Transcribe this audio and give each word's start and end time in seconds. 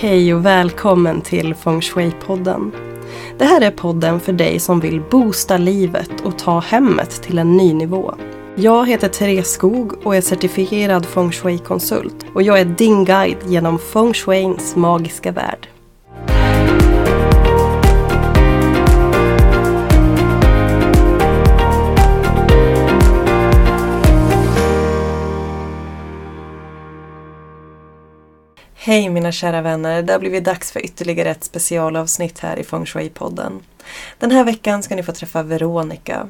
Hej 0.00 0.34
och 0.34 0.46
välkommen 0.46 1.20
till 1.20 1.54
Feng 1.54 1.80
Shui-podden. 1.80 2.70
Det 3.38 3.44
här 3.44 3.60
är 3.60 3.70
podden 3.70 4.20
för 4.20 4.32
dig 4.32 4.58
som 4.58 4.80
vill 4.80 5.00
boosta 5.10 5.56
livet 5.56 6.20
och 6.24 6.38
ta 6.38 6.60
hemmet 6.60 7.10
till 7.22 7.38
en 7.38 7.56
ny 7.56 7.74
nivå. 7.74 8.14
Jag 8.56 8.88
heter 8.88 9.08
Therese 9.08 9.50
Skog 9.50 9.92
och 10.06 10.16
är 10.16 10.20
certifierad 10.20 11.06
Feng 11.06 11.32
Shui-konsult 11.32 12.26
och 12.34 12.42
jag 12.42 12.60
är 12.60 12.64
din 12.64 13.04
guide 13.04 13.38
genom 13.46 13.78
Feng 13.78 14.14
Shuins 14.14 14.76
magiska 14.76 15.32
värld. 15.32 15.68
Hej 28.80 29.08
mina 29.08 29.32
kära 29.32 29.62
vänner, 29.62 30.02
det 30.02 30.12
har 30.12 30.20
blivit 30.20 30.44
dags 30.44 30.72
för 30.72 30.84
ytterligare 30.84 31.30
ett 31.30 31.44
specialavsnitt 31.44 32.38
här 32.38 32.58
i 32.58 32.64
Feng 32.64 32.84
Shui-podden. 32.84 33.60
Den 34.18 34.30
här 34.30 34.44
veckan 34.44 34.82
ska 34.82 34.96
ni 34.96 35.02
få 35.02 35.12
träffa 35.12 35.42
Veronica. 35.42 36.28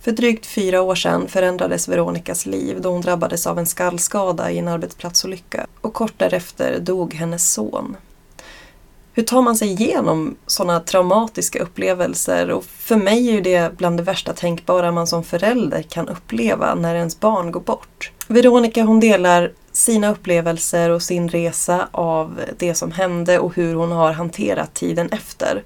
För 0.00 0.12
drygt 0.12 0.46
fyra 0.46 0.82
år 0.82 0.94
sedan 0.94 1.28
förändrades 1.28 1.88
Veronicas 1.88 2.46
liv 2.46 2.80
då 2.80 2.90
hon 2.90 3.00
drabbades 3.00 3.46
av 3.46 3.58
en 3.58 3.66
skallskada 3.66 4.50
i 4.50 4.58
en 4.58 4.68
arbetsplatsolycka 4.68 5.66
och 5.80 5.94
kort 5.94 6.12
därefter 6.16 6.78
dog 6.80 7.14
hennes 7.14 7.52
son. 7.52 7.96
Hur 9.12 9.22
tar 9.22 9.42
man 9.42 9.56
sig 9.56 9.68
igenom 9.68 10.36
sådana 10.46 10.80
traumatiska 10.80 11.58
upplevelser? 11.58 12.50
Och 12.50 12.64
för 12.64 12.96
mig 12.96 13.28
är 13.28 13.32
ju 13.32 13.40
det 13.40 13.76
bland 13.76 13.96
det 13.96 14.02
värsta 14.02 14.32
tänkbara 14.32 14.92
man 14.92 15.06
som 15.06 15.24
förälder 15.24 15.82
kan 15.82 16.08
uppleva 16.08 16.74
när 16.74 16.94
ens 16.94 17.20
barn 17.20 17.52
går 17.52 17.60
bort. 17.60 18.10
Veronica 18.28 18.82
hon 18.82 19.00
delar 19.00 19.52
sina 19.74 20.10
upplevelser 20.10 20.90
och 20.90 21.02
sin 21.02 21.28
resa 21.28 21.88
av 21.90 22.40
det 22.58 22.74
som 22.74 22.92
hände 22.92 23.38
och 23.38 23.54
hur 23.56 23.74
hon 23.74 23.92
har 23.92 24.12
hanterat 24.12 24.74
tiden 24.74 25.08
efter. 25.08 25.62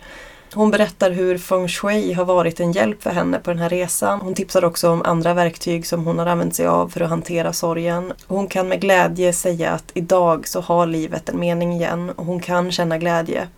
Hon 0.54 0.70
berättar 0.70 1.10
hur 1.10 1.38
feng 1.38 1.68
shui 1.68 2.12
har 2.12 2.24
varit 2.24 2.60
en 2.60 2.72
hjälp 2.72 3.02
för 3.02 3.10
henne 3.10 3.38
på 3.38 3.50
den 3.50 3.58
här 3.58 3.68
resan. 3.68 4.20
Hon 4.20 4.34
tipsar 4.34 4.64
också 4.64 4.90
om 4.90 5.02
andra 5.02 5.34
verktyg 5.34 5.86
som 5.86 6.04
hon 6.04 6.18
har 6.18 6.26
använt 6.26 6.54
sig 6.54 6.66
av 6.66 6.88
för 6.88 7.00
att 7.00 7.10
hantera 7.10 7.52
sorgen. 7.52 8.12
Hon 8.26 8.46
kan 8.46 8.68
med 8.68 8.80
glädje 8.80 9.32
säga 9.32 9.70
att 9.70 9.90
idag 9.94 10.48
så 10.48 10.60
har 10.60 10.86
livet 10.86 11.28
en 11.28 11.40
mening 11.40 11.72
igen 11.72 12.10
och 12.10 12.24
hon 12.24 12.40
kan 12.40 12.72
känna 12.72 12.98
glädje. 12.98 13.48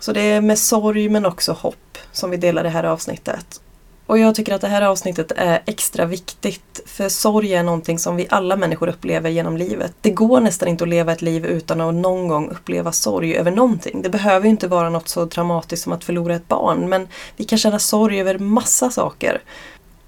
Så 0.00 0.12
det 0.12 0.20
är 0.20 0.40
med 0.40 0.58
sorg 0.58 1.08
men 1.08 1.26
också 1.26 1.52
hopp 1.52 1.98
som 2.12 2.30
vi 2.30 2.36
delar 2.36 2.62
det 2.62 2.68
här 2.68 2.84
avsnittet. 2.84 3.60
Och 4.06 4.18
jag 4.18 4.34
tycker 4.34 4.54
att 4.54 4.60
det 4.60 4.68
här 4.68 4.82
avsnittet 4.82 5.32
är 5.36 5.62
extra 5.66 6.04
viktigt 6.04 6.80
för 6.86 7.08
sorg 7.08 7.54
är 7.54 7.62
någonting 7.62 7.98
som 7.98 8.16
vi 8.16 8.26
alla 8.30 8.56
människor 8.56 8.88
upplever 8.88 9.30
genom 9.30 9.56
livet. 9.56 9.94
Det 10.00 10.10
går 10.10 10.40
nästan 10.40 10.68
inte 10.68 10.84
att 10.84 10.90
leva 10.90 11.12
ett 11.12 11.22
liv 11.22 11.46
utan 11.46 11.80
att 11.80 11.94
någon 11.94 12.28
gång 12.28 12.48
uppleva 12.48 12.92
sorg 12.92 13.36
över 13.36 13.50
någonting. 13.50 14.02
Det 14.02 14.10
behöver 14.10 14.44
ju 14.44 14.50
inte 14.50 14.68
vara 14.68 14.90
något 14.90 15.08
så 15.08 15.24
dramatiskt 15.24 15.82
som 15.82 15.92
att 15.92 16.04
förlora 16.04 16.34
ett 16.34 16.48
barn 16.48 16.88
men 16.88 17.08
vi 17.36 17.44
kan 17.44 17.58
känna 17.58 17.78
sorg 17.78 18.20
över 18.20 18.38
massa 18.38 18.90
saker. 18.90 19.42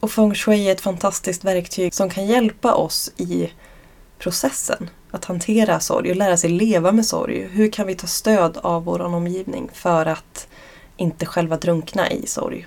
Och 0.00 0.10
feng 0.10 0.34
shui 0.34 0.68
är 0.68 0.72
ett 0.72 0.80
fantastiskt 0.80 1.44
verktyg 1.44 1.94
som 1.94 2.10
kan 2.10 2.26
hjälpa 2.26 2.74
oss 2.74 3.12
i 3.16 3.50
processen 4.18 4.90
att 5.10 5.24
hantera 5.24 5.80
sorg 5.80 6.10
och 6.10 6.16
lära 6.16 6.36
sig 6.36 6.50
leva 6.50 6.92
med 6.92 7.06
sorg. 7.06 7.48
Hur 7.52 7.70
kan 7.70 7.86
vi 7.86 7.94
ta 7.94 8.06
stöd 8.06 8.58
av 8.62 8.84
vår 8.84 9.00
omgivning 9.00 9.70
för 9.72 10.06
att 10.06 10.48
inte 10.96 11.26
själva 11.26 11.56
drunkna 11.56 12.10
i 12.10 12.26
sorg? 12.26 12.66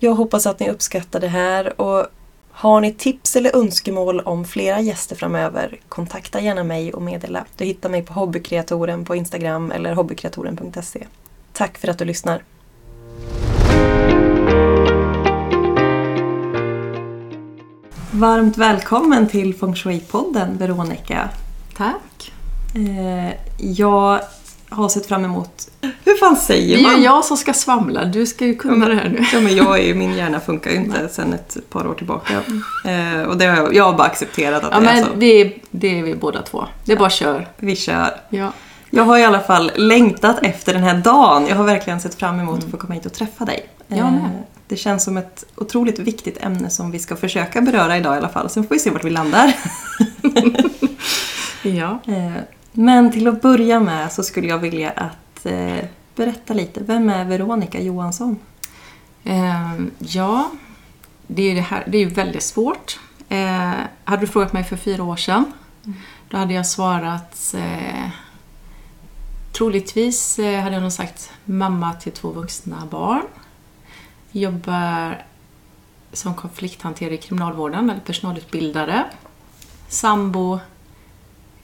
Jag 0.00 0.14
hoppas 0.14 0.46
att 0.46 0.60
ni 0.60 0.70
uppskattar 0.70 1.20
det 1.20 1.28
här 1.28 1.80
och 1.80 2.06
har 2.50 2.80
ni 2.80 2.92
tips 2.92 3.36
eller 3.36 3.56
önskemål 3.56 4.20
om 4.20 4.44
flera 4.44 4.80
gäster 4.80 5.16
framöver, 5.16 5.80
kontakta 5.88 6.40
gärna 6.40 6.64
mig 6.64 6.92
och 6.92 7.02
meddela. 7.02 7.44
Du 7.56 7.64
hittar 7.64 7.88
mig 7.88 8.02
på 8.02 8.12
hobbykreatoren 8.12 9.04
på 9.04 9.16
Instagram 9.16 9.72
eller 9.72 9.94
hobbykreatoren.se. 9.94 11.06
Tack 11.52 11.78
för 11.78 11.88
att 11.88 11.98
du 11.98 12.04
lyssnar! 12.04 12.42
Varmt 18.10 18.56
välkommen 18.56 19.28
till 19.28 19.54
Feng 19.54 19.74
Shui-podden 19.74 20.58
Veronica. 20.58 21.28
Tack! 21.76 22.32
Eh, 22.74 23.34
jag 23.58 24.20
har 24.70 24.88
sett 24.88 25.06
fram 25.06 25.24
emot... 25.24 25.68
Hur 26.04 26.16
fan 26.16 26.36
säger 26.36 26.76
Det 26.76 26.82
är 26.82 26.88
man? 26.88 26.96
ju 26.96 27.04
jag 27.04 27.24
som 27.24 27.36
ska 27.36 27.52
svamla, 27.52 28.04
du 28.04 28.26
ska 28.26 28.46
ju 28.46 28.54
kunna 28.54 28.88
det 28.88 28.94
här 28.94 29.08
nu. 29.08 29.24
Ja, 29.32 29.40
men 29.40 29.56
jag 29.56 29.78
är, 29.80 29.94
min 29.94 30.14
hjärna 30.14 30.40
funkar 30.40 30.70
ju 30.70 30.76
inte 30.76 31.08
sedan 31.08 31.32
ett 31.32 31.56
par 31.70 31.86
år 31.86 31.94
tillbaka. 31.94 32.32
Eh, 32.84 33.22
och 33.22 33.36
det 33.36 33.46
har 33.46 33.56
jag, 33.56 33.74
jag 33.74 33.84
har 33.84 33.92
bara 33.92 34.06
accepterat 34.06 34.64
att 34.64 34.72
Ja, 34.72 34.80
det 34.80 34.86
är 34.90 35.02
så. 35.02 35.08
men 35.10 35.20
det 35.20 35.26
är, 35.26 35.52
det 35.70 35.98
är 35.98 36.02
vi 36.02 36.14
båda 36.14 36.42
två. 36.42 36.64
Det 36.84 36.92
är 36.92 36.96
bara 36.96 37.10
kör. 37.10 37.48
Vi 37.56 37.76
kör. 37.76 38.20
Ja. 38.30 38.52
Jag 38.90 39.04
har 39.04 39.18
i 39.18 39.24
alla 39.24 39.40
fall 39.40 39.70
längtat 39.74 40.38
efter 40.42 40.74
den 40.74 40.82
här 40.82 40.94
dagen. 40.94 41.46
Jag 41.46 41.56
har 41.56 41.64
verkligen 41.64 42.00
sett 42.00 42.14
fram 42.14 42.40
emot 42.40 42.64
att 42.64 42.70
få 42.70 42.76
komma 42.76 42.94
hit 42.94 43.06
och 43.06 43.12
träffa 43.12 43.44
dig. 43.44 43.66
Jag 43.88 43.98
Eh. 43.98 44.14
Det 44.68 44.76
känns 44.76 45.04
som 45.04 45.16
ett 45.16 45.44
otroligt 45.56 45.98
viktigt 45.98 46.38
ämne 46.44 46.70
som 46.70 46.90
vi 46.90 46.98
ska 46.98 47.16
försöka 47.16 47.60
beröra 47.60 47.96
idag 47.96 48.14
i 48.14 48.18
alla 48.18 48.28
fall. 48.28 48.50
Sen 48.50 48.62
får 48.66 48.74
vi 48.74 48.78
se 48.78 48.90
vart 48.90 49.04
vi 49.04 49.10
landar. 49.10 49.54
ja. 51.62 51.98
Eh, 52.06 52.32
men 52.72 53.12
till 53.12 53.28
att 53.28 53.42
börja 53.42 53.80
med 53.80 54.12
så 54.12 54.22
skulle 54.22 54.48
jag 54.48 54.58
vilja 54.58 54.90
att 54.90 55.46
eh, 55.46 55.84
berätta 56.16 56.54
lite. 56.54 56.80
Vem 56.80 57.08
är 57.08 57.24
Veronica 57.24 57.80
Johansson? 57.80 58.36
Eh, 59.24 59.74
ja, 59.98 60.50
det 61.26 61.42
är 61.42 61.48
ju 61.48 61.54
det 61.54 61.60
här, 61.60 61.84
det 61.86 61.98
är 61.98 62.06
väldigt 62.06 62.42
svårt. 62.42 63.00
Eh, 63.28 63.72
hade 64.04 64.20
du 64.20 64.26
frågat 64.26 64.52
mig 64.52 64.64
för 64.64 64.76
fyra 64.76 65.02
år 65.02 65.16
sedan, 65.16 65.52
då 66.28 66.36
hade 66.36 66.54
jag 66.54 66.66
svarat 66.66 67.54
eh, 67.56 68.10
Troligtvis 69.58 70.38
eh, 70.38 70.60
hade 70.60 70.74
jag 70.74 70.82
nog 70.82 70.92
sagt 70.92 71.32
mamma 71.44 71.94
till 71.94 72.12
två 72.12 72.30
vuxna 72.30 72.86
barn. 72.90 73.22
Jobbar 74.32 75.24
som 76.12 76.34
konflikthanterare 76.34 77.14
i 77.14 77.18
kriminalvården, 77.18 77.90
eller 77.90 78.00
personalutbildare. 78.00 79.04
Sambo. 79.88 80.60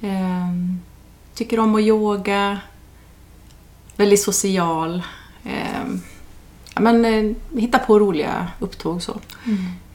Ehm, 0.00 0.80
tycker 1.34 1.58
om 1.60 1.74
att 1.74 1.80
yoga. 1.80 2.60
Väldigt 3.96 4.22
social. 4.22 5.02
ja, 6.74 6.80
men, 6.80 7.04
eh, 7.04 7.36
hitta 7.60 7.78
på 7.78 7.98
roliga 7.98 8.48
upptåg 8.58 9.02
så. 9.02 9.20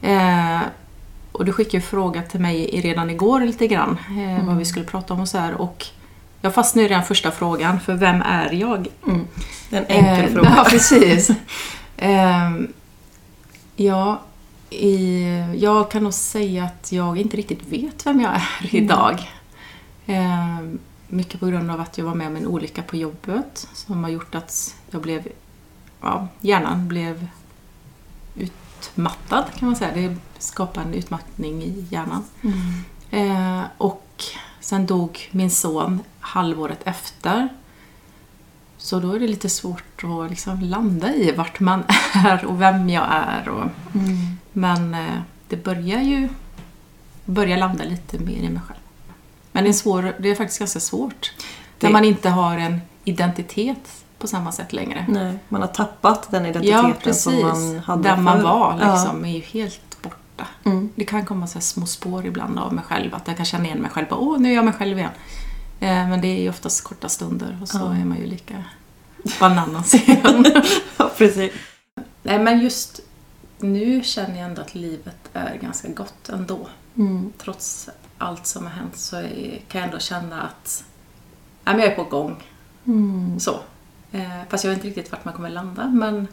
Eh, 0.02 0.60
och 1.32 1.44
du 1.44 1.52
skickade 1.52 1.76
ju 1.76 1.80
fråga 1.80 2.22
till 2.22 2.40
mig 2.40 2.80
redan 2.84 3.10
igår 3.10 3.40
lite 3.40 3.66
grann 3.66 3.98
eh, 4.08 4.46
vad 4.46 4.56
vi 4.56 4.64
skulle 4.64 4.84
prata 4.84 5.14
om 5.14 5.20
och 5.20 5.28
så 5.28 5.38
här. 5.38 5.54
Och 5.54 5.86
jag 6.40 6.54
fastnade 6.54 6.86
i 6.86 6.88
den 6.88 7.04
första 7.04 7.30
frågan, 7.30 7.80
för 7.80 7.94
vem 7.94 8.22
är 8.22 8.52
jag? 8.52 8.88
Det 9.70 9.76
är 9.76 9.80
en 9.80 9.86
enkel 9.86 10.24
Eh, 10.24 10.32
fråga. 10.32 10.50
Ja, 10.56 10.64
precis. 10.70 11.30
Ehm, 11.96 12.72
ja, 13.76 14.20
i, 14.70 15.24
jag 15.56 15.90
kan 15.90 16.02
nog 16.02 16.14
säga 16.14 16.64
att 16.64 16.92
jag 16.92 17.18
inte 17.18 17.36
riktigt 17.36 17.68
vet 17.68 18.06
vem 18.06 18.20
jag 18.20 18.32
är 18.34 18.74
idag. 18.76 19.30
Ehm, 20.06 20.78
mycket 21.10 21.40
på 21.40 21.46
grund 21.46 21.70
av 21.70 21.80
att 21.80 21.98
jag 21.98 22.04
var 22.04 22.14
med 22.14 22.26
om 22.26 22.36
en 22.36 22.46
olycka 22.46 22.82
på 22.82 22.96
jobbet 22.96 23.68
som 23.72 24.04
har 24.04 24.10
gjort 24.10 24.34
att 24.34 24.76
jag 24.90 25.02
blev, 25.02 25.28
ja, 26.00 26.28
hjärnan 26.40 26.88
blev 26.88 27.26
utmattad 28.34 29.44
kan 29.58 29.68
man 29.68 29.76
säga. 29.76 29.94
Det 29.94 30.16
skapade 30.38 30.86
en 30.86 30.94
utmattning 30.94 31.62
i 31.62 31.86
hjärnan. 31.90 32.24
Eh, 33.10 33.62
och 33.78 34.24
sen 34.60 34.86
dog 34.86 35.28
min 35.30 35.50
son 35.50 36.00
halvåret 36.20 36.80
efter. 36.84 37.48
Så 38.78 39.00
då 39.00 39.12
är 39.12 39.20
det 39.20 39.28
lite 39.28 39.48
svårt 39.48 40.04
att 40.04 40.30
liksom 40.30 40.60
landa 40.60 41.14
i 41.14 41.32
vart 41.32 41.60
man 41.60 41.84
är 42.14 42.44
och 42.44 42.60
vem 42.60 42.88
jag 42.88 43.06
är. 43.10 43.48
Och, 43.48 43.70
Men 44.52 44.94
eh, 44.94 45.20
det 45.48 45.56
börjar 45.64 46.00
ju 46.00 46.28
börja 47.24 47.56
landa 47.56 47.84
lite 47.84 48.18
mer 48.18 48.42
i 48.42 48.48
mig 48.48 48.62
själv. 48.68 48.80
Men 49.60 49.64
det 49.64 49.70
är, 49.70 49.72
svår, 49.72 50.14
det 50.18 50.28
är 50.30 50.34
faktiskt 50.34 50.58
ganska 50.58 50.80
svårt 50.80 51.32
Det- 51.78 51.86
när 51.86 51.92
man 51.92 52.04
inte 52.04 52.28
har 52.28 52.58
en 52.58 52.80
identitet 53.04 54.04
på 54.18 54.26
samma 54.26 54.52
sätt 54.52 54.72
längre. 54.72 55.06
Nej, 55.08 55.38
man 55.48 55.60
har 55.60 55.68
tappat 55.68 56.30
den 56.30 56.46
identiteten 56.46 56.94
Ja, 57.04 57.12
som 57.14 57.40
man 57.42 57.78
hade 57.78 58.02
Där 58.02 58.16
man 58.16 58.42
var 58.42 58.78
Ja. 58.80 58.92
liksom, 58.92 59.24
är 59.24 59.32
ju 59.32 59.40
helt 59.40 60.02
borta. 60.02 60.46
Mm. 60.64 60.90
Det 60.94 61.04
kan 61.04 61.26
komma 61.26 61.46
så 61.46 61.60
små 61.60 61.86
spår 61.86 62.26
ibland 62.26 62.58
av 62.58 62.72
mig 62.74 62.84
själv, 62.84 63.14
att 63.14 63.28
jag 63.28 63.36
kan 63.36 63.46
känna 63.46 63.64
igen 63.64 63.78
mig 63.78 63.90
själv. 63.90 64.06
Åh, 64.10 64.38
nu 64.38 64.50
är 64.50 64.54
jag 64.54 64.64
mig 64.64 64.74
själv 64.74 64.98
igen. 64.98 65.10
Eh, 65.80 66.08
men 66.08 66.20
det 66.20 66.28
är 66.28 66.40
ju 66.42 66.48
oftast 66.50 66.84
korta 66.84 67.08
stunder 67.08 67.58
och 67.62 67.68
så 67.68 67.78
Ja. 67.78 67.94
är 67.94 68.04
man 68.04 68.18
ju 68.18 68.26
lika 68.26 68.64
bananas 69.40 69.94
igen. 69.94 70.44
ja, 70.96 71.10
precis. 71.18 71.52
Nej, 72.22 72.38
men 72.38 72.60
just 72.60 73.00
nu 73.58 74.02
känner 74.04 74.36
jag 74.40 74.44
ändå 74.48 74.62
att 74.62 74.74
livet 74.74 75.16
är 75.32 75.58
ganska 75.62 75.88
gott 75.88 76.28
ändå. 76.28 76.68
Mm. 76.96 77.32
Trots 77.38 77.88
allt 78.20 78.46
som 78.46 78.62
har 78.62 78.70
hänt 78.70 78.96
så 78.96 79.16
kan 79.68 79.80
jag 79.80 79.84
ändå 79.84 79.98
känna 79.98 80.42
att 80.42 80.84
ja, 81.64 81.72
men 81.72 81.80
jag 81.80 81.88
är 81.92 81.96
på 81.96 82.04
gång. 82.04 82.42
Mm. 82.86 83.40
Så. 83.40 83.60
Eh, 84.12 84.22
fast 84.48 84.64
jag 84.64 84.70
vet 84.70 84.78
inte 84.84 84.88
riktigt 84.88 85.12
vart 85.12 85.24
man 85.24 85.34
kommer 85.34 85.50
landa, 85.50 85.86
men 85.88 86.28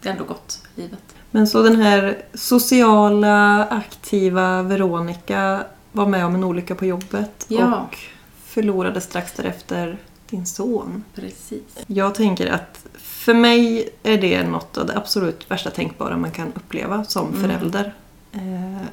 det 0.00 0.08
är 0.08 0.12
ändå 0.12 0.24
gott, 0.24 0.62
livet. 0.74 1.02
Men 1.30 1.46
så 1.46 1.62
den 1.62 1.76
här 1.80 2.22
sociala, 2.34 3.66
aktiva 3.66 4.62
Veronica 4.62 5.64
var 5.92 6.06
med 6.06 6.26
om 6.26 6.34
en 6.34 6.44
olycka 6.44 6.74
på 6.74 6.86
jobbet 6.86 7.44
Ja. 7.48 7.76
och 7.80 7.98
förlorade 8.44 9.00
strax 9.00 9.32
därefter 9.32 9.98
din 10.30 10.46
son. 10.46 11.04
Precis. 11.14 11.62
Jag 11.86 12.14
tänker 12.14 12.50
att 12.52 12.86
för 12.94 13.34
mig 13.34 13.88
är 14.02 14.18
det 14.18 14.42
något 14.42 14.78
av 14.78 14.86
det 14.86 14.96
absolut 14.96 15.50
värsta 15.50 15.70
tänkbara 15.70 16.16
man 16.16 16.30
kan 16.30 16.52
uppleva 16.54 17.04
som 17.04 17.28
Mm. 17.28 17.40
förälder. 17.40 17.94
Eh, 18.32 18.86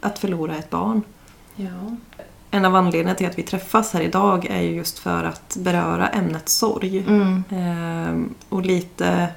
att 0.00 0.18
förlora 0.18 0.56
ett 0.56 0.70
barn. 0.70 1.02
Ja. 1.56 1.96
En 2.50 2.64
av 2.64 2.74
anledningarna 2.76 3.14
till 3.14 3.26
att 3.26 3.38
vi 3.38 3.42
träffas 3.42 3.92
här 3.92 4.00
idag 4.00 4.46
är 4.50 4.60
ju 4.60 4.70
just 4.74 4.98
för 4.98 5.24
att 5.24 5.56
beröra 5.60 6.08
ämnet 6.08 6.48
sorg. 6.48 6.98
Mm. 7.08 7.44
Ehm, 7.50 8.34
och 8.48 8.62
lite 8.62 9.28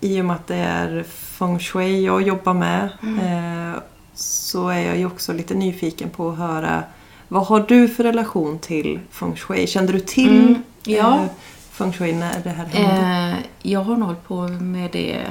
i 0.00 0.20
och 0.20 0.24
med 0.24 0.36
att 0.36 0.46
det 0.46 0.56
är 0.56 1.02
feng 1.08 1.58
shui 1.58 2.04
jag 2.04 2.22
jobbar 2.22 2.54
med 2.54 2.82
eh, 3.02 3.80
så 4.14 4.68
är 4.68 4.78
jag 4.86 4.96
ju 4.98 5.06
också 5.06 5.32
lite 5.32 5.54
nyfiken 5.54 6.10
på 6.10 6.28
att 6.30 6.38
höra 6.38 6.82
vad 7.28 7.46
har 7.46 7.60
du 7.68 7.88
för 7.88 8.04
relation 8.04 8.58
till 8.58 9.00
feng 9.10 9.36
shui? 9.36 9.66
Kände 9.66 9.92
du 9.92 10.00
till 10.00 10.38
Mm, 10.46 10.62
ja. 10.84 11.14
eh, 11.16 11.24
feng 11.70 11.92
shui 11.92 12.12
när 12.12 12.40
det 12.44 12.50
här 12.50 12.64
hände? 12.66 13.36
Eh, 13.38 13.44
jag 13.70 13.80
har 13.80 13.96
nog 13.96 14.06
hållit 14.06 14.24
på 14.28 14.48
med 14.48 14.90
det, 14.92 15.22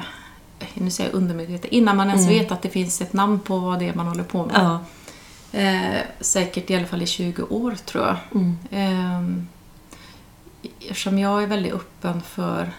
nu 0.74 0.90
säger 0.92 1.10
jag 1.10 1.18
undermedvetet, 1.18 1.72
innan 1.72 1.98
man 1.98 2.08
ens 2.10 2.28
Mm. 2.28 2.40
vet 2.40 2.52
att 2.52 2.62
det 2.62 2.70
finns 2.70 3.02
ett 3.02 3.14
namn 3.14 3.40
på 3.40 3.58
vad 3.60 3.80
det 3.80 3.88
är 3.90 3.94
man 3.94 4.08
håller 4.08 4.24
på 4.24 4.46
med. 4.46 4.56
Ja. 4.56 4.80
Eh, 5.56 6.02
säkert 6.20 6.70
i 6.70 6.76
alla 6.76 6.86
fall 6.86 7.02
i 7.02 7.08
20 7.08 7.44
år 7.44 7.76
tror 7.86 8.06
jag. 8.06 8.18
Mm. 8.36 8.58
Eh, 8.72 9.38
eftersom 10.90 11.20
jag 11.20 11.44
är 11.44 11.48
väldigt 11.48 11.74
öppen 11.74 12.22
för, 12.22 12.72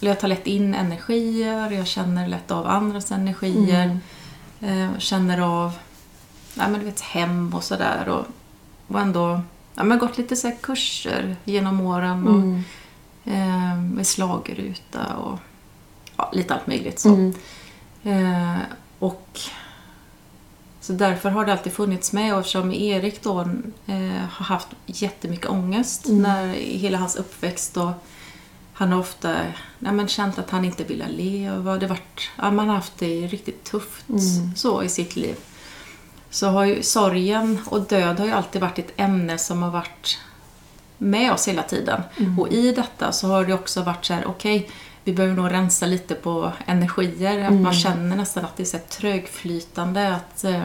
eller 0.00 0.10
jag 0.10 0.20
tar 0.20 0.28
lätt 0.28 0.46
in 0.46 0.74
energier, 0.74 1.70
jag 1.70 1.86
känner 1.86 2.28
lätt 2.28 2.50
av 2.50 2.66
andras 2.66 3.10
energier. 3.12 3.98
Mm. 4.60 4.92
Eh, 4.92 4.98
känner 4.98 5.40
av 5.40 5.72
ja, 6.54 6.68
men 6.68 6.80
du 6.80 6.86
vet, 6.86 7.00
hem 7.00 7.54
och 7.54 7.64
sådär. 7.64 8.08
Och, 8.08 8.26
och 8.94 9.00
ändå 9.00 9.40
ja, 9.74 9.84
men 9.84 9.98
gått 9.98 10.18
lite 10.18 10.36
så 10.36 10.52
kurser 10.60 11.36
genom 11.44 11.80
åren. 11.80 12.28
Och, 12.28 12.34
Mm. 12.34 12.62
eh, 13.24 13.76
med 13.94 14.06
slagruta 14.06 15.16
och 15.16 15.38
ja, 16.16 16.30
lite 16.34 16.54
allt 16.54 16.66
möjligt. 16.66 16.98
Så. 16.98 17.08
Mm. 17.08 17.34
Eh, 18.02 18.58
och 18.98 19.40
så 20.80 20.92
därför 20.92 21.30
har 21.30 21.44
det 21.46 21.52
alltid 21.52 21.72
funnits 21.72 22.12
med 22.12 22.34
och 22.34 22.40
eftersom 22.40 22.72
Erik 22.72 23.22
då 23.22 23.40
eh, 23.86 24.24
har 24.30 24.44
haft 24.44 24.68
jättemycket 24.86 25.50
ångest 25.50 26.06
Mm. 26.06 26.22
när, 26.22 26.46
hela 26.54 26.98
hans 26.98 27.16
uppväxt 27.16 27.76
och 27.76 27.90
han 28.72 28.92
har 28.92 29.00
ofta 29.00 29.36
nej, 29.78 29.92
men 29.92 30.08
känt 30.08 30.38
att 30.38 30.50
han 30.50 30.64
inte 30.64 30.84
ville 30.84 31.08
leva. 31.08 31.76
Det 31.76 31.86
varit, 31.86 32.30
ja, 32.36 32.50
man 32.50 32.68
har 32.68 32.74
haft 32.74 32.98
det 32.98 33.26
riktigt 33.26 33.64
tufft 33.64 34.08
Mm. 34.08 34.56
så 34.56 34.82
i 34.82 34.88
sitt 34.88 35.16
liv. 35.16 35.36
Så 36.30 36.46
har 36.48 36.64
ju 36.64 36.82
sorgen 36.82 37.58
och 37.66 37.80
död 37.80 38.18
har 38.18 38.26
ju 38.26 38.32
alltid 38.32 38.60
varit 38.60 38.78
ett 38.78 38.92
ämne 38.96 39.38
som 39.38 39.62
har 39.62 39.70
varit 39.70 40.18
med 40.98 41.32
oss 41.32 41.48
hela 41.48 41.62
tiden. 41.62 42.02
Mm. 42.18 42.38
Och 42.38 42.48
i 42.48 42.72
detta 42.72 43.12
så 43.12 43.28
har 43.28 43.44
det 43.44 43.54
också 43.54 43.82
varit 43.82 44.04
så 44.04 44.14
här, 44.14 44.26
okej, 44.26 44.70
vi 45.04 45.12
behöver 45.12 45.36
nog 45.36 45.50
rensa 45.52 45.86
lite 45.86 46.14
på 46.14 46.52
energier. 46.66 47.38
Att 47.44 47.50
Mm. 47.50 47.62
man 47.62 47.72
känner 47.74 48.16
nästan 48.16 48.44
att 48.44 48.56
det 48.56 48.62
är 48.62 48.64
så 48.64 48.78
trögflytande. 48.88 50.14
Att, 50.14 50.44
eh, 50.44 50.64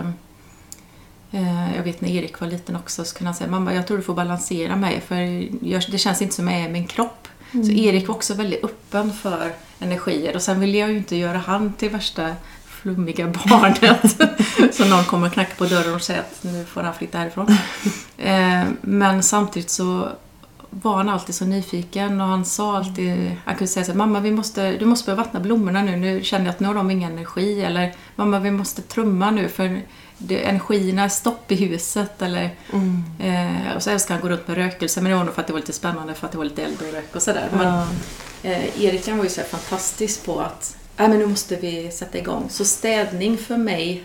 eh, 1.32 1.76
jag 1.76 1.84
vet 1.84 2.02
när 2.02 2.10
Erik 2.10 2.40
var 2.40 2.48
liten 2.48 2.76
också 2.76 3.06
så 3.06 3.16
kunde 3.18 3.28
han 3.28 3.36
säga, 3.36 3.50
mamma 3.50 3.74
jag 3.74 3.88
tror 3.88 3.98
du 3.98 4.04
får 4.04 4.14
balansera 4.14 4.76
mig 4.76 5.02
för 5.08 5.16
jag, 5.68 5.84
det 5.92 5.98
känns 5.98 6.22
inte 6.22 6.36
som 6.36 6.48
jag 6.48 6.60
är 6.62 6.66
i 6.70 6.72
min 6.72 6.88
kropp. 6.88 7.28
Så 7.52 7.58
Mm. 7.58 7.78
Erik 7.78 8.08
var 8.08 8.16
också 8.16 8.34
väldigt 8.34 8.64
öppen 8.64 9.14
för 9.14 9.54
energier 9.80 10.36
och 10.36 10.42
sen 10.42 10.60
ville 10.60 10.78
jag 10.78 10.92
ju 10.92 10.98
inte 10.98 11.16
göra 11.16 11.38
han 11.38 11.74
till 11.74 11.90
värsta 11.90 12.36
flummiga 12.66 13.28
barnet. 13.50 14.18
så 14.76 14.86
någon 14.86 15.04
kommer 15.04 15.28
och 15.28 15.34
knackar 15.34 15.56
på 15.56 15.66
dörren 15.66 15.94
och 15.96 16.02
säger 16.02 16.20
att 16.20 16.44
nu 16.44 16.66
får 16.66 16.82
han 16.84 16.94
flytta 16.94 17.18
härifrån. 17.18 17.48
Eh, 18.18 18.64
men 18.82 19.24
samtidigt 19.24 19.70
så 19.70 20.10
var 20.81 20.95
han 20.98 21.10
alltid 21.10 21.36
så 21.36 21.45
nyfiken 21.45 22.22
och 22.22 22.27
han 22.27 22.45
sa 22.45 22.77
alltid, 22.77 23.31
han 23.45 23.56
kunde 23.56 23.68
säga 23.68 23.86
så 23.86 23.92
här, 23.92 23.98
mamma 23.98 24.19
vi 24.19 24.31
måste, 24.31 24.72
du 24.72 24.86
måste 24.86 25.06
börja 25.06 25.18
vattna 25.24 25.39
blommorna 25.39 25.81
nu, 25.81 25.95
nu 25.95 26.24
känner 26.24 26.45
jag 26.45 26.51
att 26.51 26.60
nu 26.60 26.68
har 26.68 26.75
de 26.75 26.92
ingen 26.92 27.12
energi 27.12 27.62
eller 27.62 27.94
mamma 28.16 28.39
vi 28.39 28.51
måste 28.51 28.81
trumma 28.81 29.31
nu 29.31 29.48
för 29.48 29.81
det, 30.18 30.44
energierna 30.45 31.04
är 31.04 31.10
stopp 31.10 31.51
i 31.51 31.56
huset 31.56 32.22
eller 32.22 32.50
Mm. 32.74 33.04
eh, 33.19 33.75
och 33.75 33.83
så 33.83 33.89
älskar 33.89 34.13
han 34.16 34.22
gå 34.22 34.30
runt 34.30 34.48
med 34.48 34.57
rökelse 34.57 35.01
men 35.01 35.12
det 35.12 35.18
var 35.18 35.24
nog 35.24 35.33
för 35.33 35.42
att 35.42 35.48
det 35.48 35.54
var 35.54 35.60
lite 35.60 35.74
spännande 35.74 36.13
för 36.13 36.25
att 36.25 36.31
det 36.31 36.38
var 36.38 36.45
lite 36.45 36.63
eld 36.63 36.81
och 36.88 36.94
rök 36.94 37.16
och 37.16 37.22
sådär. 37.22 37.50
Men, 37.54 37.66
Ja. 37.68 37.88
Eh, 38.44 38.83
Erik 38.83 39.07
var 39.07 39.24
ju 39.24 39.30
så 39.30 39.42
här 39.42 39.48
fantastisk 39.48 40.25
på 40.25 40.39
att 40.42 40.77
Nej, 40.98 41.10
men 41.10 41.19
nu 41.19 41.25
måste 41.25 41.56
vi 41.56 41.92
sätta 41.92 42.18
igång. 42.18 42.45
Så 42.50 42.66
städning 42.66 43.38
för 43.38 43.57
mig 43.57 44.04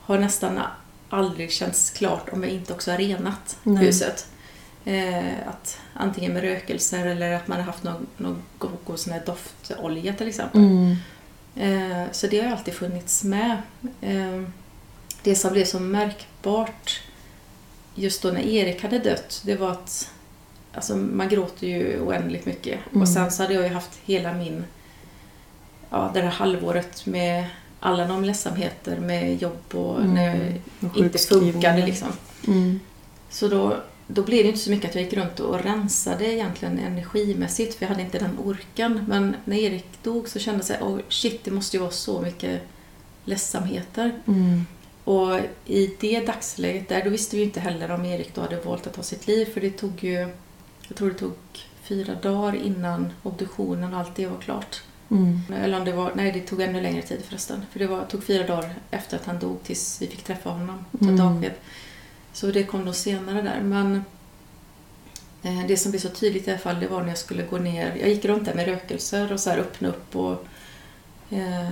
har 0.00 0.18
nästan 0.18 0.60
aldrig 1.10 1.52
känts 1.52 1.90
klart 1.90 2.28
om 2.32 2.42
jag 2.42 2.52
inte 2.52 2.72
också 2.72 2.90
har 2.90 2.98
renat 2.98 3.56
Nej. 3.62 3.84
huset. 3.86 4.26
Eh, 4.86 5.48
att 5.48 5.78
antingen 5.94 6.32
med 6.32 6.42
rökelser 6.42 7.06
eller 7.06 7.32
att 7.32 7.48
man 7.48 7.58
har 7.58 7.64
haft 7.64 7.82
någon, 7.82 8.06
någon 8.16 8.42
god, 8.58 8.98
sån 8.98 9.12
här 9.12 9.22
doftolja 9.26 10.12
till 10.12 10.28
exempel. 10.28 10.60
Mm. 10.60 10.96
Eh, 11.56 12.10
så 12.12 12.26
det 12.26 12.40
har 12.40 12.50
alltid 12.52 12.74
funnits 12.74 13.24
med. 13.24 13.62
Eh, 14.00 14.42
det 15.22 15.34
som 15.36 15.52
blev 15.52 15.64
så 15.64 15.80
märkbart 15.80 17.00
just 17.94 18.22
då 18.22 18.28
när 18.28 18.40
Erik 18.40 18.82
hade 18.82 18.98
dött, 18.98 19.42
det 19.44 19.56
var 19.56 19.70
att 19.70 20.10
alltså, 20.74 20.96
man 20.96 21.28
gråter 21.28 21.66
ju 21.66 22.00
oändligt 22.00 22.46
mycket. 22.46 22.80
Mm. 22.90 23.02
Och 23.02 23.08
sen 23.08 23.30
så 23.30 23.42
hade 23.42 23.54
jag 23.54 23.62
ju 23.62 23.74
haft 23.74 23.98
hela 24.04 24.32
min, 24.32 24.64
ja 25.90 26.10
det 26.14 26.20
här 26.20 26.30
halvåret 26.30 27.06
med 27.06 27.44
alla 27.80 28.06
de 28.06 28.24
ledsamheter 28.24 29.00
med 29.00 29.42
jobb 29.42 29.74
och 29.74 30.00
Mm. 30.00 30.14
när 30.14 30.60
jag 30.80 30.90
Och 30.90 30.96
inte 30.96 31.18
funkade 31.18 31.86
liksom. 31.86 32.08
Mm. 32.46 32.80
Så 33.30 33.48
då, 33.48 33.76
då 34.06 34.22
blev 34.22 34.42
det 34.42 34.48
inte 34.48 34.60
så 34.60 34.70
mycket 34.70 34.88
att 34.88 34.94
jag 34.94 35.04
gick 35.04 35.12
runt 35.12 35.40
och 35.40 35.62
rensade 35.62 36.32
egentligen 36.32 36.78
energimässigt 36.78 37.74
för 37.74 37.84
jag 37.84 37.88
hade 37.88 38.02
inte 38.02 38.18
den 38.18 38.38
orken. 38.38 39.04
Men 39.08 39.36
när 39.44 39.56
Erik 39.56 39.86
dog 40.02 40.28
så 40.28 40.38
kände 40.38 40.64
jag 40.68 40.82
oh, 40.82 41.00
shit 41.08 41.44
det 41.44 41.50
måste 41.50 41.76
ju 41.76 41.80
vara 41.80 41.90
så 41.90 42.20
mycket 42.20 42.62
ledsamheter. 43.24 44.20
Mm. 44.26 44.66
Och 45.04 45.40
i 45.66 45.94
det 46.00 46.26
dagsläget 46.26 46.88
där, 46.88 47.04
då 47.04 47.10
visste 47.10 47.36
vi 47.36 47.42
inte 47.42 47.60
heller 47.60 47.90
om 47.90 48.04
Erik 48.04 48.34
då 48.34 48.40
hade 48.40 48.60
valt 48.60 48.86
att 48.86 48.94
ta 48.94 49.02
sitt 49.02 49.26
liv 49.26 49.46
för 49.46 49.60
det 49.60 49.70
tog 49.70 50.04
ju, 50.04 50.28
jag 50.88 50.96
tror 50.96 51.08
det 51.08 51.14
tog 51.18 51.34
fyra 51.82 52.14
dagar 52.14 52.56
innan 52.56 53.12
obduktionen 53.22 53.94
och 53.94 54.00
allt 54.00 54.16
det 54.16 54.26
var 54.26 54.38
klart. 54.38 54.82
Mm. 55.10 55.40
Eller 55.62 55.78
om 55.78 55.84
det 55.84 55.92
var, 55.92 56.12
nej 56.14 56.32
det 56.32 56.40
tog 56.40 56.60
ännu 56.60 56.80
längre 56.80 57.02
tid 57.02 57.20
förresten. 57.28 57.62
För 57.72 57.78
det 57.78 57.86
var, 57.86 58.04
tog 58.04 58.24
fyra 58.24 58.46
dagar 58.46 58.74
efter 58.90 59.16
att 59.16 59.26
han 59.26 59.38
dog 59.38 59.62
tills 59.62 60.02
vi 60.02 60.06
fick 60.06 60.22
träffa 60.22 60.50
honom. 60.50 60.84
Ta 60.98 61.04
Mm. 61.04 61.20
avsked. 61.20 61.52
Så 62.36 62.46
det 62.46 62.64
kom 62.64 62.84
nog 62.84 62.94
senare 62.94 63.42
där. 63.42 63.60
Men 63.60 64.04
eh, 65.42 65.66
det 65.68 65.76
som 65.76 65.90
blev 65.90 66.00
så 66.00 66.08
tydligt 66.08 66.48
i 66.48 66.50
alla 66.50 66.58
fall 66.58 66.80
det 66.80 66.88
var 66.88 67.00
när 67.00 67.08
jag 67.08 67.18
skulle 67.18 67.42
gå 67.42 67.58
ner. 67.58 67.96
Jag 68.00 68.08
gick 68.08 68.24
runt 68.24 68.44
där 68.44 68.54
med 68.54 68.66
rökelser 68.66 69.32
och 69.32 69.40
så 69.40 69.50
här 69.50 69.58
öppna 69.58 69.88
upp 69.88 70.16
och 70.16 70.46
eh, 71.30 71.70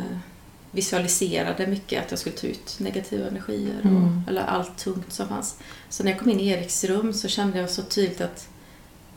visualiserade 0.71 1.67
mycket 1.67 2.05
att 2.05 2.11
jag 2.11 2.21
skulle 2.21 2.37
ta 2.37 2.47
ut 2.47 2.77
negativa 2.81 3.29
energier. 3.29 3.79
Och, 3.81 3.87
Mm. 3.87 4.23
Eller 4.29 4.43
allt 4.43 4.79
tungt 4.79 5.13
som 5.13 5.29
fanns. 5.29 5.57
Så 5.89 6.05
när 6.05 6.11
jag 6.11 6.21
kom 6.21 6.31
in 6.31 6.41
i 6.41 6.49
Eriks 6.49 6.85
rum 6.85 7.13
så 7.13 7.29
kände 7.29 7.59
jag 7.59 7.71
så 7.71 7.83
tydligt 7.83 8.21
att 8.21 8.49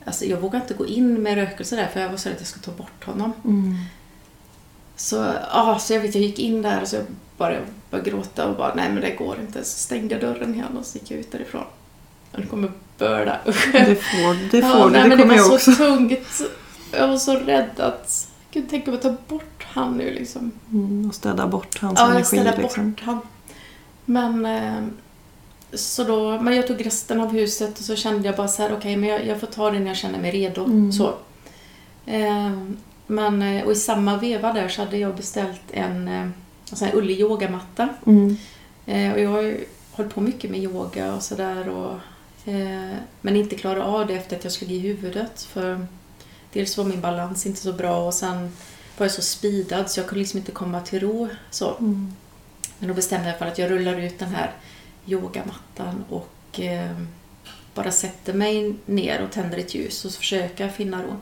Alltså 0.04 0.24
jag 0.24 0.40
vågade 0.40 0.64
inte 0.64 0.74
gå 0.74 0.86
in 0.86 1.22
med 1.22 1.34
rökelser 1.34 1.76
där 1.76 1.86
för 1.86 2.00
jag 2.00 2.08
var 2.10 2.16
så 2.16 2.28
rädd 2.28 2.34
att 2.34 2.40
jag 2.40 2.48
skulle 2.48 2.64
ta 2.64 2.72
bort 2.72 3.04
honom. 3.04 3.32
Mm. 3.44 3.76
Så, 4.96 5.16
ja, 5.52 5.78
så 5.78 5.92
jag 5.92 6.00
vet, 6.00 6.14
jag 6.14 6.24
gick 6.24 6.38
in 6.38 6.62
där 6.62 6.82
och 6.82 6.88
så 6.88 7.02
bara 7.36 7.60
började 7.90 8.10
gråta 8.10 8.46
och 8.48 8.56
bara, 8.56 8.74
nej 8.74 8.88
men 8.92 9.00
det 9.00 9.10
går 9.10 9.36
inte. 9.40 9.64
Så 9.64 9.78
stängde 9.78 10.14
jag 10.14 10.22
dörren 10.22 10.54
igen 10.54 10.76
och 10.78 10.86
så 10.86 10.98
gick 10.98 11.10
jag 11.10 11.20
ut 11.20 11.32
därifrån. 11.32 11.64
Och 12.32 12.40
det 12.40 12.46
kommer 12.46 12.72
börda. 12.98 13.38
Usch. 13.48 13.68
Det 13.72 13.94
får, 13.96 14.50
det, 14.50 14.58
Ja, 14.58 14.72
får 14.72 14.90
nej, 14.90 15.02
det. 15.02 15.08
Det 15.08 15.08
men 15.08 15.18
kommer 15.18 15.34
det 15.34 15.40
jag 15.40 15.48
var 15.48 15.54
också. 15.54 15.72
så 15.72 15.76
tungt. 15.84 16.40
Jag 16.92 17.08
var 17.08 17.16
så 17.16 17.34
rädd 17.36 17.80
att, 17.80 18.28
gud 18.52 18.64
tänk 18.70 18.86
om 18.88 18.92
jag 18.94 19.02
tar 19.02 19.16
bort 19.28 19.66
han 19.72 19.96
nu 19.96 20.10
liksom. 20.14 20.52
Mm. 20.72 21.08
Och 21.08 21.14
städa 21.14 21.46
bort 21.46 21.78
hans 21.80 21.98
Ja, 21.98 22.04
jag 22.04 22.10
energi. 22.10 22.26
ställde 22.26 22.56
liksom. 22.62 22.90
bort 22.90 23.00
han. 23.04 23.18
Men, 24.04 24.46
eh, 24.46 24.82
så 25.72 26.04
då, 26.04 26.40
men 26.40 26.56
jag 26.56 26.66
tog 26.66 26.86
resten 26.86 27.20
av 27.20 27.32
huset 27.32 27.78
och 27.78 27.84
så 27.84 27.96
kände 27.96 28.28
jag 28.28 28.36
bara 28.36 28.48
så 28.48 28.62
här, 28.62 28.72
okej 28.72 28.96
men 28.96 29.08
jag, 29.08 29.26
jag 29.26 29.40
får 29.40 29.46
ta 29.46 29.70
det 29.70 29.78
när 29.78 29.86
jag 29.86 29.96
känner 29.96 30.18
mig 30.18 30.30
redo. 30.30 30.64
Mm. 30.64 30.92
Så. 30.92 31.14
Eh, 32.06 32.50
men, 33.06 33.42
eh, 33.42 33.64
och 33.64 33.72
i 33.72 33.74
samma 33.74 34.16
veva 34.16 34.52
där 34.52 34.68
så 34.68 34.82
hade 34.82 34.98
jag 34.98 35.16
beställt 35.16 35.62
en, 35.70 36.32
en 36.70 36.76
sån 36.76 36.88
här 36.88 36.96
ullig 36.96 37.20
yogamatta. 37.20 37.88
Mm. 38.06 38.36
Eh, 38.86 39.12
och 39.12 39.20
jag 39.20 39.30
har 39.30 39.56
hållit 39.90 40.14
på 40.14 40.20
mycket 40.20 40.50
med 40.50 40.60
yoga 40.60 41.14
och 41.14 41.22
sådär. 41.22 41.68
Eh, 42.44 42.96
men 43.20 43.36
inte 43.36 43.56
klarat 43.56 43.84
av 43.84 44.06
det 44.06 44.14
efter 44.14 44.36
att 44.36 44.44
jag 44.44 44.52
slog 44.52 44.70
i 44.70 44.78
huvudet. 44.78 45.42
För 45.42 45.86
dels 46.52 46.78
var 46.78 46.84
min 46.84 47.00
balans 47.00 47.46
inte 47.46 47.60
så 47.60 47.72
bra 47.72 48.06
och 48.06 48.14
sen 48.14 48.52
var 48.98 49.06
jag 49.06 49.12
så 49.12 49.22
speedad 49.22 49.90
så 49.90 50.00
jag 50.00 50.06
kunde 50.06 50.20
liksom 50.20 50.38
inte 50.38 50.52
komma 50.52 50.80
till 50.80 51.00
ro. 51.00 51.28
Så. 51.50 51.76
Mm. 51.76 52.12
Men 52.78 52.88
då 52.88 52.94
bestämde 52.94 53.28
jag 53.28 53.38
för 53.38 53.46
att 53.46 53.58
jag 53.58 53.70
rullar 53.70 54.00
ut 54.00 54.18
den 54.18 54.28
här 54.28 54.50
yogamattan 55.06 56.04
och 56.08 56.60
eh, 56.60 56.96
bara 57.74 57.90
sätter 57.90 58.32
mig 58.32 58.74
ner 58.86 59.22
och 59.22 59.32
tänder 59.32 59.58
ett 59.58 59.74
ljus 59.74 60.04
och 60.04 60.10
så 60.10 60.18
försöker 60.18 60.64
jag 60.64 60.74
finna 60.74 61.02
ro. 61.02 61.16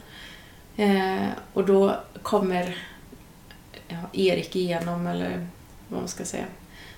Eh, 0.82 1.28
och 1.52 1.66
då 1.66 1.96
kommer 2.22 2.76
Erik 4.12 4.56
igenom, 4.56 5.06
eller 5.06 5.46
vad 5.88 6.00
man 6.00 6.08
ska 6.08 6.24
säga. 6.24 6.44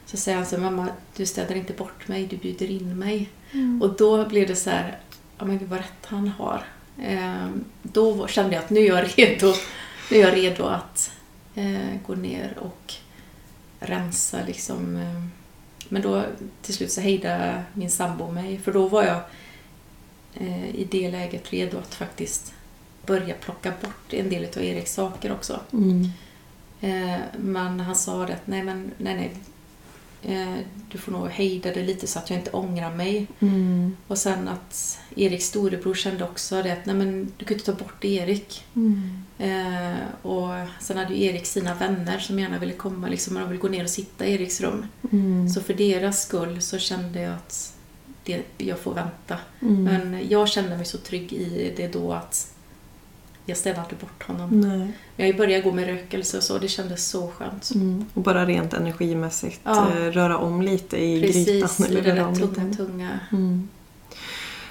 Så 0.07 0.17
säger 0.17 0.39
han 0.39 0.47
så 0.47 0.57
här, 0.57 0.63
mamma 0.63 0.89
du 1.17 1.27
städar 1.27 1.55
inte 1.55 1.73
bort 1.73 2.09
mig, 2.09 2.27
du 2.27 2.37
bjuder 2.37 2.71
in 2.71 2.99
mig. 2.99 3.29
Mm. 3.53 3.83
Och 3.83 3.97
då 3.97 4.29
blir 4.29 4.47
det 4.47 4.57
så 4.57 4.71
här, 4.71 4.99
ja 5.39 5.45
men 5.45 5.59
gud 5.59 5.69
vad 5.69 5.79
rätt 5.79 6.07
han 6.07 6.29
har. 6.29 6.65
Eh, 7.03 7.49
då 7.83 8.27
kände 8.27 8.55
jag 8.55 8.65
att 8.65 8.71
nu 8.71 8.81
är 8.81 8.87
jag 8.87 9.19
redo, 9.19 9.55
nu 10.11 10.17
är 10.17 10.21
jag 10.21 10.37
redo 10.37 10.65
att 10.65 11.11
eh, 11.55 12.01
gå 12.07 12.15
ner 12.15 12.59
och 12.61 12.95
rensa 13.81 14.39
liksom. 14.47 14.97
Eh. 14.97 15.23
Men 15.89 16.03
då 16.03 16.25
till 16.63 16.75
slut 16.75 16.93
så 16.93 17.01
hejdade 17.01 17.63
min 17.73 17.91
sambo 17.91 18.31
mig 18.31 18.59
för 18.59 18.73
då 18.73 18.89
var 18.89 19.05
jag 19.05 19.21
eh, 20.35 20.75
i 20.75 20.89
det 20.91 21.11
läget 21.11 21.51
redo 21.51 21.79
att 21.79 21.95
faktiskt 21.95 22.53
börja 23.07 23.35
plocka 23.35 23.73
bort 23.83 24.13
en 24.13 24.31
del 24.31 24.45
av 24.45 24.63
Eriks 24.63 24.95
saker 24.95 25.33
också. 25.33 25.61
Mm. 25.73 26.09
Eh, 26.81 27.19
men 27.39 27.81
han 27.81 27.97
sa 27.97 28.27
det 28.27 28.35
att 28.35 28.47
nej 28.47 28.63
men 28.63 28.91
nej 28.99 29.17
nej. 29.17 29.33
Eh, 30.23 30.59
du 30.91 30.99
får 30.99 31.13
nog 31.13 31.29
hejda 31.29 31.73
det 31.73 31.83
lite 31.83 32.07
så 32.07 32.19
att 32.19 32.31
jag 32.31 32.39
inte 32.39 32.51
ångrar 32.51 32.95
mig. 32.95 33.27
Mm. 33.41 33.97
Och 34.07 34.19
sen 34.19 34.49
att 34.49 34.99
Eriks 35.17 35.45
storebror 35.47 35.95
kände 35.95 36.25
också 36.25 36.63
det 36.63 36.73
att 36.73 36.87
nej 36.87 36.97
men 36.97 37.33
du 37.37 37.45
kan 37.45 37.55
inte 37.57 37.73
ta 37.73 37.85
bort 37.85 38.05
Erik. 38.05 38.65
Mm. 38.77 39.25
Eh, 39.39 39.99
och 40.23 40.51
sen 40.81 40.97
hade 40.97 41.15
ju 41.15 41.25
Erik 41.25 41.47
sina 41.47 41.75
vänner 41.75 42.19
som 42.19 42.39
gärna 42.39 42.59
ville 42.59 42.73
komma 42.73 43.09
liksom, 43.09 43.37
och 43.37 43.51
ville 43.51 43.61
gå 43.61 43.69
ner 43.69 43.85
och 43.85 43.91
sitta 43.91 44.27
i 44.27 44.35
Eriks 44.35 44.61
rum. 44.61 44.87
Mm. 45.13 45.49
Så 45.49 45.61
för 45.61 45.75
deras 45.75 46.23
skull 46.23 46.63
så 46.63 46.79
kände 46.79 47.21
jag 47.21 47.35
att 47.35 47.75
det, 48.25 48.43
jag 48.59 48.79
får 48.79 48.95
vänta. 48.95 49.39
Mm. 49.63 49.85
Men 49.85 50.29
jag 50.29 50.49
kände 50.49 50.77
mig 50.77 50.87
så 50.87 50.99
trygg 50.99 51.33
i 51.33 51.73
det 51.77 51.93
då 51.93 52.13
att 52.13 52.55
jag 53.49 53.57
ställde 53.57 53.81
aldrig 53.81 53.99
bort 53.99 54.23
honom. 54.27 54.61
Nej. 54.61 54.93
Jag 55.29 55.37
började 55.37 55.63
gå 55.63 55.73
med 55.73 55.87
rökelse 55.87 56.37
och 56.37 56.43
så, 56.43 56.59
det 56.59 56.69
kändes 56.69 57.09
så 57.09 57.29
skönt. 57.39 57.71
Mm. 57.75 58.05
Och 58.15 58.23
bara 58.23 58.47
rent 58.47 58.75
energimässigt 58.75 59.61
Ja. 59.65 59.87
eh, 59.99 60.05
röra 60.13 60.39
om 60.39 60.63
lite 60.63 60.97
i 61.05 61.21
Precis, 61.23 61.47
grytan. 61.79 61.97
i 61.97 62.01
den 62.01 62.17
där 62.17 62.35
tunga, 62.47 62.75
tunga 62.75 63.21
Mm. 63.33 63.69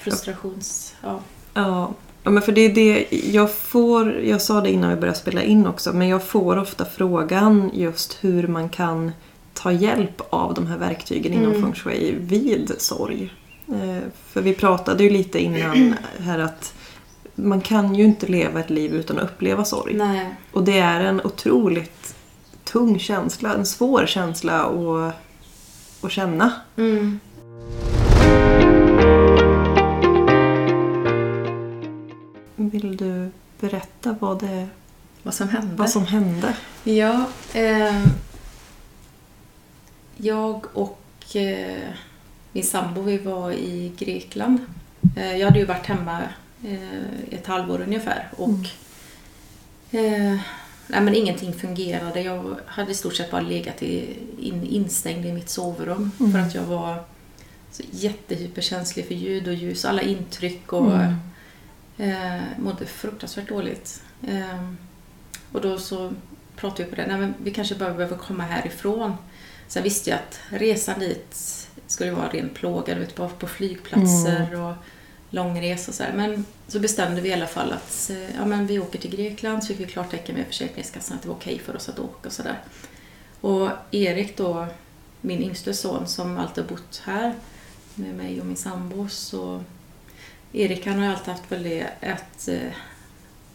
frustrations... 0.01 0.95
Ja. 1.03 1.19
Ja. 1.53 1.93
ja, 2.23 2.31
men 2.31 2.43
för 2.43 2.51
det 2.51 2.61
är 2.61 2.69
det 2.75 3.07
jag 3.11 3.51
får, 3.55 4.13
jag 4.21 4.41
sa 4.41 4.61
det 4.61 4.71
innan 4.71 4.89
vi 4.89 4.95
började 4.95 5.19
spela 5.19 5.43
in 5.43 5.67
också, 5.67 5.93
men 5.93 6.07
jag 6.07 6.23
får 6.23 6.57
ofta 6.57 6.85
frågan 6.85 7.71
just 7.73 8.17
hur 8.23 8.47
man 8.47 8.69
kan 8.69 9.11
ta 9.53 9.71
hjälp 9.71 10.21
av 10.29 10.53
de 10.53 10.67
här 10.67 10.77
verktygen 10.77 11.33
inom 11.33 11.51
Mm. 11.51 11.61
feng 11.61 11.73
shui 11.73 12.15
vid 12.19 12.71
sorg. 12.77 13.33
Eh, 13.67 13.97
För 14.27 14.41
vi 14.41 14.53
pratade 14.53 15.03
ju 15.03 15.09
lite 15.09 15.39
innan 15.39 15.95
här 16.19 16.39
att 16.39 16.73
man 17.39 17.61
kan 17.61 17.95
ju 17.95 18.03
inte 18.03 18.27
leva 18.27 18.59
ett 18.59 18.69
liv 18.69 18.95
utan 18.95 19.19
att 19.19 19.23
uppleva 19.23 19.65
sorg. 19.65 19.93
Nej. 19.93 20.35
Och 20.51 20.63
det 20.63 20.79
är 20.79 20.99
en 20.99 21.21
otroligt 21.21 22.15
tung 22.63 22.99
känsla, 22.99 23.53
en 23.53 23.65
svår 23.65 24.05
känsla 24.05 24.63
att, 24.65 25.15
att 26.01 26.11
känna. 26.11 26.51
Mm. 26.77 27.19
Vill 32.55 32.97
du 32.97 33.29
berätta 33.59 34.15
vad, 34.19 34.39
det, 34.39 34.67
Vad 35.23 35.33
som 35.33 35.49
hände? 35.49 35.75
vad 35.75 35.89
som 35.89 36.05
hände? 36.05 36.57
Ja, 36.83 37.25
eh, 37.53 38.03
jag 40.17 40.65
och 40.73 41.35
eh, 41.35 41.89
min 42.51 42.63
sambo 42.63 43.01
vi 43.01 43.17
var 43.17 43.51
i 43.51 43.91
Grekland. 43.97 44.59
Eh, 45.17 45.37
jag 45.37 45.47
hade 45.47 45.59
ju 45.59 45.65
varit 45.65 45.85
hemma 45.85 46.21
ett 47.31 47.47
halvår 47.47 47.81
ungefär 47.81 48.29
och 48.37 48.49
eh, 49.91 50.37
nej, 50.87 51.01
men 51.01 51.15
ingenting 51.15 51.53
fungerade. 51.53 52.21
Jag 52.21 52.55
hade 52.65 52.91
i 52.91 52.95
stort 52.95 53.15
sett 53.15 53.31
bara 53.31 53.41
legat 53.41 53.83
i, 53.83 54.17
in, 54.39 54.63
instängd 54.63 55.25
i 55.25 55.33
mitt 55.33 55.49
sovrum 55.49 56.11
Mm. 56.19 56.31
för 56.31 56.39
att 56.39 56.55
jag 56.55 56.63
var 56.63 57.03
så 57.71 57.83
jättehyperkänslig 57.91 59.07
för 59.07 59.15
ljud 59.15 59.47
och 59.47 59.53
ljus, 59.53 59.85
alla 59.85 60.01
intryck 60.01 60.73
och 60.73 60.93
Mm. 60.93 61.15
Eh, 61.99 62.41
mådde 62.57 62.85
fruktansvärt 62.85 63.49
dåligt. 63.49 64.01
Eh, 64.27 64.71
och 65.51 65.61
då 65.61 65.77
så 65.77 66.13
pratade 66.55 66.83
vi 66.83 66.89
på 66.89 66.95
det, 66.95 67.07
nej 67.07 67.17
men 67.17 67.33
vi 67.43 67.51
kanske 67.51 67.75
bara 67.75 67.93
behöver 67.93 68.17
komma 68.17 68.43
härifrån. 68.43 69.13
Sen 69.67 69.83
visste 69.83 70.09
jag 70.09 70.19
att 70.19 70.39
resan 70.49 70.99
dit 70.99 71.35
skulle 71.87 72.11
vara 72.11 72.27
ren 72.29 72.49
plåga, 72.53 72.93
du 72.93 72.99
vet, 72.99 73.15
bara 73.15 73.29
på 73.29 73.47
flygplatser 73.47 74.61
och 74.61 74.73
långresa 75.29 75.91
och 75.91 75.95
så 75.95 76.03
här. 76.03 76.13
Men 76.13 76.45
så 76.67 76.79
bestämde 76.79 77.21
vi 77.21 77.29
i 77.29 77.33
alla 77.33 77.47
fall 77.47 77.71
att 77.71 78.09
eh, 78.09 78.35
ja, 78.35 78.45
men 78.45 78.67
vi 78.67 78.79
åker 78.79 78.99
till 78.99 79.11
Grekland, 79.11 79.63
så 79.63 79.67
fick 79.67 79.79
vi 79.79 79.91
klartecken 79.91 80.35
med 80.35 80.45
Försäkringskassan 80.45 81.17
att 81.17 81.23
det 81.23 81.29
var 81.29 81.35
okej 81.35 81.59
för 81.59 81.75
oss 81.75 81.89
att 81.89 81.99
åka 81.99 82.27
och 82.27 82.33
sådär. 82.33 82.59
Och 83.41 83.69
Erik 83.91 84.37
då, 84.37 84.67
min 85.21 85.43
yngste 85.43 85.73
son 85.73 86.07
som 86.07 86.37
alltid 86.37 86.63
har 86.63 86.69
bott 86.69 87.01
här 87.05 87.33
med 87.95 88.15
mig 88.15 88.39
och 88.39 88.45
min 88.45 88.55
sambo, 88.55 89.07
så 89.09 89.63
Erik 90.53 90.85
han 90.85 90.99
har 90.99 91.09
alltid 91.09 91.33
haft 91.33 91.51
väldigt 91.51 91.83
ett, 92.01 92.47
eh, 92.47 92.71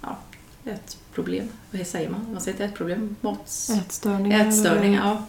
ja, 0.00 0.18
ett 0.64 0.98
problem. 1.14 1.48
Vad 1.70 1.86
säger 1.86 2.10
man? 2.10 2.32
Man 2.32 2.40
säger 2.40 2.54
inte 2.54 2.64
ett 2.64 2.74
problem. 2.74 3.16
Mat... 3.20 3.70
Ätstörningar? 3.70 4.48
Ätstörning, 4.48 4.94
eller? 4.94 5.06
ja. 5.06 5.26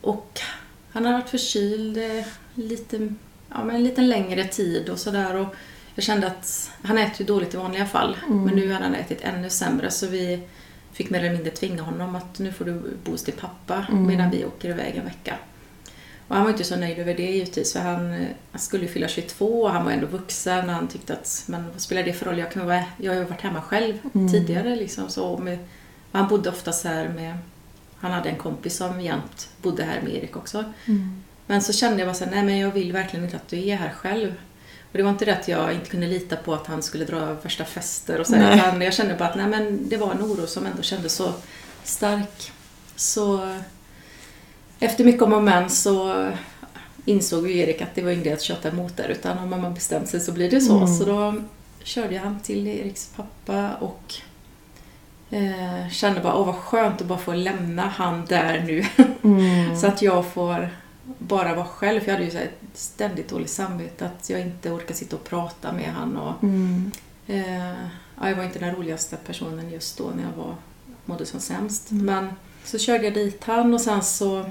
Och 0.00 0.40
han 0.92 1.04
har 1.04 1.12
varit 1.12 1.28
förkyld 1.28 1.96
eh, 1.96 2.24
lite, 2.54 3.14
ja, 3.54 3.64
men 3.64 3.76
en 3.76 3.84
lite 3.84 4.00
längre 4.00 4.44
tid 4.44 4.88
och 4.88 4.98
sådär. 4.98 5.36
Och 5.36 5.46
jag 5.94 6.04
kände 6.04 6.26
att 6.26 6.70
han 6.82 6.98
äter 6.98 7.14
ju 7.20 7.26
dåligt 7.26 7.54
i 7.54 7.56
vanliga 7.56 7.86
fall. 7.86 8.16
Mm. 8.26 8.44
Men 8.44 8.54
nu 8.54 8.72
hade 8.72 8.84
han 8.84 8.94
ätit 8.94 9.18
ännu 9.22 9.50
sämre 9.50 9.90
så 9.90 10.06
vi 10.06 10.42
fick 10.92 11.10
mer 11.10 11.20
eller 11.20 11.32
mindre 11.32 11.50
tvinga 11.50 11.82
honom 11.82 12.14
att 12.16 12.38
nu 12.38 12.52
får 12.52 12.64
du 12.64 12.72
bo 13.04 13.10
hos 13.10 13.24
din 13.24 13.34
pappa 13.40 13.86
Mm. 13.90 14.06
medan 14.06 14.30
vi 14.30 14.44
åker 14.44 14.68
iväg 14.68 14.96
en 14.96 15.04
vecka. 15.04 15.34
Och 16.28 16.34
han 16.36 16.44
var 16.44 16.50
inte 16.52 16.64
så 16.64 16.76
nöjd 16.76 16.98
över 16.98 17.14
det 17.14 17.22
givetvis 17.30 17.72
för 17.72 17.80
han, 17.80 18.26
han 18.52 18.60
skulle 18.60 18.82
ju 18.82 18.88
fylla 18.92 19.08
22 19.08 19.62
och 19.62 19.70
han 19.70 19.84
var 19.84 19.92
ändå 19.92 20.06
vuxen 20.06 20.68
och 20.68 20.74
han 20.74 20.88
tyckte 20.88 21.12
att 21.12 21.44
men 21.46 21.64
vad 21.72 21.80
spelar 21.80 22.02
det 22.02 22.12
för 22.12 22.26
roll? 22.26 22.38
Jag, 22.38 22.52
kan 22.52 22.66
vara, 22.66 22.84
jag 22.96 23.12
har 23.12 23.18
ju 23.18 23.24
varit 23.24 23.40
hemma 23.40 23.60
själv 23.62 23.94
Mm. 24.14 24.32
tidigare 24.32 24.76
liksom. 24.76 25.08
Så 25.08 25.38
med, 25.38 25.58
han 26.12 26.28
bodde 26.28 26.48
oftast 26.50 26.84
här 26.84 27.08
med 27.08 27.38
han 27.98 28.12
hade 28.12 28.28
en 28.28 28.36
kompis 28.36 28.76
som 28.76 29.00
jämt 29.00 29.48
bodde 29.62 29.84
här 29.84 30.00
med 30.02 30.14
Erik 30.14 30.36
också. 30.36 30.64
Mm. 30.86 31.22
Men 31.46 31.62
så 31.62 31.72
kände 31.72 31.98
jag 31.98 32.08
bara 32.08 32.14
så 32.14 32.24
här, 32.24 32.30
nej 32.32 32.42
men 32.42 32.58
jag 32.58 32.70
vill 32.70 32.92
verkligen 32.92 33.24
inte 33.24 33.36
att 33.36 33.48
du 33.48 33.68
är 33.68 33.76
här 33.76 33.92
själv. 33.92 34.34
Och 34.92 34.98
det 34.98 35.02
var 35.02 35.10
inte 35.10 35.24
det 35.24 35.32
att 35.32 35.48
jag 35.48 35.72
inte 35.72 35.90
kunde 35.90 36.06
lita 36.06 36.36
på 36.36 36.54
att 36.54 36.66
han 36.66 36.82
skulle 36.82 37.04
dra 37.04 37.34
värsta 37.34 37.64
fester 37.64 38.20
och 38.20 38.26
så, 38.26 38.36
utan 38.36 38.80
jag 38.80 38.94
kände 38.94 39.14
bara 39.14 39.28
att 39.28 39.36
nej 39.36 39.46
men 39.46 39.88
det 39.88 39.96
var 39.96 40.10
en 40.10 40.22
oro 40.22 40.46
som 40.46 40.66
ändå 40.66 40.82
kändes 40.82 41.14
så 41.14 41.32
stark. 41.84 42.52
Så 42.96 43.56
efter 44.78 45.04
mycket 45.04 45.22
om 45.22 45.32
och 45.32 45.42
men 45.42 45.70
så 45.70 46.28
insåg 47.04 47.50
ju 47.50 47.58
Erik 47.58 47.82
att 47.82 47.94
det 47.94 48.02
var 48.02 48.10
ingen 48.10 48.26
idé 48.26 48.32
att 48.32 48.42
köta 48.42 48.68
emot 48.68 48.96
där 48.96 49.08
utan 49.08 49.38
om 49.38 49.50
man 49.50 49.74
bestämt 49.74 50.08
sig 50.08 50.20
så 50.20 50.32
blir 50.32 50.50
det 50.50 50.60
så. 50.60 50.76
Mm. 50.76 50.88
Så 50.88 51.04
då 51.04 51.34
körde 51.82 52.14
jag 52.14 52.22
han 52.22 52.40
till 52.40 52.66
Eriks 52.66 53.10
pappa 53.16 53.70
och 53.80 54.14
eh, 55.30 55.88
kände 55.90 56.20
bara 56.20 56.34
åh 56.34 56.46
vad 56.46 56.54
skönt 56.54 57.00
att 57.00 57.06
bara 57.06 57.18
få 57.18 57.32
lämna 57.32 57.82
han 57.82 58.26
där 58.26 58.64
nu. 58.66 58.84
Mm. 59.24 59.76
Så 59.76 59.86
att 59.86 60.02
jag 60.02 60.26
får 60.26 60.68
bara 61.18 61.54
vara 61.54 61.66
själv. 61.66 62.00
För 62.00 62.06
jag 62.06 62.12
hade 62.12 62.24
ju 62.24 62.30
så 62.30 62.36
här 62.38 62.44
ett 62.44 62.60
ständigt 62.78 63.28
dåligt 63.28 63.50
samvete 63.50 64.06
att 64.06 64.30
jag 64.30 64.40
inte 64.40 64.70
orkar 64.70 64.94
sitta 64.94 65.16
och 65.16 65.24
prata 65.24 65.72
med 65.72 65.92
han. 65.92 66.16
Och, 66.16 66.42
Mm. 66.42 66.90
eh, 67.26 67.68
ja, 68.20 68.28
jag 68.28 68.36
var 68.36 68.44
inte 68.44 68.58
den 68.58 68.74
roligaste 68.74 69.16
personen 69.26 69.70
just 69.70 69.98
då 69.98 70.04
när 70.16 70.22
jag 70.22 70.44
var, 70.44 70.54
mådde 71.04 71.26
som 71.26 71.40
sämst. 71.40 71.90
Mm. 71.90 72.04
Men 72.06 72.28
så 72.64 72.78
körde 72.78 73.04
jag 73.04 73.14
dit 73.14 73.44
han 73.44 73.74
och 73.74 73.80
sen 73.80 74.02
så 74.02 74.44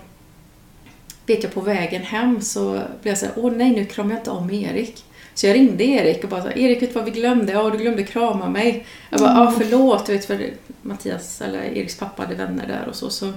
vet 1.26 1.44
jag 1.44 1.54
på 1.54 1.62
vägen 1.62 2.02
hem 2.02 2.42
så 2.42 2.72
blev 2.72 3.12
jag 3.12 3.18
så 3.18 3.26
här, 3.26 3.34
åh 3.38 3.52
nej 3.52 3.72
nu 3.72 3.86
kramar 3.86 4.12
jag 4.12 4.20
inte 4.20 4.32
om 4.32 4.52
Erik. 4.52 5.06
Så 5.34 5.48
jag 5.48 5.54
ringde 5.56 5.84
Erik 5.84 6.24
och 6.24 6.30
bara 6.30 6.42
här, 6.42 6.58
Erik 6.58 6.82
vet 6.82 6.90
du 6.94 6.96
vad 7.00 7.06
vi 7.06 7.12
glömde? 7.12 7.52
Ja, 7.54 7.70
du 7.70 7.78
glömde 7.78 8.04
krama 8.04 8.50
mig. 8.50 8.86
Jag 9.10 9.20
bara, 9.20 9.30
ja 9.34 9.54
förlåt, 9.58 10.06
du 10.06 10.14
vet 10.14 10.26
för 10.26 10.50
Mattias 10.82 11.42
eller 11.42 11.60
Eriks 11.64 11.98
pappa 11.98 12.22
hade 12.24 12.36
vänner 12.36 12.68
där 12.68 12.88
och 12.88 12.96
så. 12.96 13.10
så 13.10 13.34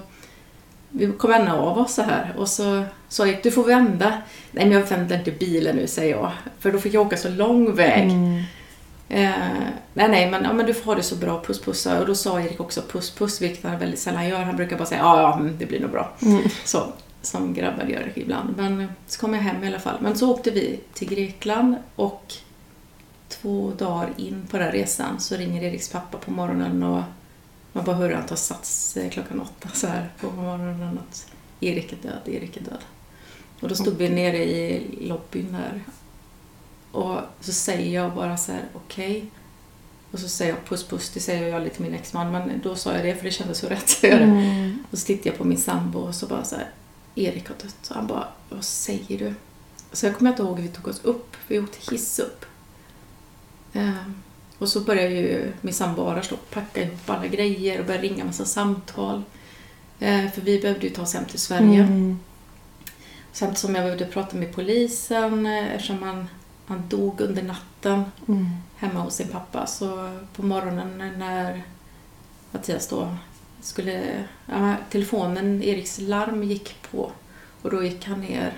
vi 0.96 1.12
kom 1.12 1.30
vända 1.30 1.52
av 1.54 1.78
oss 1.78 1.94
så 1.94 2.02
här 2.02 2.34
och 2.36 2.48
så 2.48 2.84
sa 3.08 3.26
Erik, 3.26 3.42
du 3.42 3.50
får 3.50 3.64
vända. 3.64 4.08
Nej 4.50 4.64
men 4.64 4.72
jag 4.72 4.86
vänder 4.86 5.18
inte 5.18 5.30
bilen 5.30 5.76
nu 5.76 5.86
säger 5.86 6.16
jag. 6.16 6.32
För 6.58 6.72
då 6.72 6.78
fick 6.78 6.94
jag 6.94 7.06
åka 7.06 7.16
så 7.16 7.28
lång 7.28 7.74
väg. 7.74 8.02
Mm. 8.02 8.42
Eh, 9.08 9.30
nej, 9.94 10.08
nej, 10.08 10.30
men, 10.30 10.44
ja, 10.44 10.52
men 10.52 10.66
du 10.66 10.74
får 10.74 10.84
ha 10.84 10.94
det 10.94 11.02
så 11.02 11.16
bra, 11.16 11.42
puss 11.46 11.60
puss. 11.60 11.86
Och 11.86 12.06
då 12.06 12.14
sa 12.14 12.40
Erik 12.40 12.60
också 12.60 12.82
puss 12.82 13.10
puss, 13.10 13.42
vilket 13.42 13.64
han 13.64 13.78
väldigt 13.78 14.00
sällan 14.00 14.28
gör. 14.28 14.40
Han 14.40 14.56
brukar 14.56 14.78
bara 14.78 14.86
säga 14.86 15.00
ja, 15.00 15.20
ja, 15.20 15.34
mm, 15.38 15.56
det 15.58 15.66
blir 15.66 15.80
nog 15.80 15.90
bra. 15.90 16.12
Mm. 16.22 16.42
Så, 16.64 16.92
som 17.22 17.54
grabbar 17.54 17.84
gör 17.84 18.12
ibland. 18.14 18.54
Men 18.56 18.88
så 19.06 19.20
kom 19.20 19.34
jag 19.34 19.40
hem 19.40 19.64
i 19.64 19.66
alla 19.66 19.78
fall. 19.78 19.96
Men 20.00 20.16
så 20.16 20.30
åkte 20.30 20.50
vi 20.50 20.80
till 20.94 21.08
Grekland 21.08 21.76
och 21.96 22.34
två 23.28 23.72
dagar 23.78 24.10
in 24.16 24.46
på 24.50 24.58
den 24.58 24.72
resan 24.72 25.20
så 25.20 25.36
ringer 25.36 25.62
Eriks 25.62 25.88
pappa 25.88 26.18
på 26.18 26.30
morgonen 26.30 26.82
och 26.82 27.02
man 27.74 27.84
bara 27.84 27.96
hör 27.96 28.10
att 28.10 28.18
han 28.18 28.28
tar 28.28 28.36
sats 28.36 28.96
eh, 28.96 29.10
klockan 29.10 29.40
åtta 29.40 29.68
så 29.72 29.86
här 29.86 30.12
på 30.20 30.30
morgonen 30.30 30.98
att 30.98 31.26
Erik 31.60 31.92
är 31.92 31.96
död, 31.96 32.20
Erik 32.26 32.56
är 32.56 32.60
död. 32.60 32.84
Och 33.60 33.68
då 33.68 33.74
stod 33.74 33.96
vi 33.96 34.08
nere 34.08 34.44
i 34.44 34.88
lobbyn 35.00 35.52
där 35.52 35.84
och 36.94 37.20
så 37.40 37.52
säger 37.52 37.94
jag 37.94 38.14
bara 38.14 38.36
så 38.36 38.52
här, 38.52 38.62
okej. 38.74 39.30
Och 40.10 40.18
så 40.18 40.28
säger 40.28 40.54
jag 40.54 40.64
puss 40.64 40.84
puss, 40.84 41.10
det 41.14 41.20
säger 41.20 41.48
jag 41.48 41.62
lite 41.62 41.74
till 41.74 41.84
min 41.84 41.94
exman, 41.94 42.32
men 42.32 42.60
då 42.62 42.76
sa 42.76 42.92
jag 42.94 43.04
det 43.04 43.14
för 43.14 43.24
det 43.24 43.30
kändes 43.30 43.58
så 43.58 43.68
rätt 43.68 44.00
det. 44.00 44.10
Mm. 44.10 44.84
Och 44.90 44.98
så 44.98 45.06
tittade 45.06 45.28
jag 45.28 45.38
på 45.38 45.44
min 45.44 45.58
sambo 45.58 45.98
och 45.98 46.14
så 46.14 46.26
bara 46.26 46.44
så 46.44 46.56
här, 46.56 46.70
Erik 47.14 47.48
har 47.48 47.56
dött. 47.62 47.88
Och 47.90 47.96
han 47.96 48.06
bara, 48.06 48.28
vad 48.48 48.64
säger 48.64 49.18
du? 49.18 49.34
Så 49.92 50.06
jag 50.06 50.16
kommer 50.16 50.30
inte 50.30 50.42
ihåg 50.42 50.56
hur 50.56 50.68
vi 50.68 50.74
tog 50.74 50.88
oss 50.88 51.00
upp, 51.04 51.36
vi 51.48 51.58
åkte 51.58 51.92
hiss 51.92 52.18
upp. 52.18 52.44
Eh, 53.72 54.08
och 54.58 54.68
så 54.68 54.80
började 54.80 55.14
ju 55.14 55.52
min 55.60 55.74
sambo 55.74 56.02
Arash 56.06 56.32
packa 56.52 56.82
ihop 56.82 57.10
alla 57.10 57.26
grejer 57.26 57.80
och 57.80 57.86
börja 57.86 58.00
ringa 58.00 58.24
massa 58.24 58.44
samtal. 58.44 59.22
Eh, 60.00 60.30
för 60.30 60.40
vi 60.40 60.60
behövde 60.60 60.86
ju 60.86 60.92
ta 60.92 61.02
oss 61.02 61.14
hem 61.14 61.24
till 61.24 61.38
Sverige. 61.38 61.82
Mm. 61.82 62.18
Samtidigt 63.32 63.58
som 63.58 63.74
jag 63.74 63.84
behövde 63.84 64.06
prata 64.06 64.36
med 64.36 64.52
polisen 64.54 65.46
eh, 65.46 65.74
eftersom 65.74 66.02
han, 66.02 66.28
han 66.66 66.88
dog 66.88 67.20
under 67.20 67.42
natten 67.42 68.04
Mm. 68.28 68.46
hemma 68.76 69.00
hos 69.00 69.14
sin 69.14 69.28
pappa. 69.28 69.66
Så 69.66 70.18
på 70.36 70.42
morgonen 70.42 71.18
när 71.18 71.62
Mattias 72.50 72.88
då 72.88 73.16
skulle... 73.60 74.24
Ja, 74.46 74.74
telefonen, 74.90 75.62
Eriks 75.62 75.98
larm 75.98 76.42
gick 76.44 76.76
på 76.90 77.10
och 77.62 77.70
då 77.70 77.82
gick 77.84 78.04
han 78.06 78.20
ner 78.20 78.52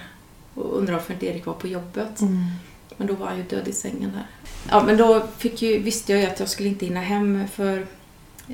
och 0.55 0.79
undrade 0.79 0.99
varför 0.99 1.13
inte 1.13 1.27
Erik 1.27 1.47
var 1.47 1.55
på 1.55 1.67
jobbet. 1.69 2.21
Mm. 2.21 2.45
Men 2.97 3.07
då 3.07 3.15
var 3.15 3.27
han 3.27 3.37
ju 3.37 3.43
död 3.43 3.69
i 3.69 3.73
sängen 3.73 4.13
där. 4.13 4.27
Ja, 4.71 4.83
men 4.85 4.97
då 4.97 5.29
ju, 5.43 5.79
visste 5.79 6.13
jag 6.13 6.21
ju 6.21 6.27
att 6.27 6.41
jag 6.41 6.49
skulle 6.49 6.69
inte 6.69 6.87
hinna 6.87 7.01
hem 7.01 7.49
för 7.49 7.87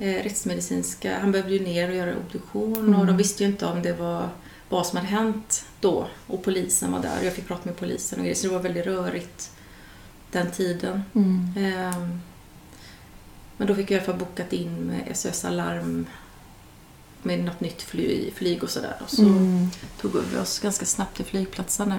eh, 0.01 0.23
rättsmedicinska... 0.23 1.19
Han 1.19 1.33
behövde 1.33 1.53
ju 1.53 1.61
ner 1.65 1.89
och 1.89 1.95
göra 1.97 2.17
obduktion 2.17 2.73
och 2.95 2.95
Mm. 2.95 3.07
de 3.07 3.17
visste 3.17 3.43
ju 3.45 3.49
inte 3.51 3.67
om 3.67 3.83
det 3.83 3.93
var 3.93 4.29
vad 4.69 4.87
som 4.87 4.97
hade 4.97 5.09
hänt 5.09 5.65
då. 5.81 6.07
Och 6.27 6.43
polisen 6.45 6.93
var 6.93 7.01
där. 7.03 7.23
Jag 7.23 7.33
fick 7.35 7.47
prata 7.49 7.63
med 7.65 7.77
polisen 7.77 8.19
och 8.19 8.25
grejer, 8.25 8.37
så 8.37 8.47
det 8.47 8.53
var 8.53 8.61
väldigt 8.63 8.87
rörigt 8.87 9.51
den 10.31 10.51
tiden. 10.51 11.03
Mm. 11.15 11.49
Ehm, 11.59 12.21
Men 13.57 13.67
då 13.69 13.75
fick 13.75 13.91
jag 13.91 13.97
i 13.97 14.05
alla 14.05 14.05
fall 14.13 14.17
bokat 14.27 14.53
in 14.53 14.75
med 14.77 15.17
SOS 15.17 15.45
Alarm 15.45 16.07
med 17.23 17.45
något 17.45 17.61
nytt 17.61 17.83
fly, 17.83 18.31
flyg 18.35 18.63
och 18.63 18.71
sådär. 18.71 18.97
Och 19.05 19.11
så 19.11 19.23
Mm. 19.23 19.69
tog 20.01 20.13
vi 20.33 20.39
oss 20.39 20.59
ganska 20.59 20.85
snabbt 20.87 21.17
till 21.17 21.25
flygplatsen 21.25 21.89
där. 21.89 21.99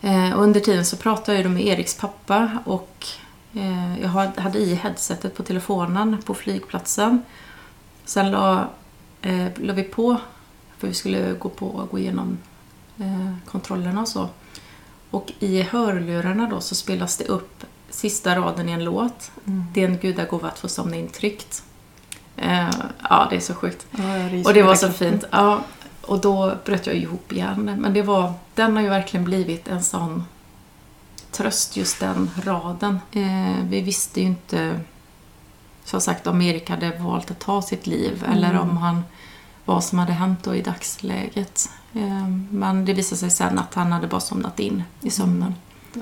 Eh, 0.00 0.32
och 0.32 0.42
under 0.42 0.60
tiden 0.60 0.86
så 0.86 0.96
pratade 0.96 1.40
jag 1.40 1.50
med 1.50 1.66
Eriks 1.66 1.94
pappa 1.94 2.50
och 2.64 3.06
eh, 3.54 4.00
jag 4.02 4.08
hade 4.08 4.58
i 4.58 4.74
headsetet 4.74 5.36
på 5.36 5.42
telefonen 5.42 6.22
på 6.24 6.34
flygplatsen. 6.34 7.22
Sen 8.04 8.30
la, 8.30 8.68
eh, 9.22 9.46
la 9.56 9.72
vi 9.72 9.82
på, 9.82 10.16
för 10.78 10.88
vi 10.88 10.94
skulle 10.94 11.32
gå 11.32 11.48
på 11.48 11.66
och 11.66 11.90
gå 11.90 11.98
igenom 11.98 12.38
kontrollerna 13.46 14.00
och 14.00 14.08
så. 14.08 14.28
Och 15.10 15.32
i 15.38 15.62
hörlurarna 15.62 16.48
då 16.48 16.60
så 16.60 16.74
spelas 16.74 17.16
det 17.16 17.24
upp 17.24 17.64
sista 17.90 18.36
raden 18.36 18.68
i 18.68 18.72
en 18.72 18.84
låt. 18.84 19.30
Mm. 19.46 19.64
Det 19.74 19.84
är 19.84 19.88
en 19.88 19.98
gudagåva 19.98 20.48
att 20.48 20.58
få 20.58 20.68
somna 20.68 20.96
in 20.96 21.08
tryggt. 21.08 21.62
Ja, 23.08 23.26
det 23.30 23.36
är 23.36 23.40
så 23.40 23.54
sjukt. 23.54 23.86
Ja, 23.90 24.18
jag 24.18 24.32
ryser 24.32 24.50
Och 24.50 24.54
det 24.54 24.62
var 24.62 24.74
så 24.74 24.92
fint. 24.92 25.24
Ja, 25.30 25.60
och 26.10 26.20
då 26.20 26.54
bröt 26.64 26.86
jag 26.86 26.96
ihop 26.96 27.32
igen. 27.32 27.76
Men 27.80 27.94
det 27.94 28.02
var, 28.02 28.32
den 28.54 28.76
har 28.76 28.82
ju 28.82 28.88
verkligen 28.88 29.24
blivit 29.24 29.68
en 29.68 29.82
sån 29.82 30.24
tröst, 31.30 31.76
just 31.76 32.00
den 32.00 32.30
raden. 32.44 33.00
Eh, 33.12 33.64
vi 33.68 33.80
visste 33.80 34.20
ju 34.20 34.26
inte, 34.26 34.80
som 35.84 36.00
sagt, 36.00 36.26
om 36.26 36.42
Erik 36.42 36.70
hade 36.70 36.90
valt 36.98 37.30
att 37.30 37.38
ta 37.38 37.62
sitt 37.62 37.86
liv 37.86 38.24
Mm. 38.24 38.36
eller 38.36 38.58
om 38.60 38.76
han, 38.76 39.04
vad 39.64 39.84
som 39.84 39.98
hade 39.98 40.12
hänt 40.12 40.38
då 40.44 40.54
i 40.54 40.62
dagsläget. 40.62 41.68
Eh, 41.94 42.28
men 42.50 42.84
det 42.84 42.92
visade 42.94 43.18
sig 43.18 43.30
sen 43.30 43.58
att 43.58 43.74
han 43.74 43.92
hade 43.92 44.06
bara 44.06 44.20
somnat 44.20 44.60
in 44.60 44.82
i 45.00 45.10
sömnen. 45.10 45.54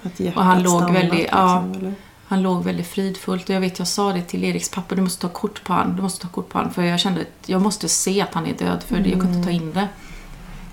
Att 0.02 0.20
hjärtat 0.20 0.36
Och 0.38 0.44
han 0.44 0.62
låg 0.62 0.90
väldigt- 0.92 1.28
ja. 1.32 1.64
liksom? 1.72 1.94
Han 2.28 2.42
låg 2.42 2.64
väldigt 2.64 2.86
fridfullt 2.86 3.48
och 3.48 3.54
jag 3.54 3.60
vet 3.60 3.78
jag 3.78 3.88
sa 3.88 4.12
det 4.12 4.22
till 4.22 4.44
Eriks 4.44 4.68
pappa, 4.68 4.94
du 4.94 5.02
måste 5.02 5.22
ta 5.22 5.28
kort 5.28 5.64
på 5.64 5.72
han, 5.72 5.96
du 5.96 6.02
måste 6.02 6.22
ta 6.22 6.28
kort 6.28 6.48
på 6.48 6.58
han. 6.58 6.70
För 6.70 6.82
jag 6.82 7.00
kände 7.00 7.20
att 7.20 7.48
jag 7.48 7.62
måste 7.62 7.88
se 7.88 8.20
att 8.20 8.34
han 8.34 8.46
är 8.46 8.54
död 8.54 8.82
för 8.82 8.96
jag 8.96 9.04
kunde 9.20 9.36
inte 9.36 9.44
ta 9.44 9.50
in 9.50 9.72
det. 9.72 9.88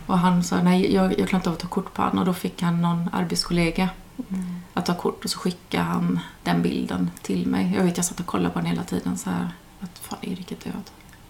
Och 0.05 0.17
han 0.17 0.43
sa 0.43 0.63
nej, 0.63 0.93
jag, 0.93 1.19
jag 1.19 1.29
klarar 1.29 1.39
inte 1.39 1.49
av 1.49 1.55
att 1.55 1.61
ta 1.61 1.67
kort 1.67 1.93
på 1.93 2.01
han. 2.01 2.19
Och 2.19 2.25
då 2.25 2.33
fick 2.33 2.61
han 2.61 2.81
någon 2.81 3.09
arbetskollega 3.13 3.89
Mm. 4.29 4.45
att 4.73 4.85
ta 4.85 4.95
kort 4.95 5.23
och 5.23 5.29
så 5.29 5.39
skickade 5.39 5.83
han 5.83 6.19
den 6.43 6.61
bilden 6.61 7.11
till 7.21 7.47
mig. 7.47 7.73
Jag 7.75 7.83
vet 7.83 7.97
jag 7.97 8.05
satt 8.05 8.19
och 8.19 8.25
kollade 8.25 8.49
på 8.49 8.59
den 8.59 8.65
hela 8.65 8.83
tiden 8.83 9.17
så 9.17 9.29
här 9.29 9.49
att 9.79 9.99
fan 10.01 10.19
Erik 10.21 10.51
är 10.51 10.55
död. 10.63 10.83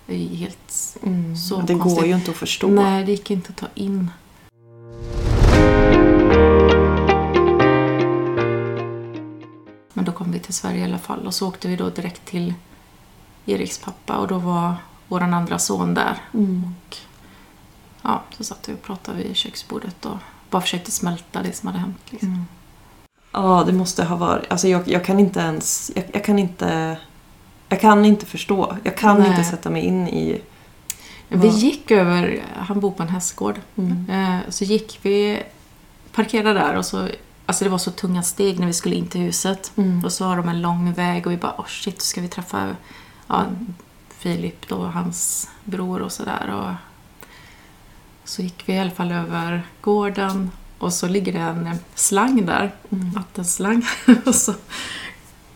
Det 0.06 0.16
är 0.16 0.36
helt... 0.36 0.98
Mm. 1.04 1.38
Så 1.38 1.62
det 1.62 1.74
går 1.74 1.82
konstigt. 1.82 2.08
ju 2.08 2.16
inte 2.16 2.32
att 2.32 2.38
förstå. 2.38 2.68
Nej, 2.68 3.06
det 3.06 3.12
gick 3.12 3.32
inte 3.32 3.50
att 3.50 3.58
ta 3.58 3.68
in. 3.76 4.12
Men 9.98 10.06
då 10.06 10.12
kom 10.12 10.32
vi 10.32 10.40
till 10.40 10.54
Sverige 10.54 10.80
i 10.80 10.84
alla 10.84 10.98
fall 10.98 11.28
och 11.28 11.34
så 11.34 11.48
åkte 11.48 11.68
vi 11.68 11.76
då 11.76 11.90
direkt 11.90 12.26
till 12.26 12.54
Eriks 13.46 13.78
pappa 13.78 14.18
och 14.18 14.28
då 14.28 14.38
var 14.38 14.74
vår 15.08 15.22
andra 15.22 15.60
son 15.60 15.94
där. 15.94 16.18
Mm. 16.34 16.64
Och 16.90 16.98
ja, 18.02 18.24
så 18.38 18.44
satt 18.44 18.70
vi 18.70 18.74
och 18.74 18.82
pratade 18.84 19.18
vid 19.24 19.36
köksbordet 19.36 20.06
och 20.06 20.18
bara 20.50 20.62
försökte 20.62 20.92
smälta 20.92 21.42
det 21.44 21.52
som 21.56 21.68
hade 21.68 21.80
hänt. 21.80 21.98
Liksom. 22.10 22.30
Mm. 22.30 22.46
Ja, 23.32 23.64
det 23.68 23.74
måste 23.74 24.04
ha 24.06 24.16
varit... 24.16 24.52
Alltså 24.52 24.68
jag, 24.68 24.88
jag 24.88 25.06
kan 25.06 25.20
inte 25.20 25.40
ens... 25.40 25.92
Jag, 25.96 26.04
jag 26.14 26.24
kan 26.26 26.40
inte... 26.40 26.98
Jag 27.70 27.82
kan 27.82 28.06
inte 28.06 28.26
förstå. 28.26 28.78
Jag 28.84 28.98
kan 28.98 29.20
Nej. 29.20 29.30
inte 29.30 29.44
sätta 29.44 29.70
mig 29.70 29.82
in 29.82 30.08
i... 30.08 30.42
Vi 31.28 31.38
Vad- 31.38 31.58
gick 31.58 31.92
över, 31.92 32.44
han 32.56 32.80
bor 32.80 32.92
på 32.92 33.04
en 33.04 33.10
hästgård, 33.10 33.60
Mm. 33.76 34.10
Eh, 34.10 34.40
Så 34.50 34.64
gick 34.64 35.00
vi, 35.02 35.44
parkerade 36.12 36.60
där 36.60 36.76
och 36.76 36.86
så, 36.86 37.10
alltså 37.46 37.64
det 37.64 37.70
var 37.70 37.78
så 37.78 37.92
tunga 37.92 38.24
steg 38.24 38.60
när 38.60 38.68
vi 38.68 38.74
skulle 38.74 38.96
in 38.96 39.08
till 39.08 39.22
huset. 39.22 39.72
Mm. 39.76 40.06
Och 40.06 40.12
så 40.12 40.26
har 40.26 40.38
de 40.38 40.50
en 40.50 40.62
lång 40.62 40.94
väg 40.94 41.26
och 41.26 41.32
vi 41.32 41.38
bara, 41.38 41.56
oh 41.58 41.68
shit, 41.68 42.02
ska 42.02 42.22
vi 42.22 42.28
träffa 42.28 42.76
ja, 43.28 43.46
Filip 44.18 44.68
då, 44.68 44.84
hans 44.86 45.50
bror 45.64 46.02
och 46.02 46.12
sådär. 46.12 46.50
Och 46.54 46.74
så 48.30 48.42
gick 48.42 48.64
vi 48.66 48.74
i 48.74 48.80
alla 48.80 48.92
fall 48.92 49.12
över 49.12 49.64
gården 49.82 50.52
och 50.78 50.94
så 50.94 51.08
ligger 51.08 51.34
det 51.34 51.40
en 51.40 51.80
slang 51.96 52.46
där, 52.46 52.72
Mm. 52.90 53.12
vattenslang. 53.12 53.86
och 54.26 54.36
så, 54.36 54.54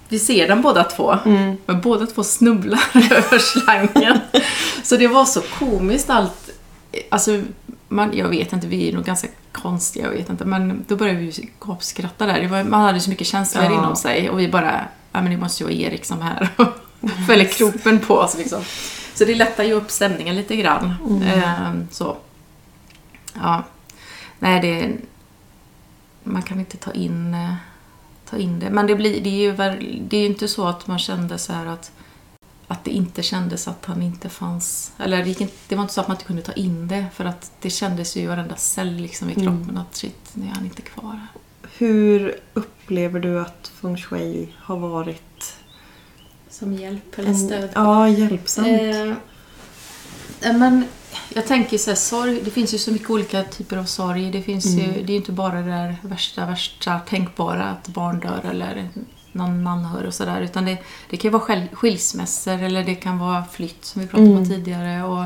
vi 0.08 0.20
ser 0.20 0.48
den 0.48 0.62
båda 0.62 0.84
två. 0.84 1.18
Mm. 1.26 1.58
Men 1.66 1.82
båda 1.82 2.06
två 2.06 2.24
snubblar 2.24 2.84
över 3.12 3.40
slangen. 3.40 4.20
Så 4.84 4.98
det 4.98 5.08
var 5.08 5.26
så 5.26 5.42
komiskt 5.42 6.10
allt. 6.10 6.50
Alltså, 7.12 7.42
man, 7.90 8.18
jag 8.18 8.30
vet 8.30 8.54
inte, 8.54 8.68
vi 8.68 8.90
är 8.90 8.94
nog 8.94 9.04
ganska 9.04 9.28
konstiga, 9.52 10.06
jag 10.06 10.12
vet 10.12 10.30
inte. 10.30 10.46
Men 10.46 10.86
då 10.88 10.96
började 10.96 11.20
vi 11.20 11.26
ju 11.26 11.48
gapskratta 11.60 12.26
där. 12.26 12.48
Var, 12.48 12.64
man 12.64 12.82
hade 12.82 13.00
så 13.00 13.10
mycket 13.10 13.28
känslor 13.28 13.64
Ja. 13.64 13.72
inom 13.72 13.96
sig 13.96 14.30
och 14.30 14.40
vi 14.40 14.48
bara, 14.48 14.86
ja 15.12 15.22
men 15.22 15.32
det 15.32 15.38
måste 15.38 15.64
ju 15.64 15.68
vara 15.68 15.92
Erik 15.92 16.06
som 16.06 16.22
här. 16.22 16.50
Fäller 17.28 17.46
kroppen 17.46 18.00
på 18.00 18.16
oss 18.16 18.38
liksom. 18.38 18.62
Så 19.14 19.26
det 19.26 19.36
lättar 19.36 19.64
ju 19.64 19.74
upp 19.74 19.92
stämningen 19.92 20.36
lite 20.36 20.56
grann. 20.56 20.94
Mm. 21.10 21.22
Ehm, 21.22 21.88
så. 21.92 22.18
Ja. 23.34 23.64
Nej, 24.40 24.62
det... 24.62 24.98
Man 26.24 26.42
kan 26.42 26.60
inte 26.60 26.78
ta 26.78 26.92
in, 26.92 27.34
eh, 27.34 27.54
ta 28.30 28.38
in 28.38 28.60
det. 28.60 28.70
Men 28.70 28.88
det, 28.88 28.96
blir, 28.96 29.22
det, 29.22 29.30
är 29.30 29.42
ju, 29.42 29.56
det 30.02 30.18
är 30.18 30.22
ju 30.22 30.26
inte 30.28 30.48
så 30.48 30.68
att 30.68 30.88
man 30.88 31.00
kände 31.00 31.38
så 31.38 31.54
här 31.54 31.66
att 31.66 31.92
att 32.72 32.84
det 32.84 32.92
inte 32.92 33.24
kändes 33.24 33.68
att 33.68 33.86
han 33.86 34.02
inte 34.02 34.30
fanns. 34.30 34.92
Eller 34.98 35.18
det, 35.24 35.30
gick 35.30 35.42
inte, 35.42 35.54
det 35.68 35.76
var 35.76 35.82
inte 35.82 35.94
så 35.94 36.02
att 36.02 36.08
man 36.08 36.16
inte 36.18 36.26
kunde 36.26 36.42
ta 36.42 36.54
in 36.54 36.88
det 36.88 37.06
för 37.14 37.26
att 37.26 37.52
det 37.62 37.70
kändes 37.70 38.18
ju 38.18 38.22
i 38.22 38.26
varenda 38.26 38.56
cell 38.56 38.94
liksom 38.96 39.30
i 39.30 39.34
Mm. 39.34 39.46
kroppen 39.46 39.78
att 39.78 39.96
shit, 39.96 40.30
nu 40.34 40.46
är 40.46 40.50
han 40.52 40.66
inte 40.66 40.82
kvar. 40.82 41.28
Hur 41.78 42.36
upplever 42.54 43.20
du 43.20 43.42
att 43.42 43.72
feng 43.82 43.98
shui 43.98 44.50
har 44.58 44.78
varit 44.78 45.54
Som 46.50 46.74
hjälp 46.74 47.20
eller 47.20 47.30
en, 47.30 47.38
stöd. 47.40 47.70
ja, 47.76 48.10
hjälpsamt? 48.10 48.68
Eh, 50.42 50.54
men 50.58 50.86
jag 51.34 51.48
tänker 51.48 51.78
så 51.78 51.90
här, 51.92 51.96
sorg, 51.96 52.42
det 52.46 52.52
finns 52.52 52.74
ju 52.74 52.78
så 52.78 52.92
mycket 52.92 53.10
olika 53.10 53.44
typer 53.44 53.78
av 53.78 53.84
sorg. 53.86 54.32
Det 54.32 54.42
finns 54.42 54.66
ju, 54.66 54.84
Mm. 54.84 54.94
det 54.96 55.02
är 55.04 55.08
ju 55.10 55.16
inte 55.16 55.32
bara 55.32 55.62
det 55.62 55.70
där 55.72 55.96
värsta, 56.02 56.46
värsta 56.46 57.00
tänkbara 57.00 57.64
att 57.70 57.88
barn 57.88 58.20
dör 58.20 58.42
eller 58.50 58.90
någon 59.40 59.68
anhörig 59.68 60.08
och 60.08 60.14
sådär. 60.14 60.42
Utan 60.42 60.66
det, 60.66 60.78
det 61.10 61.18
kan 61.18 61.30
ju 61.30 61.38
vara 61.38 61.42
skil- 61.44 61.70
skilsmässor 61.74 62.64
eller 62.64 62.84
det 62.84 62.96
kan 62.96 63.20
vara 63.20 63.46
flytt 63.46 63.86
som 63.86 64.02
vi 64.02 64.08
pratade 64.08 64.30
om 64.30 64.36
Mm. 64.38 64.50
tidigare. 64.50 65.04
Och, 65.04 65.26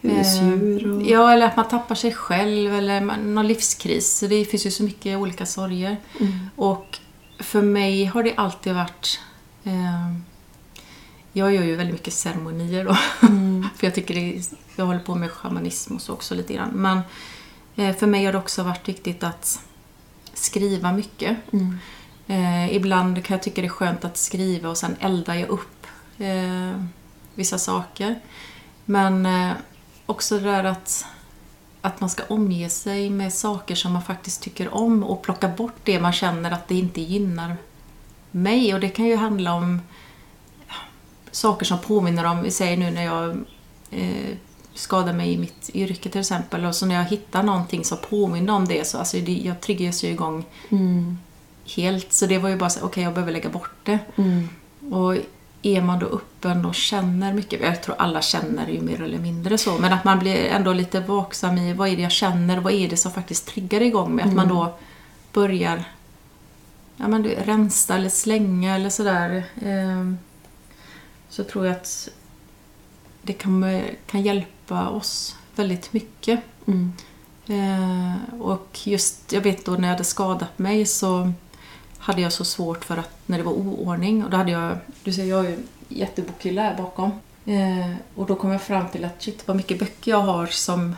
Husdjur 0.00 0.96
och... 0.96 1.02
Ja, 1.02 1.32
eller 1.32 1.46
att 1.46 1.56
man 1.56 1.68
tappar 1.68 1.94
sig 1.94 2.12
själv 2.14 2.74
eller 2.74 3.00
någon 3.16 3.46
livskris. 3.46 4.18
Så 4.18 4.26
det 4.26 4.44
finns 4.44 4.66
ju 4.66 4.70
så 4.70 4.82
mycket 4.82 5.18
olika 5.18 5.46
sorger. 5.46 5.96
Mm. 6.20 6.50
Och 6.56 6.98
för 7.38 7.62
mig 7.62 8.04
har 8.04 8.22
det 8.22 8.34
alltid 8.36 8.74
varit... 8.74 9.20
Eh, 9.64 10.12
jag 11.32 11.54
gör 11.54 11.62
ju 11.62 11.76
väldigt 11.76 11.94
mycket 11.94 12.14
ceremonier 12.14 12.84
då. 12.84 12.96
Mm. 13.26 13.66
För 13.76 13.86
jag 13.86 13.94
tycker 13.94 14.14
det 14.14 14.42
jag 14.76 14.86
håller 14.86 15.00
på 15.00 15.14
med 15.14 15.30
shamanism 15.30 15.94
och 15.94 16.02
så 16.02 16.12
också 16.12 16.34
lite 16.34 16.54
grann. 16.54 16.70
Men 16.74 17.00
eh, 17.76 17.96
för 17.96 18.06
mig 18.06 18.24
har 18.24 18.32
det 18.32 18.38
också 18.38 18.62
varit 18.62 18.88
viktigt 18.88 19.22
att 19.22 19.60
skriva 20.34 20.92
mycket. 20.92 21.36
Mm. 21.52 21.78
Eh, 22.28 22.74
ibland 22.74 23.24
kan 23.24 23.34
jag 23.34 23.42
tycka 23.42 23.60
det 23.60 23.66
är 23.66 23.70
skönt 23.70 24.04
att 24.04 24.16
skriva 24.16 24.68
och 24.68 24.76
sen 24.76 24.96
eldar 25.00 25.34
jag 25.34 25.48
upp 25.48 25.86
eh, 26.18 26.82
vissa 27.34 27.58
saker. 27.58 28.20
Men 28.84 29.26
eh, 29.26 29.52
också 30.06 30.38
det 30.38 30.44
där 30.44 30.64
att, 30.64 31.06
att 31.80 32.00
man 32.00 32.10
ska 32.10 32.22
omge 32.28 32.68
sig 32.68 33.10
med 33.10 33.32
saker 33.32 33.74
som 33.74 33.92
man 33.92 34.02
faktiskt 34.02 34.42
tycker 34.42 34.74
om 34.74 35.04
och 35.04 35.22
plocka 35.22 35.48
bort 35.48 35.76
det 35.84 36.00
man 36.00 36.12
känner 36.12 36.50
att 36.50 36.68
det 36.68 36.74
inte 36.74 37.00
gynnar 37.00 37.56
mig. 38.30 38.74
Och 38.74 38.80
det 38.80 38.88
kan 38.88 39.06
ju 39.06 39.16
handla 39.16 39.54
om 39.54 39.80
saker 41.30 41.66
som 41.66 41.78
påminner 41.78 42.24
om, 42.24 42.42
vi 42.42 42.50
säger 42.50 42.76
nu 42.76 42.90
när 42.90 43.04
jag 43.04 43.36
eh, 43.90 44.36
skadar 44.74 45.12
mig 45.12 45.32
i 45.32 45.38
mitt 45.38 45.70
yrke 45.74 46.08
till 46.08 46.20
exempel 46.20 46.64
och 46.64 46.74
så 46.74 46.86
när 46.86 46.94
jag 46.94 47.04
hittar 47.04 47.42
någonting 47.42 47.84
som 47.84 47.98
påminner 48.10 48.52
om 48.52 48.68
det 48.68 48.86
så 48.86 48.98
alltså 48.98 49.16
det, 49.16 49.32
jag 49.32 49.60
triggas 49.60 50.04
ju 50.04 50.08
igång 50.08 50.44
Mm 50.68 51.18
helt. 51.76 52.12
Så 52.12 52.26
det 52.26 52.38
var 52.38 52.48
ju 52.48 52.56
bara 52.56 52.70
så 52.70 52.78
okej 52.78 52.88
okay, 52.88 53.04
jag 53.04 53.14
behöver 53.14 53.32
lägga 53.32 53.48
bort 53.48 53.74
det. 53.82 53.98
Mm. 54.16 54.48
Och 54.90 55.16
är 55.62 55.82
man 55.82 55.98
då 55.98 56.06
öppen 56.06 56.64
och 56.64 56.74
känner 56.74 57.32
mycket, 57.32 57.60
jag 57.60 57.82
tror 57.82 57.96
alla 57.98 58.22
känner 58.22 58.68
ju 58.68 58.80
mer 58.80 59.02
eller 59.02 59.18
mindre 59.18 59.58
så, 59.58 59.78
men 59.78 59.92
att 59.92 60.04
man 60.04 60.18
blir 60.18 60.46
ändå 60.46 60.72
lite 60.72 61.00
vaksam 61.00 61.58
i 61.58 61.72
vad 61.72 61.88
är 61.88 61.96
det 61.96 62.02
jag 62.02 62.12
känner, 62.12 62.60
vad 62.60 62.72
är 62.72 62.88
det 62.88 62.96
som 62.96 63.12
faktiskt 63.12 63.46
triggar 63.46 63.80
igång 63.80 64.14
med? 64.14 64.26
Att 64.26 64.34
man 64.34 64.48
då 64.48 64.74
börjar 65.32 65.84
ja, 66.96 67.08
men, 67.08 67.24
rensa 67.24 67.96
eller 67.96 68.08
slänga 68.08 68.74
eller 68.74 68.90
sådär. 68.90 69.44
Eh, 69.62 70.12
så 71.28 71.44
tror 71.44 71.66
jag 71.66 71.76
att 71.76 72.08
det 73.22 73.32
kan, 73.32 73.82
kan 74.06 74.22
hjälpa 74.22 74.88
oss 74.88 75.36
väldigt 75.56 75.92
mycket. 75.92 76.40
Mm. 76.66 76.92
Eh, 77.46 78.40
och 78.40 78.78
just, 78.84 79.32
jag 79.32 79.40
vet 79.40 79.64
då 79.64 79.72
när 79.72 79.82
jag 79.82 79.88
hade 79.88 80.04
skadat 80.04 80.58
mig 80.58 80.86
så 80.86 81.32
hade 81.98 82.20
jag 82.20 82.32
så 82.32 82.44
svårt 82.44 82.84
för 82.84 82.96
att 82.96 83.10
när 83.26 83.38
det 83.38 83.44
var 83.44 83.52
oordning 83.52 84.24
och 84.24 84.30
då 84.30 84.36
hade 84.36 84.50
jag, 84.50 84.76
du 85.04 85.12
ser 85.12 85.24
jag 85.24 85.36
har 85.36 85.44
ju 85.44 85.58
jättebokhylla 85.88 86.62
här 86.62 86.76
bakom. 86.76 87.10
Eh, 87.46 87.90
och 88.14 88.26
då 88.26 88.34
kom 88.34 88.50
jag 88.50 88.62
fram 88.62 88.88
till 88.88 89.04
att 89.04 89.22
shit 89.22 89.42
vad 89.48 89.56
mycket 89.56 89.78
böcker 89.78 90.10
jag 90.10 90.20
har 90.20 90.46
som 90.46 90.94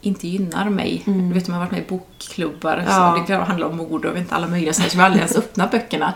inte 0.00 0.28
gynnar 0.28 0.68
mig. 0.70 1.02
Mm. 1.06 1.28
Du 1.28 1.34
vet, 1.34 1.48
man 1.48 1.54
har 1.58 1.64
varit 1.66 1.72
med 1.72 1.80
i 1.80 1.88
bokklubbar, 1.88 2.84
Ja. 2.88 3.14
så 3.14 3.20
det 3.20 3.26
kan 3.26 3.46
handla 3.46 3.66
om 3.66 3.76
mord 3.76 4.04
och 4.04 4.16
vet, 4.16 4.32
alla 4.32 4.46
möjliga 4.48 4.72
saker 4.72 4.90
som 4.90 5.00
jag 5.00 5.04
aldrig 5.06 5.20
ens 5.22 5.36
öppnat 5.36 5.70
böckerna. 5.70 6.14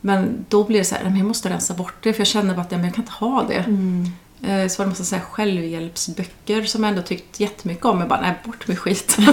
Men 0.00 0.44
då 0.48 0.64
blir 0.64 0.78
det 0.78 0.84
så 0.84 0.94
här, 0.94 1.02
"Nej, 1.02 1.10
men 1.10 1.18
jag 1.18 1.28
måste 1.28 1.50
rensa 1.50 1.74
bort 1.74 1.94
det 2.02 2.12
för 2.12 2.20
jag 2.20 2.26
känner 2.26 2.54
bara 2.54 2.60
att 2.62 2.72
jag 2.72 2.80
kan 2.80 3.02
inte 3.04 3.12
ha 3.12 3.42
det. 3.48 3.54
Mm. 3.58 4.04
Eh, 4.42 4.68
Så 4.68 4.78
var 4.78 4.78
det 4.78 4.82
en 4.82 4.88
massa 4.88 5.04
så 5.04 5.14
här 5.14 5.22
självhjälpsböcker 5.22 6.62
som 6.62 6.82
jag 6.82 6.90
ändå 6.90 7.02
tyckt 7.02 7.40
jättemycket 7.40 7.84
om. 7.84 8.00
Jag 8.00 8.08
bara, 8.08 8.20
nej 8.20 8.34
bort 8.44 8.68
med 8.68 8.78
skit. 8.78 9.16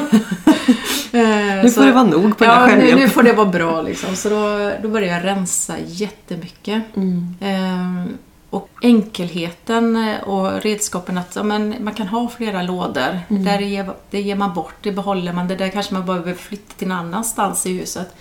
Eh, 1.12 1.64
Nu 1.64 1.70
får 1.70 1.86
det 1.86 1.92
vara 1.92 2.04
nog 2.04 2.38
på 2.38 2.44
den 2.44 2.54
Ja, 2.54 2.60
här 2.60 2.68
nu, 2.68 2.76
nu 2.76 2.80
självhjälpen. 2.82 3.10
får 3.10 3.24
det 3.24 3.34
vara 3.34 3.48
bra 3.50 3.82
liksom. 3.82 4.16
Så 4.16 4.30
då, 4.30 4.72
då 4.82 4.90
började 4.90 5.14
jag 5.14 5.26
rensa 5.26 5.76
jättemycket. 5.86 6.84
Mm. 6.96 7.36
Ehm, 7.42 8.18
och 8.50 8.70
enkelheten 8.82 9.96
eh, 9.96 10.22
och 10.24 10.62
redskapen 10.64 11.18
att 11.18 11.36
ja, 11.36 11.44
men 11.44 11.76
man 11.80 11.94
kan 11.94 12.08
ha 12.08 12.28
flera 12.38 12.62
lådor. 12.64 13.20
Mm. 13.30 13.44
Där 13.46 13.60
ger, 13.60 13.90
det 14.10 14.22
ger 14.22 14.36
man 14.36 14.54
bort, 14.54 14.76
det 14.82 14.92
behåller 14.92 15.34
man. 15.34 15.48
Det 15.48 15.56
där 15.56 15.70
kanske 15.70 15.94
man 15.94 16.06
behöver 16.06 16.34
flytta 16.34 16.74
till 16.78 16.88
en 16.88 16.98
annanstans 16.98 17.66
i 17.66 17.78
huset. 17.78 18.16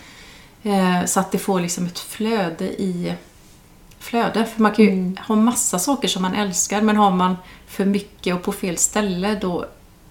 Eh, 0.62 1.04
så 1.06 1.20
att 1.20 1.32
det 1.32 1.38
får 1.38 1.60
liksom 1.60 1.86
ett 1.86 1.98
flöde 1.98 2.64
i 2.64 3.14
flöde. 4.04 4.44
För 4.44 4.62
man 4.62 4.72
kan 4.72 4.84
ju 4.84 4.90
Mm. 4.90 5.16
ha 5.28 5.36
massa 5.36 5.78
saker 5.78 6.08
som 6.08 6.22
man 6.22 6.34
älskar 6.34 6.80
men 6.82 6.96
har 6.96 7.10
man 7.10 7.36
för 7.66 7.84
mycket 7.84 8.34
och 8.34 8.42
på 8.42 8.52
fel 8.52 8.76
ställe 8.78 9.34
då, 9.40 9.64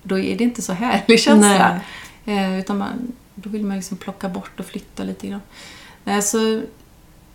då 0.03 0.19
är 0.19 0.37
det 0.37 0.43
inte 0.43 0.61
så 0.61 0.73
härlig 0.73 1.19
känsla. 1.27 1.79
Eh, 2.25 2.59
utan 2.59 2.77
man, 2.77 3.11
då 3.35 3.49
vill 3.49 3.65
man 3.65 3.75
liksom 3.77 3.97
plocka 3.97 4.29
bort 4.29 4.59
och 4.59 4.65
flytta 4.65 5.03
lite 5.03 5.27
grann. 5.27 5.41
Nej, 6.03 6.21
så 6.21 6.61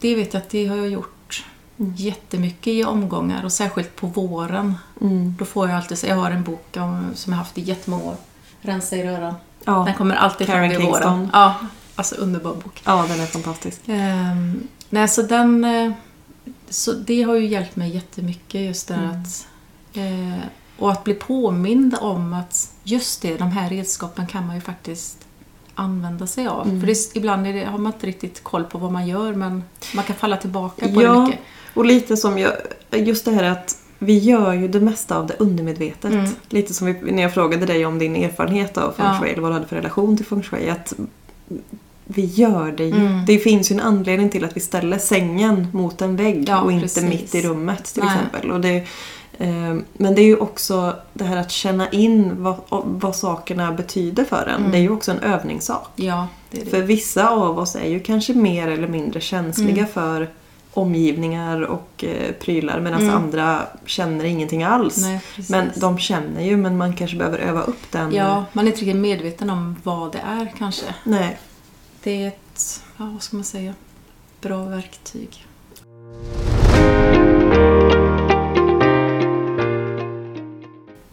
det 0.00 0.14
vet 0.14 0.34
jag 0.34 0.40
att 0.42 0.50
det 0.50 0.66
har 0.66 0.76
jag 0.76 0.88
gjort 0.88 1.44
Mm. 1.80 1.94
jättemycket 1.96 2.66
i 2.66 2.84
omgångar 2.84 3.44
och 3.44 3.52
särskilt 3.52 3.96
på 3.96 4.06
våren. 4.06 4.74
Mm. 5.00 5.34
Då 5.38 5.44
får 5.44 5.68
jag 5.68 5.76
alltid, 5.76 5.98
jag 6.08 6.16
har 6.16 6.30
en 6.30 6.42
bok 6.44 6.76
om, 6.76 7.06
som 7.14 7.32
jag 7.32 7.38
haft 7.38 7.58
i 7.58 7.60
jättemånga 7.60 8.04
år. 8.04 8.16
Rensa 8.60 8.96
i 8.96 9.02
röran. 9.04 9.34
Ja. 9.64 9.82
Den 9.86 9.94
kommer 9.94 10.14
alltid 10.14 10.46
fram 10.46 10.64
i 10.64 10.76
våren. 10.76 11.30
Ja, 11.32 11.54
alltså 11.94 12.14
underbar 12.14 12.54
bok. 12.54 12.82
ja, 12.84 13.04
den 13.08 13.20
är 13.20 13.26
fantastisk. 13.26 13.80
Ehm, 13.86 14.68
nej, 14.90 15.08
så 15.08 15.22
den... 15.22 15.64
eh, 15.64 15.92
Så 16.68 16.92
det 16.92 17.22
har 17.22 17.34
ju 17.34 17.46
hjälpt 17.46 17.76
mig 17.76 17.94
jättemycket 17.94 18.60
just 18.60 18.88
det 18.88 18.94
Mm. 18.94 19.10
att... 19.10 19.46
Eh, 19.96 20.44
och 20.78 20.90
att 20.92 21.04
bli 21.04 21.14
påmind 21.14 21.96
om 22.00 22.32
att 22.32 22.72
just 22.82 23.22
det, 23.22 23.36
de 23.36 23.50
här 23.50 23.70
redskapen 23.70 24.26
kan 24.26 24.46
man 24.46 24.54
ju 24.54 24.60
faktiskt 24.60 25.18
använda 25.74 26.26
sig 26.26 26.46
av. 26.46 26.66
Mm. 26.68 26.80
För 26.80 26.86
det, 26.86 27.16
ibland 27.16 27.44
det, 27.44 27.64
har 27.64 27.78
man 27.78 27.92
inte 27.92 28.06
riktigt 28.06 28.44
koll 28.44 28.64
på 28.64 28.78
vad 28.78 28.92
man 28.92 29.06
gör 29.06 29.34
men 29.34 29.64
man 29.94 30.04
kan 30.04 30.16
falla 30.16 30.36
tillbaka 30.36 30.88
på 30.88 31.02
Ja. 31.02 31.12
det 31.14 31.20
mycket. 31.20 31.40
Och 31.74 31.84
lite 31.84 32.16
som 32.16 32.38
jag, 32.38 32.52
just 32.90 33.24
det 33.24 33.30
här 33.30 33.42
att 33.44 33.78
vi 33.98 34.18
gör 34.18 34.52
ju 34.52 34.68
det 34.68 34.80
mesta 34.80 35.16
av 35.18 35.26
det 35.26 35.34
undermedvetet. 35.38 36.12
Mm. 36.12 36.30
Lite 36.48 36.74
som 36.74 36.86
vi, 36.86 37.12
när 37.12 37.22
jag 37.22 37.34
frågade 37.34 37.66
dig 37.66 37.86
om 37.86 37.98
din 37.98 38.16
erfarenhet 38.16 38.78
av 38.78 38.92
feng 38.92 39.06
Ja. 39.06 39.18
shui, 39.20 39.30
eller 39.30 39.42
vad 39.42 39.50
du 39.50 39.54
hade 39.54 39.66
för 39.66 39.76
relation 39.76 40.16
till 40.16 40.26
feng 40.26 40.42
shui. 40.42 40.70
Att 40.70 40.92
vi 42.10 42.24
gör 42.24 42.72
det 42.72 42.84
ju. 42.84 42.96
Mm. 42.96 43.24
Det 43.26 43.38
finns 43.38 43.70
ju 43.70 43.74
en 43.74 43.80
anledning 43.80 44.30
till 44.30 44.44
att 44.44 44.56
vi 44.56 44.60
ställer 44.60 44.98
sängen 44.98 45.68
mot 45.72 46.02
en 46.02 46.16
vägg 46.16 46.44
Ja, 46.48 46.60
och 46.60 46.72
inte 46.72 46.82
precis. 46.82 47.02
mitt 47.04 47.34
i 47.34 47.42
rummet 47.42 47.84
till 47.84 48.02
Nej. 48.02 48.14
exempel. 48.14 48.50
Och 48.50 48.60
det, 48.60 48.76
eh, 49.38 49.76
men 49.92 50.14
det 50.14 50.20
är 50.20 50.26
ju 50.26 50.36
också 50.36 50.96
det 51.12 51.24
här 51.24 51.36
att 51.36 51.50
känna 51.50 51.90
in 51.90 52.32
vad, 52.42 52.56
vad 52.84 53.16
sakerna 53.16 53.72
betyder 53.72 54.24
för 54.24 54.46
en. 54.46 54.60
Mm. 54.60 54.70
Det 54.70 54.78
är 54.78 54.82
ju 54.82 54.90
också 54.90 55.10
en 55.12 55.18
övningssak. 55.18 55.88
Ja, 55.96 56.26
det 56.50 56.64
det. 56.64 56.70
För 56.70 56.82
vissa 56.82 57.28
av 57.30 57.58
oss 57.58 57.76
är 57.76 57.88
ju 57.88 58.00
kanske 58.00 58.34
mer 58.34 58.68
eller 58.68 58.88
mindre 58.88 59.20
känsliga 59.20 59.70
Mm. 59.78 59.86
för 59.92 60.28
omgivningar 60.74 61.62
och 61.62 62.04
eh, 62.04 62.32
prylar 62.32 62.80
medan 62.80 63.00
Mm. 63.02 63.14
andra 63.16 63.62
känner 63.86 64.24
ingenting 64.24 64.62
alls. 64.62 64.96
Nej. 64.98 65.20
Men 65.48 65.70
de 65.76 65.98
känner 65.98 66.42
ju 66.44 66.56
men 66.56 66.76
man 66.76 66.92
kanske 66.92 67.16
behöver 67.16 67.38
öva 67.38 67.62
upp 67.62 67.90
den. 67.92 68.12
Ja, 68.14 68.44
man 68.52 68.64
är 68.64 68.70
inte 68.70 68.80
riktigt 68.80 68.96
medveten 68.96 69.50
om 69.50 69.76
vad 69.82 70.12
det 70.12 70.18
är 70.18 70.52
kanske. 70.58 70.84
Nej. 71.04 71.38
Det 72.08 72.22
är 72.22 72.28
ett, 72.28 72.82
ja, 72.96 73.04
vad 73.04 73.22
ska 73.22 73.36
man 73.36 73.44
säga, 73.44 73.74
bra 74.40 74.64
verktyg. 74.64 75.46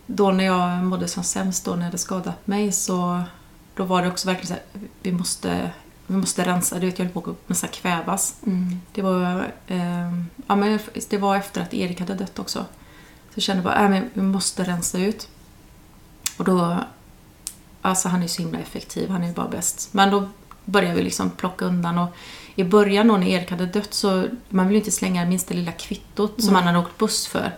Då 0.07 0.31
när 0.31 0.43
jag 0.43 0.83
mådde 0.83 1.07
som 1.07 1.23
sämst, 1.23 1.65
då 1.65 1.75
när 1.75 1.85
hade 1.85 1.97
skadat 1.97 2.47
mig, 2.47 2.71
så 2.71 3.23
då 3.75 3.83
var 3.83 4.01
det 4.01 4.07
också 4.07 4.27
verkligen 4.27 4.47
så 4.47 4.53
här, 4.53 4.63
vi 5.01 5.11
måste, 5.11 5.71
vi 6.07 6.15
måste 6.15 6.45
rensa. 6.45 6.79
Du 6.79 6.85
vet, 6.85 6.99
jag 6.99 7.05
höll 7.05 7.13
på 7.13 7.29
att 7.29 7.49
nästan 7.49 7.69
kvävas. 7.69 8.35
Mm. 8.45 8.81
Det 8.93 9.01
var, 9.01 9.51
eh, 9.67 10.11
ja, 10.47 10.55
men 10.55 10.79
det 11.09 11.17
var 11.17 11.35
efter 11.35 11.61
att 11.61 11.73
Erik 11.73 11.99
hade 11.99 12.15
dött 12.15 12.39
också. 12.39 12.65
Så 13.29 13.33
jag 13.33 13.43
kände 13.43 13.63
bara, 13.63 13.83
äh, 13.83 13.89
men 13.89 14.09
vi 14.13 14.21
måste 14.21 14.63
rensa 14.63 14.99
ut. 14.99 15.29
Och 16.37 16.45
då, 16.45 16.77
alltså 17.81 18.09
han 18.09 18.23
är 18.23 18.27
så 18.27 18.41
himla 18.41 18.59
effektiv, 18.59 19.09
han 19.09 19.23
är 19.23 19.27
ju 19.27 19.33
bara 19.33 19.47
bäst. 19.47 19.93
Men 19.93 20.09
då 20.11 20.29
började 20.65 20.95
vi 20.95 21.03
liksom 21.03 21.29
plocka 21.29 21.65
undan 21.65 21.97
och 21.97 22.15
i 22.55 22.63
början 22.63 23.07
då 23.07 23.17
när 23.17 23.27
Erik 23.27 23.51
hade 23.51 23.65
dött 23.65 23.93
så, 23.93 24.27
man 24.49 24.67
vill 24.67 24.73
ju 24.75 24.79
inte 24.79 24.91
slänga 24.91 25.25
minsta 25.25 25.53
lilla 25.53 25.71
kvittot 25.71 26.43
som 26.43 26.53
Nej. 26.53 26.63
han 26.63 26.67
hade 26.67 26.87
åkt 26.87 26.97
buss 26.97 27.27
för. 27.27 27.51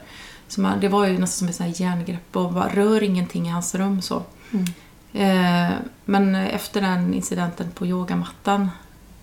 Så 0.48 0.62
man, 0.62 0.80
det 0.80 0.88
var 0.88 1.06
ju 1.06 1.18
nästan 1.18 1.54
som 1.54 1.66
ett 1.66 1.80
järngrepp 1.80 2.36
och 2.36 2.54
bara 2.54 2.70
rör 2.70 3.04
ingenting 3.04 3.48
i 3.48 3.50
hans 3.50 3.76
rum 3.76 4.02
så. 4.02 4.24
Mm. 4.52 4.66
Eh, 5.14 5.74
men 6.06 6.36
efter 6.36 6.82
den 6.82 7.14
incidenten 7.14 7.72
på 7.72 7.86
yogamattan, 7.86 8.70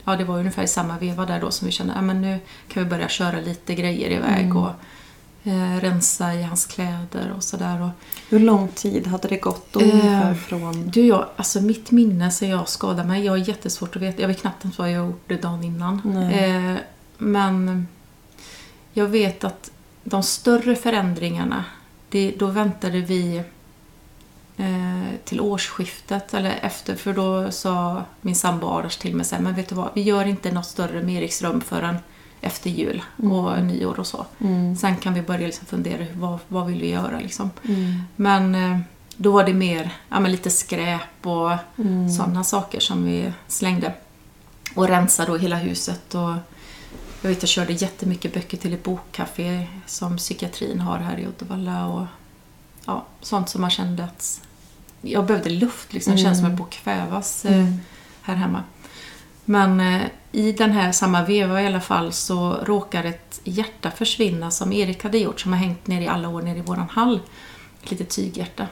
ja 0.04 0.16
det 0.16 0.24
var 0.24 0.38
ungefär 0.38 0.62
i 0.62 0.68
samma 0.68 0.98
veva 0.98 1.26
där 1.26 1.40
då 1.40 1.50
som 1.50 1.66
vi 1.66 1.72
kände 1.72 1.94
att 1.94 2.04
men 2.04 2.20
nu 2.20 2.38
kan 2.68 2.84
vi 2.84 2.90
börja 2.90 3.08
köra 3.08 3.40
lite 3.40 3.74
grejer 3.74 4.10
iväg 4.10 4.44
Mm. 4.44 4.56
och 4.56 4.70
eh, 5.44 5.80
rensa 5.80 6.34
i 6.34 6.42
hans 6.42 6.66
kläder 6.66 7.32
och 7.36 7.42
sådär. 7.42 7.90
Hur 8.28 8.38
lång 8.38 8.68
tid 8.68 9.06
hade 9.06 9.28
det 9.28 9.36
gått 9.36 9.72
då 9.72 9.80
Eh, 9.80 9.86
ungefär 9.86 10.34
från... 10.34 10.90
du, 10.90 11.06
jag, 11.06 11.26
alltså 11.36 11.60
mitt 11.60 11.90
minne 11.90 12.30
sen 12.30 12.48
jag 12.48 12.68
skadade 12.68 13.08
mig, 13.08 13.24
jag 13.24 13.32
har 13.32 13.36
jättesvårt 13.36 13.96
att 13.96 14.02
veta, 14.02 14.20
jag 14.20 14.28
vet 14.28 14.40
knappt 14.40 14.64
ens 14.64 14.78
vad 14.78 14.90
jag 14.90 15.06
gjorde 15.06 15.36
dagen 15.36 15.64
innan. 15.64 16.16
Eh, 16.32 16.76
men 17.18 17.88
jag 18.92 19.06
vet 19.06 19.44
att 19.44 19.70
de 20.04 20.22
större 20.22 20.76
förändringarna, 20.76 21.64
det, 22.08 22.34
då 22.38 22.46
väntade 22.46 23.00
vi 23.00 23.42
eh, 24.56 25.14
till 25.24 25.40
årsskiftet 25.40 26.34
eller 26.34 26.58
efter 26.62 26.96
för 26.96 27.12
då 27.12 27.50
sa 27.50 28.02
min 28.20 28.36
sambo 28.36 28.66
Arash 28.66 28.98
till 28.98 29.16
mig 29.16 29.26
här, 29.32 29.40
men 29.40 29.54
vet 29.54 29.68
du 29.68 29.74
vad, 29.74 29.90
vi 29.94 30.02
gör 30.02 30.24
inte 30.24 30.52
något 30.52 30.66
större 30.66 31.02
med 31.02 31.14
Eriksrum 31.14 31.60
förrän 31.60 31.96
efter 32.44 32.70
jul 32.70 33.02
och 33.16 33.62
nyår 33.64 34.00
och 34.00 34.06
så. 34.06 34.26
Mm. 34.40 34.76
Sen 34.76 34.96
kan 34.96 35.14
vi 35.14 35.22
börja 35.22 35.46
liksom 35.46 35.66
fundera, 35.66 36.06
vad, 36.14 36.38
vad 36.48 36.66
vill 36.66 36.80
vi 36.80 36.88
göra 36.90 37.20
liksom. 37.20 37.50
Mm. 37.68 38.02
Men 38.16 38.54
eh, 38.54 38.78
då 39.16 39.32
var 39.32 39.44
det 39.44 39.54
mer 39.54 39.90
ja, 40.08 40.20
men 40.20 40.30
lite 40.32 40.50
skräp 40.50 41.26
och 41.26 41.50
Mm. 41.78 42.10
sådana 42.10 42.44
saker 42.44 42.80
som 42.80 43.04
vi 43.04 43.32
slängde. 43.48 43.92
Och 44.74 44.88
rensade 44.88 45.30
då 45.32 45.36
hela 45.36 45.56
huset. 45.56 46.14
Och 46.14 46.30
jag 47.22 47.28
vet 47.30 47.42
jag 47.42 47.48
körde 47.48 47.72
jättemycket 47.72 48.34
böcker 48.34 48.56
till 48.56 48.74
ett 48.74 48.82
bokcafé 48.84 49.66
som 49.86 50.16
psykiatrin 50.16 50.80
har 50.80 50.98
här 50.98 51.18
i 51.18 51.26
Uddevalla. 51.26 51.86
Och, 51.86 52.06
ja, 52.86 53.04
sånt 53.20 53.48
som 53.48 53.60
man 53.60 53.70
kände 53.70 54.04
att 54.04 54.40
jag 55.00 55.26
behövde 55.26 55.50
luft. 55.50 55.92
Liksom. 55.92 56.12
Det 56.12 56.18
kändes 56.18 56.38
som 56.38 56.46
att 56.46 56.52
jag 56.52 56.58
på 56.58 56.64
kvävas 56.64 57.44
eh, 57.44 57.54
Mm. 57.58 57.80
här 58.22 58.34
hemma. 58.34 58.62
Men 59.44 59.80
eh, 59.80 60.02
i 60.34 60.52
den 60.52 60.72
här 60.72 60.92
samma 60.92 61.24
veva 61.24 61.62
i 61.62 61.66
alla 61.66 61.80
fall 61.80 62.12
så 62.12 62.52
råkar 62.52 63.04
ett 63.04 63.40
hjärta 63.44 63.90
försvinna 63.90 64.50
som 64.50 64.72
Erik 64.72 65.02
hade 65.02 65.18
gjort 65.18 65.40
som 65.40 65.52
har 65.52 65.58
hängt 65.58 65.86
ner 65.86 66.00
i 66.00 66.06
alla 66.06 66.28
år 66.28 66.42
nere 66.42 66.58
i 66.58 66.60
våran 66.60 66.88
hall. 66.88 67.20
Ett 67.82 67.90
litet 67.90 68.10
tyghjärta. 68.10 68.66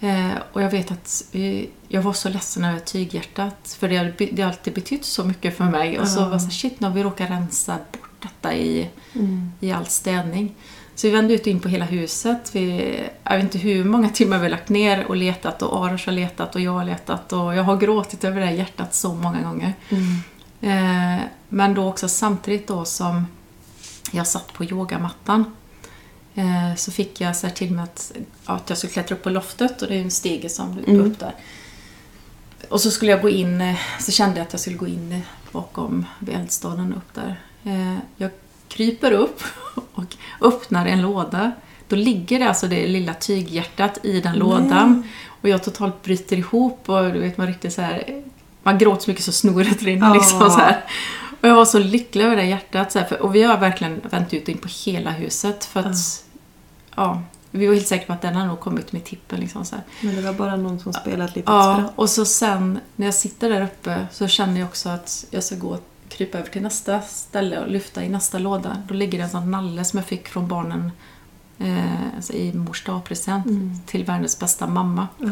Eh, 0.00 0.30
och 0.52 0.62
jag 0.62 0.70
vet 0.70 0.90
att 0.90 1.24
vi, 1.32 1.68
jag 1.88 2.02
var 2.02 2.12
så 2.12 2.28
ledsen 2.28 2.64
över 2.64 2.78
tyghjärtat 2.78 3.76
för 3.78 3.88
det 3.88 3.96
har, 3.96 4.12
det 4.32 4.42
har 4.42 4.48
alltid 4.48 4.74
betytt 4.74 5.04
så 5.04 5.24
mycket 5.24 5.56
för 5.56 5.64
mig. 5.64 5.98
Och 5.98 6.08
så 6.08 6.24
var 6.24 6.30
jag 6.30 6.42
så 6.42 6.50
shit 6.50 6.80
nu 6.80 6.86
har 6.86 6.94
vi 6.94 7.02
råkat 7.02 7.30
rensa 7.30 7.78
bort 7.92 8.10
detta 8.22 8.54
i, 8.54 8.90
Mm. 9.14 9.52
i 9.60 9.72
all 9.72 9.86
städning. 9.86 10.54
Så 10.94 11.06
vi 11.06 11.12
vände 11.12 11.34
ut 11.34 11.40
och 11.40 11.46
in 11.46 11.60
på 11.60 11.68
hela 11.68 11.84
huset. 11.84 12.50
Vi, 12.54 12.96
jag 13.24 13.34
vet 13.34 13.42
inte 13.42 13.58
hur 13.58 13.84
många 13.84 14.08
timmar 14.08 14.36
vi 14.36 14.42
har 14.42 14.50
lagt 14.50 14.68
ner 14.68 15.04
och 15.06 15.16
letat 15.16 15.62
och 15.62 15.86
Arash 15.86 16.06
har 16.06 16.12
letat 16.12 16.54
och 16.54 16.60
jag 16.60 16.72
har 16.72 16.84
letat 16.84 17.32
och 17.32 17.54
jag 17.54 17.62
har 17.62 17.76
gråtit 17.76 18.24
över 18.24 18.40
det 18.40 18.46
här 18.46 18.52
hjärtat 18.54 18.94
så 18.94 19.14
många 19.14 19.42
gånger. 19.42 19.74
Mm. 19.90 20.04
Eh, 20.66 21.20
men 21.48 21.74
då 21.74 21.88
också 21.88 22.08
samtidigt 22.08 22.66
då 22.68 22.84
som 22.84 23.26
jag 24.12 24.26
satt 24.26 24.52
på 24.52 24.64
yogamattan 24.64 25.56
eh, 26.34 26.74
så 26.76 26.90
fick 26.92 27.20
jag 27.20 27.36
så 27.36 27.48
till 27.50 27.70
mig 27.72 27.84
att, 27.84 28.12
att 28.44 28.68
jag 28.68 28.78
skulle 28.78 28.92
klättra 28.92 29.16
upp 29.16 29.22
på 29.22 29.30
loftet 29.30 29.82
och 29.82 29.88
det 29.88 29.94
är 29.94 30.02
en 30.02 30.10
stege 30.10 30.48
som 30.48 30.78
Mm. 30.86 31.00
upp 31.00 31.18
där. 31.18 31.34
Och 32.68 32.80
så 32.80 32.90
skulle 32.90 33.10
jag 33.10 33.22
gå 33.22 33.28
in, 33.28 33.60
eh, 33.60 33.76
så 34.00 34.12
kände 34.12 34.36
jag 34.36 34.46
att 34.46 34.52
jag 34.52 34.60
skulle 34.60 34.76
gå 34.76 34.86
in 34.86 35.20
bakom 35.52 36.06
vid 36.18 36.34
eldstaden 36.34 36.94
upp 36.94 37.14
där. 37.14 37.40
Eh, 37.64 37.96
Jag 38.16 38.30
kryper 38.68 39.12
upp 39.12 39.42
och 39.94 40.16
öppnar 40.40 40.86
en 40.86 41.02
låda. 41.02 41.52
Då 41.88 41.96
ligger 41.96 42.38
det 42.38 42.48
alltså 42.48 42.66
det 42.66 42.86
lilla 42.86 43.14
tyghjärtat 43.14 43.98
i 44.02 44.20
den 44.20 44.34
lådan. 44.38 45.08
Och 45.42 45.48
jag 45.48 45.62
totalt 45.64 46.02
bryter 46.02 46.36
ihop 46.36 46.88
och 46.88 47.12
du 47.12 47.18
vet 47.20 47.38
man 47.38 47.46
riktigt 47.46 47.72
så 47.72 47.82
här 47.82 48.22
man 48.66 48.78
gråter 48.78 49.02
så 49.04 49.10
mycket 49.10 49.24
så 49.24 49.32
snoret 49.32 49.82
rinner 49.82 50.06
Ja. 50.08 50.14
liksom 50.14 50.38
så 50.50 50.58
här. 50.58 50.84
Och 51.40 51.48
jag 51.48 51.54
var 51.54 51.64
så 51.64 51.78
lycklig 51.78 52.24
över 52.24 52.36
det 52.36 52.44
hjärtat. 52.44 52.92
Så 52.92 52.98
här, 52.98 53.06
för, 53.06 53.22
och 53.22 53.34
vi 53.34 53.42
har 53.42 53.58
verkligen 53.58 54.00
vänt 54.10 54.34
ut 54.34 54.42
och 54.42 54.48
in 54.48 54.58
på 54.58 54.68
hela 54.84 55.10
huset 55.10 55.64
för 55.64 55.80
att 55.80 56.24
ja, 56.96 57.22
vi 57.50 57.66
var 57.66 57.74
helt 57.74 57.86
säkra 57.88 58.06
på 58.06 58.12
att 58.12 58.22
den 58.22 58.34
har 58.34 58.46
nog 58.46 58.60
kommit 58.60 58.92
med 58.92 59.04
tippen 59.04 59.40
liksom 59.40 59.64
så 59.64 59.74
här. 59.76 59.84
Men 60.00 60.16
det 60.16 60.22
var 60.22 60.32
bara 60.32 60.56
någon 60.56 60.80
som 60.80 60.92
spelade 60.92 61.24
ett 61.24 61.36
litet 61.36 61.48
Ja, 61.50 61.74
spratt. 61.78 61.92
och 61.96 62.10
så 62.10 62.24
sen 62.24 62.78
när 62.96 63.06
jag 63.06 63.14
sitter 63.14 63.50
där 63.50 63.62
uppe 63.62 64.06
så 64.12 64.26
känner 64.28 64.60
jag 64.60 64.68
också 64.68 64.88
att 64.88 65.24
jag 65.30 65.44
ska 65.44 65.54
gå 65.56 65.68
och 65.68 65.80
krypa 66.08 66.38
över 66.38 66.48
till 66.48 66.62
nästa 66.62 67.00
ställe 67.00 67.58
och 67.60 67.70
lyfta 67.70 68.04
i 68.04 68.08
nästa 68.08 68.38
låda. 68.38 68.76
Då 68.88 68.94
ligger 68.94 69.18
det 69.18 69.24
en 69.24 69.30
sån 69.30 69.50
nalle 69.50 69.84
som 69.84 69.96
jag 69.96 70.06
fick 70.06 70.28
från 70.28 70.48
barnen 70.48 70.90
eh, 71.58 72.16
alltså 72.16 72.32
i 72.32 72.52
mors 72.52 72.84
dagpresent 72.84 73.46
Mm. 73.46 73.78
till 73.86 74.04
världens 74.04 74.38
bästa 74.38 74.66
mamma. 74.66 75.08
Ja. 75.18 75.26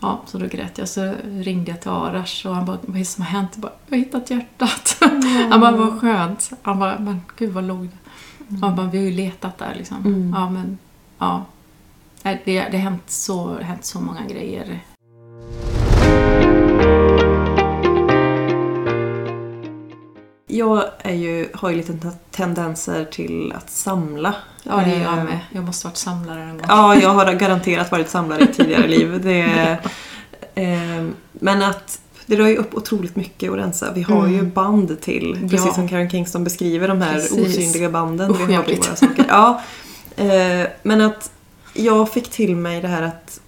Ja, 0.00 0.20
så 0.26 0.38
då 0.38 0.46
grät 0.46 0.78
jag. 0.78 0.88
Så 0.88 1.14
ringde 1.24 1.70
jag 1.70 1.80
till 1.80 1.90
Arash 1.90 2.46
och 2.46 2.54
han 2.54 2.66
bara, 2.66 2.78
vad 2.82 2.94
är 2.96 2.98
det 2.98 3.04
som 3.04 3.24
har 3.24 3.30
hänt? 3.30 3.50
Jag 3.54 3.60
bara, 3.62 3.72
jag 3.86 3.96
har 3.98 4.04
hittat 4.04 4.30
hjärtat. 4.30 4.96
Han 5.50 5.60
bara, 5.60 5.76
vad 5.76 6.00
skönt. 6.00 6.50
Han 6.62 6.78
bara, 6.78 6.98
men 6.98 7.20
gud 7.36 7.52
vad 7.52 7.64
låg 7.64 7.88
det? 7.88 8.56
Han 8.60 8.76
bara, 8.76 8.86
vi 8.86 8.98
har 8.98 9.04
ju 9.04 9.10
letat 9.12 9.58
där 9.58 9.74
liksom. 9.78 9.96
Mm. 10.06 10.32
Ja, 10.36 10.50
men 10.50 10.78
ja. 11.18 11.44
Det, 12.22 12.40
det 12.44 12.58
har 12.72 12.78
hänt 12.78 13.10
så, 13.10 13.58
hänt 13.58 13.84
så 13.84 14.00
många 14.00 14.22
grejer. 14.26 14.80
Jag 20.46 20.84
är 20.98 21.14
ju, 21.14 21.48
har 21.54 21.70
ju 21.70 21.76
lite 21.76 21.92
te- 21.92 22.10
tendenser 22.30 23.04
till 23.04 23.52
att 23.56 23.70
samla. 23.70 24.34
Ja, 24.68 24.76
det 24.76 24.94
är 24.94 25.02
jag 25.02 25.18
Eh, 25.18 25.24
med. 25.24 25.38
Jag 25.52 25.64
måste 25.64 25.86
varit 25.86 25.96
samlare 25.96 26.42
en 26.42 26.48
gång. 26.56 26.66
Ja, 26.68 26.96
jag 26.96 27.08
har 27.10 27.32
garanterat 27.32 27.90
varit 27.92 28.08
samlare 28.10 28.42
i 28.42 28.46
tidigare 28.46 28.88
liv. 28.88 29.20
Det, 29.24 29.40
eh, 30.54 31.06
men 31.32 31.62
att 31.62 32.00
det 32.26 32.36
drar 32.36 32.46
ju 32.46 32.56
upp 32.56 32.74
otroligt 32.74 33.16
mycket 33.16 33.50
att 33.52 33.58
rensa. 33.58 33.92
Vi 33.92 34.02
har 34.02 34.18
Mm. 34.20 34.34
ju 34.34 34.42
band 34.42 35.00
till, 35.00 35.38
precis 35.50 35.66
Ja. 35.66 35.72
som 35.74 35.88
Karen 35.88 36.10
Kingston 36.10 36.44
beskriver, 36.44 36.88
de 36.88 37.00
här 37.02 37.14
Precis. 37.14 37.32
osynliga 37.46 37.90
banden 37.90 38.30
Usch, 38.30 38.48
vi 38.48 38.54
har 38.54 38.62
till 38.62 38.76
våra 38.76 38.96
saker. 38.96 39.24
Ja, 39.28 39.62
eh, 40.16 40.66
men 40.82 41.00
att 41.00 41.30
jag 41.74 42.12
fick 42.12 42.30
till 42.30 42.56
mig 42.56 42.80
det 42.82 42.88
här 42.88 43.02
att 43.02 43.40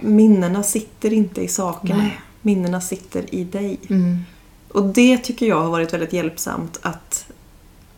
minnena 0.00 0.62
sitter 0.62 1.12
inte 1.12 1.40
i 1.40 1.48
sakerna. 1.48 1.96
Nej. 2.02 2.20
Minnena 2.42 2.80
sitter 2.80 3.34
i 3.34 3.44
dig. 3.44 3.78
Mm. 3.90 4.18
Och 4.68 4.82
det 4.84 5.18
tycker 5.18 5.46
jag 5.46 5.60
har 5.60 5.70
varit 5.70 5.92
väldigt 5.92 6.12
hjälpsamt 6.12 6.78
att 6.82 7.26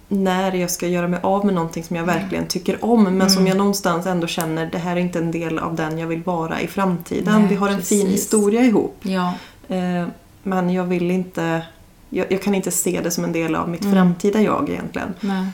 när 0.09 0.53
jag 0.53 0.71
ska 0.71 0.87
göra 0.89 1.09
mig 1.09 1.21
av 1.23 1.45
med 1.47 1.55
någonting 1.55 1.85
som 1.85 1.97
jag 1.97 2.05
verkligen 2.05 2.47
tycker 2.47 2.85
om 2.85 3.05
men 3.05 3.31
som 3.31 3.39
Mm. 3.39 3.49
jag 3.49 3.57
någonstans 3.59 4.07
ändå 4.07 4.27
känner 4.27 4.67
det 4.67 4.79
här 4.79 4.97
är 4.97 5.01
inte 5.01 5.19
en 5.19 5.31
del 5.31 5.59
av 5.59 5.75
den 5.75 5.99
jag 5.99 6.07
vill 6.07 6.23
vara 6.23 6.61
i 6.61 6.67
framtiden. 6.67 7.41
Nej, 7.41 7.49
Vi 7.51 7.55
har 7.55 7.69
en 7.69 7.83
fin 7.83 8.01
precis. 8.07 8.15
historia 8.23 8.61
ihop. 8.65 8.97
Ja, 9.03 9.35
Eh, 9.69 10.07
men 10.43 10.71
jag 10.71 10.85
vill 10.85 11.11
inte 11.11 11.63
jag, 12.11 12.33
jag 12.33 12.43
kan 12.43 12.55
inte 12.55 12.71
se 12.71 13.01
det 13.05 13.11
som 13.11 13.25
en 13.25 13.33
del 13.33 13.55
av 13.55 13.69
mitt 13.69 13.81
Mm. 13.85 13.95
framtida 13.95 14.41
jag 14.43 14.69
egentligen. 14.71 15.15
nej. 15.21 15.47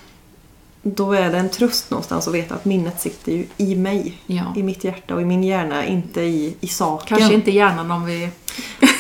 Då 0.83 1.13
är 1.13 1.31
det 1.31 1.39
en 1.39 1.49
tröst 1.49 1.91
någonstans 1.91 2.29
att 2.29 2.35
veta 2.35 2.55
att 2.55 2.65
minnet 2.65 3.01
sitter 3.01 3.33
ju 3.33 3.47
i 3.57 3.77
mig. 3.77 4.15
Ja. 4.27 4.55
I 4.57 4.63
mitt 4.63 4.85
hjärta 4.85 5.15
och 5.15 5.23
i 5.23 5.25
min 5.25 5.45
hjärna, 5.45 5.87
inte 5.87 6.21
i, 6.21 6.57
i 6.61 6.67
saken. 6.67 7.19
Kanske 7.19 7.35
inte 7.35 7.51
hjärnan 7.51 7.91
om 7.91 8.05
vi... 8.05 8.29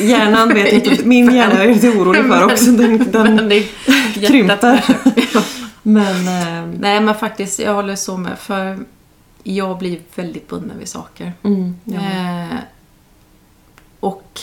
Hjärnan 0.01 0.55
vet 0.55 0.87
inte, 0.87 1.05
min 1.05 1.35
hjärna 1.35 1.55
är 1.55 1.67
jag 1.67 1.75
lite 1.75 1.89
orolig 1.89 2.23
för 2.23 2.45
också. 2.45 2.71
Den, 2.71 3.11
den, 3.11 3.51
krymper. 4.15 4.85
Men 5.83 6.29
eh, 6.29 6.79
Nej, 6.81 7.01
men 7.01 7.15
faktiskt, 7.15 7.59
jag 7.59 7.75
håller 7.75 7.97
så 7.97 8.17
med. 8.17 8.39
För 8.39 8.79
jag 9.43 9.79
blir 9.79 9.99
väldigt 10.15 10.49
bunden 10.49 10.79
vid 10.79 10.89
saker. 10.89 11.33
mm, 11.43 11.77
ja. 11.85 12.01
Eh, 12.01 12.59
och 14.01 14.41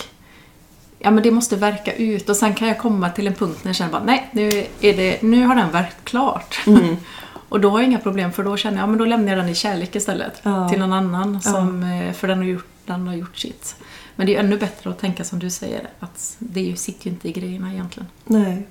ja, 0.99 1.11
men 1.11 1.23
det 1.23 1.31
måste 1.31 1.55
verka 1.55 1.93
ut 1.93 2.29
och 2.29 2.35
sen 2.35 2.53
kan 2.53 2.67
jag 2.67 2.77
komma 2.77 3.09
till 3.09 3.27
en 3.27 3.33
punkt 3.33 3.59
när 3.63 3.69
jag 3.69 3.75
känner 3.75 3.91
bara 3.91 4.03
nej, 4.03 4.29
nu, 4.31 4.65
är 4.81 4.97
det, 4.97 5.21
nu 5.21 5.45
har 5.45 5.55
den 5.55 5.71
verkat 5.71 6.03
klart. 6.03 6.59
Mm. 6.67 6.97
Och 7.49 7.59
då 7.59 7.69
har 7.69 7.79
jag 7.79 7.87
inga 7.87 7.99
problem 7.99 8.31
för 8.31 8.43
då 8.43 8.57
känner 8.57 8.77
jag, 8.77 8.83
ja 8.83 8.87
men 8.87 8.97
då 8.97 9.05
lämnar 9.05 9.29
jag 9.29 9.39
den 9.39 9.49
i 9.49 9.55
kärlek 9.55 9.95
istället. 9.95 10.41
Ja. 10.43 10.69
Till 10.69 10.79
någon 10.79 10.93
annan 10.93 11.41
som, 11.41 11.83
eh, 11.83 12.13
för 12.13 12.27
den 12.27 12.37
har, 12.37 12.45
gjort, 12.45 12.67
den 12.85 13.07
har 13.07 13.15
gjort 13.15 13.37
sitt. 13.37 13.75
Men 14.15 14.27
det 14.27 14.35
är 14.35 14.39
ännu 14.39 14.57
bättre 14.57 14.89
att 14.89 14.99
tänka 14.99 15.23
som 15.23 15.39
du 15.39 15.49
säger, 15.49 15.89
att 15.99 16.35
det 16.39 16.79
sitter 16.79 17.05
ju 17.05 17.11
inte 17.11 17.29
i 17.29 17.31
grejerna 17.31 17.73
egentligen. 17.73 18.07
Nej. 18.25 18.67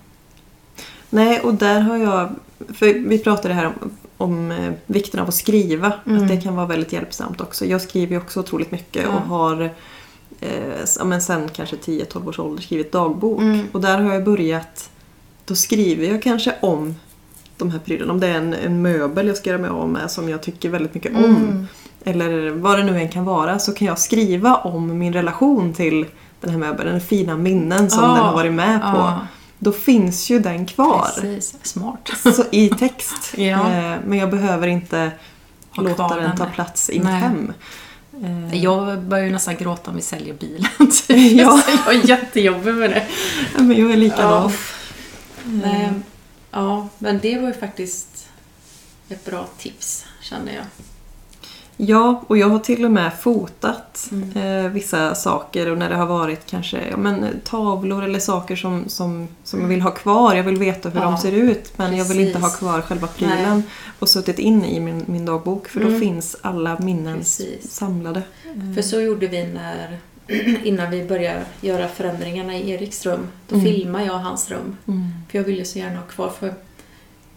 Nej, 1.11 1.41
och 1.41 1.55
där 1.55 1.81
har 1.81 1.97
jag... 1.97 2.31
För 2.75 3.09
vi 3.09 3.19
pratade 3.19 3.55
här 3.55 3.67
om, 3.67 3.91
om 4.17 4.51
eh, 4.51 4.73
vikten 4.87 5.21
av 5.21 5.29
att 5.29 5.35
skriva. 5.35 5.93
Mm. 6.07 6.23
Att 6.23 6.29
det 6.29 6.37
kan 6.37 6.57
vara 6.57 6.67
väldigt 6.67 6.93
hjälpsamt 6.93 7.41
också. 7.41 7.65
Jag 7.67 7.81
skriver 7.83 8.13
ju 8.13 8.19
också 8.19 8.41
otroligt 8.41 8.71
mycket 8.71 9.03
Ja. 9.03 9.09
och 9.09 9.21
har 9.21 9.71
eh, 10.41 10.85
ja, 10.99 11.05
men 11.05 11.23
sen 11.23 11.49
kanske 11.49 11.77
10-12 11.77 12.29
års 12.29 12.39
ålder 12.39 12.63
skrivit 12.63 12.93
dagbok. 12.93 13.41
Mm. 13.41 13.67
Och 13.73 13.81
där 13.81 13.99
har 13.99 14.13
jag 14.15 14.25
börjat... 14.25 14.91
Då 15.45 15.55
skriver 15.55 16.07
jag 16.07 16.23
kanske 16.23 16.55
om 16.61 16.95
de 17.57 17.71
här 17.71 17.79
prylarna. 17.79 18.13
Om 18.13 18.21
det 18.21 18.27
är 18.27 18.35
en, 18.35 18.55
en 18.55 18.83
möbel 18.83 19.27
jag 19.27 19.37
ska 19.37 19.51
göra 19.51 19.61
mig 19.61 19.71
av 19.71 19.89
med 19.89 20.11
som 20.11 20.29
jag 20.29 20.43
tycker 20.43 20.69
väldigt 20.69 20.95
mycket 20.95 21.17
om. 21.17 21.25
Mm. 21.25 21.67
eller 22.05 22.51
vad 22.51 22.79
det 22.79 22.85
nu 22.85 22.99
än 22.99 23.09
kan 23.09 23.25
vara, 23.25 23.59
så 23.59 23.73
kan 23.73 23.87
jag 23.87 23.99
skriva 23.99 24.55
om 24.57 24.99
min 24.99 25.13
relation 25.13 25.73
till 25.75 26.07
den 26.41 26.51
här 26.51 26.59
möbeln, 26.59 27.01
fina 27.01 27.37
minnen 27.37 27.91
som 27.91 28.03
Ja, 28.03 28.09
den 28.09 28.19
har 28.25 28.33
varit 28.33 28.53
med 28.53 28.81
på. 28.81 28.87
Ja, 28.87 29.27
Då 29.59 29.73
finns 29.73 30.31
ju 30.31 30.39
den 30.39 30.67
kvar 30.67 31.09
precis. 31.21 31.57
Smart. 31.63 32.11
så, 32.37 32.45
i 32.51 32.69
text. 32.69 33.33
Ja. 33.37 33.73
Eh, 33.73 33.97
Men 34.07 34.19
jag 34.19 34.31
behöver 34.31 34.67
inte 34.67 35.11
Ha 35.77 35.83
låta 35.83 36.09
den 36.09 36.23
den 36.23 36.37
ta 36.37 36.47
plats 36.47 36.91
i 36.91 36.99
mitt 36.99 37.09
hem. 37.09 37.53
Eh, 38.23 38.63
Jag 38.65 39.03
börjar 39.03 39.25
ju 39.25 39.33
nästan 39.33 39.57
gråta 39.57 39.91
om 39.91 39.97
vi 39.97 40.03
säljer 40.03 40.35
bilen. 40.35 40.71
Ja. 41.39 41.63
jag 41.87 41.95
är 41.95 42.09
jättejobbig 42.09 42.75
med 42.75 42.91
det. 42.91 43.07
ja, 43.57 43.63
men 43.63 43.77
jag 43.81 43.91
är 43.93 43.97
likadan. 43.97 44.53
Eh, 45.65 45.91
ja, 46.57 46.89
men 46.99 47.19
det 47.23 47.39
var 47.39 47.49
ju 47.49 47.55
faktiskt 47.55 48.29
ett 49.09 49.25
bra 49.25 49.47
tips, 49.59 50.05
känner 50.23 50.55
jag. 50.55 50.65
Ja, 51.79 52.23
och 52.27 52.39
jag 52.39 52.49
har 52.49 52.59
till 52.59 52.85
och 52.85 52.91
med 52.91 53.15
fotat 53.21 54.09
Mm. 54.13 54.37
eh, 54.67 54.71
vissa 54.73 55.15
saker 55.15 55.71
och 55.71 55.79
när 55.79 55.89
det 55.89 55.95
har 55.97 56.07
varit 56.07 56.47
kanske 56.47 56.89
ja, 56.91 56.97
men, 56.97 57.25
eh, 57.25 57.31
tavlor 57.45 58.05
eller 58.05 58.19
saker 58.19 58.57
som, 58.57 58.85
som, 58.89 59.29
som 59.45 59.61
jag 59.61 59.69
vill 59.69 59.81
ha 59.81 59.91
kvar. 59.91 60.35
Jag 60.35 60.45
vill 60.45 60.57
veta 60.57 60.89
hur 60.89 61.01
Ja, 61.01 61.05
de 61.07 61.19
ser 61.19 61.33
ut 61.33 61.79
men 61.79 61.97
jag 61.97 62.05
vill 62.05 62.21
inte 62.21 62.39
ha 62.39 62.47
precis. 62.47 62.59
kvar 62.59 62.81
själva 62.83 63.07
prylen. 63.07 63.63
Och 63.99 64.09
suttit 64.09 64.39
in 64.39 64.65
i 64.65 64.81
min, 64.81 65.05
min 65.07 65.25
dagbok 65.25 65.69
för 65.69 65.81
då 65.81 65.87
Mm. 65.87 66.01
finns 66.01 66.37
alla 66.43 66.79
minnen 66.81 67.19
Precis. 67.19 67.73
samlade. 67.73 68.23
För 68.75 68.83
så 68.83 69.01
gjorde 69.01 69.27
vi 69.27 69.47
när, 69.47 69.99
innan 70.65 70.91
vi 70.91 71.05
började 71.05 71.45
göra 71.61 71.89
förändringarna 71.89 72.57
i 72.57 72.71
Eriks 72.71 73.07
rum. 73.07 73.27
Då 73.49 73.55
Mm. 73.57 73.67
filmade 73.67 74.05
jag 74.05 74.19
hans 74.19 74.51
rum. 74.51 74.77
Mm. 74.89 75.09
För 75.31 75.39
jag 75.39 75.45
ville 75.45 75.65
så 75.65 75.79
gärna 75.79 75.97
ha 75.97 76.07
kvar, 76.07 76.31
för 76.31 76.55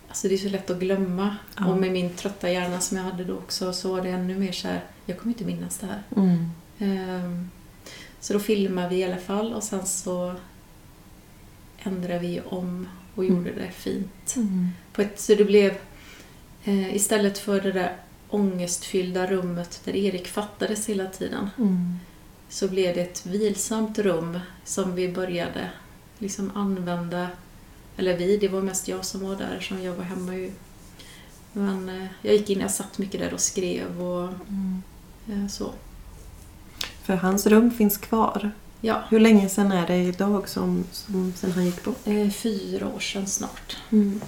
alltså 0.08 0.28
det 0.28 0.34
är 0.34 0.38
så 0.38 0.49
lätt 0.49 0.69
att 0.69 0.80
glömma. 0.80 1.36
Ja. 1.58 1.65
Och 1.67 1.78
med 1.78 1.91
min 1.91 2.10
trötta 2.13 2.52
hjärna 2.52 2.80
som 2.80 2.97
jag 2.97 3.04
hade 3.04 3.23
då 3.23 3.34
också 3.34 3.73
så 3.73 3.91
var 3.95 4.02
det 4.02 4.10
ännu 4.10 4.38
mer 4.39 4.52
så 4.52 4.67
här, 4.67 4.84
jag 5.06 5.17
kommer 5.19 5.34
inte 5.34 5.45
minnas 5.45 5.78
det 5.78 5.88
här. 5.88 6.04
Mm. 6.15 6.52
Ehm, 6.80 7.49
Så 8.21 8.34
då 8.34 8.39
filmade 8.39 8.89
vi 8.89 8.95
i 8.95 9.04
alla 9.04 9.17
fall 9.17 9.54
och 9.54 9.63
sen 9.63 9.86
så 9.86 10.36
ändrade 11.80 12.19
vi 12.19 12.41
om 12.45 12.88
och 13.15 13.23
Mm. 13.23 13.36
gjorde 13.38 13.52
det 13.52 13.71
fint. 13.71 14.34
Mm. 14.36 14.67
På 14.93 15.02
ett, 15.02 15.19
så 15.19 15.36
det 15.36 15.45
blev, 15.45 15.73
eh, 16.63 16.95
istället 16.95 17.38
för 17.38 17.62
det 17.62 17.71
där 17.71 17.95
ångestfyllda 18.30 19.28
rummet 19.28 19.82
där 19.86 19.95
Erik 19.95 20.28
fattades 20.28 20.89
hela 20.89 21.06
tiden, 21.06 21.49
Mm. 21.58 21.99
Så 22.49 22.67
blev 22.67 22.95
det 22.95 23.01
ett 23.01 23.25
vilsamt 23.25 23.99
rum 23.99 24.39
som 24.65 24.95
vi 24.95 25.12
började 25.12 25.69
liksom 26.19 26.51
använda, 26.55 27.27
eller 27.97 28.17
vi, 28.17 28.38
det 28.38 28.47
var 28.47 28.62
mest 28.62 28.88
jag 28.88 29.05
som 29.05 29.21
var 29.27 29.35
där 29.35 29.59
som 29.59 29.83
jag 29.83 29.93
var 29.93 30.03
hemma 30.03 30.35
ju. 30.35 30.51
Men 31.53 31.89
eh, 31.89 32.05
jag 32.21 32.33
gick 32.35 32.49
in, 32.49 32.59
jag 32.59 32.71
satt 32.71 32.97
mycket 32.97 33.19
där 33.19 33.33
och 33.33 33.39
skrev 33.39 34.01
och 34.01 34.29
Mm. 34.47 34.81
eh, 35.29 35.47
så. 35.47 35.71
För 37.03 37.13
hans 37.15 37.45
rum 37.47 37.71
finns 37.71 37.97
kvar. 37.97 38.51
Ja, 38.81 39.03
Hur 39.09 39.19
länge 39.19 39.49
sedan 39.49 39.71
är 39.71 39.88
det 39.88 39.97
idag 39.97 40.49
som, 40.49 40.83
som 40.91 41.33
sen 41.38 41.51
han 41.51 41.65
gick 41.65 41.83
bort? 41.83 42.07
eh, 42.07 42.29
fyra 42.29 42.88
år 42.88 42.99
sedan 42.99 43.27
snart. 43.27 43.77
Mm. 43.91 44.21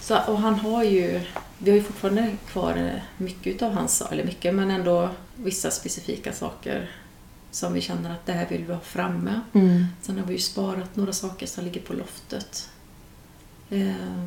Så, 0.00 0.18
och 0.26 0.38
han 0.38 0.54
har 0.54 0.84
ju, 0.84 1.20
vi 1.58 1.70
har 1.70 1.76
ju 1.78 1.82
fortfarande 1.82 2.36
kvar 2.52 3.00
mycket 3.18 3.46
utav 3.54 3.72
hans, 3.72 4.02
eller 4.10 4.24
mycket, 4.24 4.54
men 4.54 4.70
ändå 4.70 5.08
vissa 5.36 5.70
specifika 5.70 6.32
saker 6.32 6.90
som 7.54 7.72
vi 7.72 7.80
känner 7.80 8.10
att 8.10 8.26
det 8.26 8.32
här 8.32 8.48
vill 8.48 8.64
vi 8.64 8.72
ha 8.72 8.80
framme. 8.80 9.40
Mm. 9.52 9.86
Sen 10.02 10.18
har 10.18 10.26
vi 10.26 10.32
ju 10.32 10.38
sparat 10.38 10.96
några 10.96 11.12
saker 11.12 11.46
som 11.46 11.64
ligger 11.64 11.80
på 11.80 11.92
loftet. 11.92 12.70
Eh, 13.70 14.24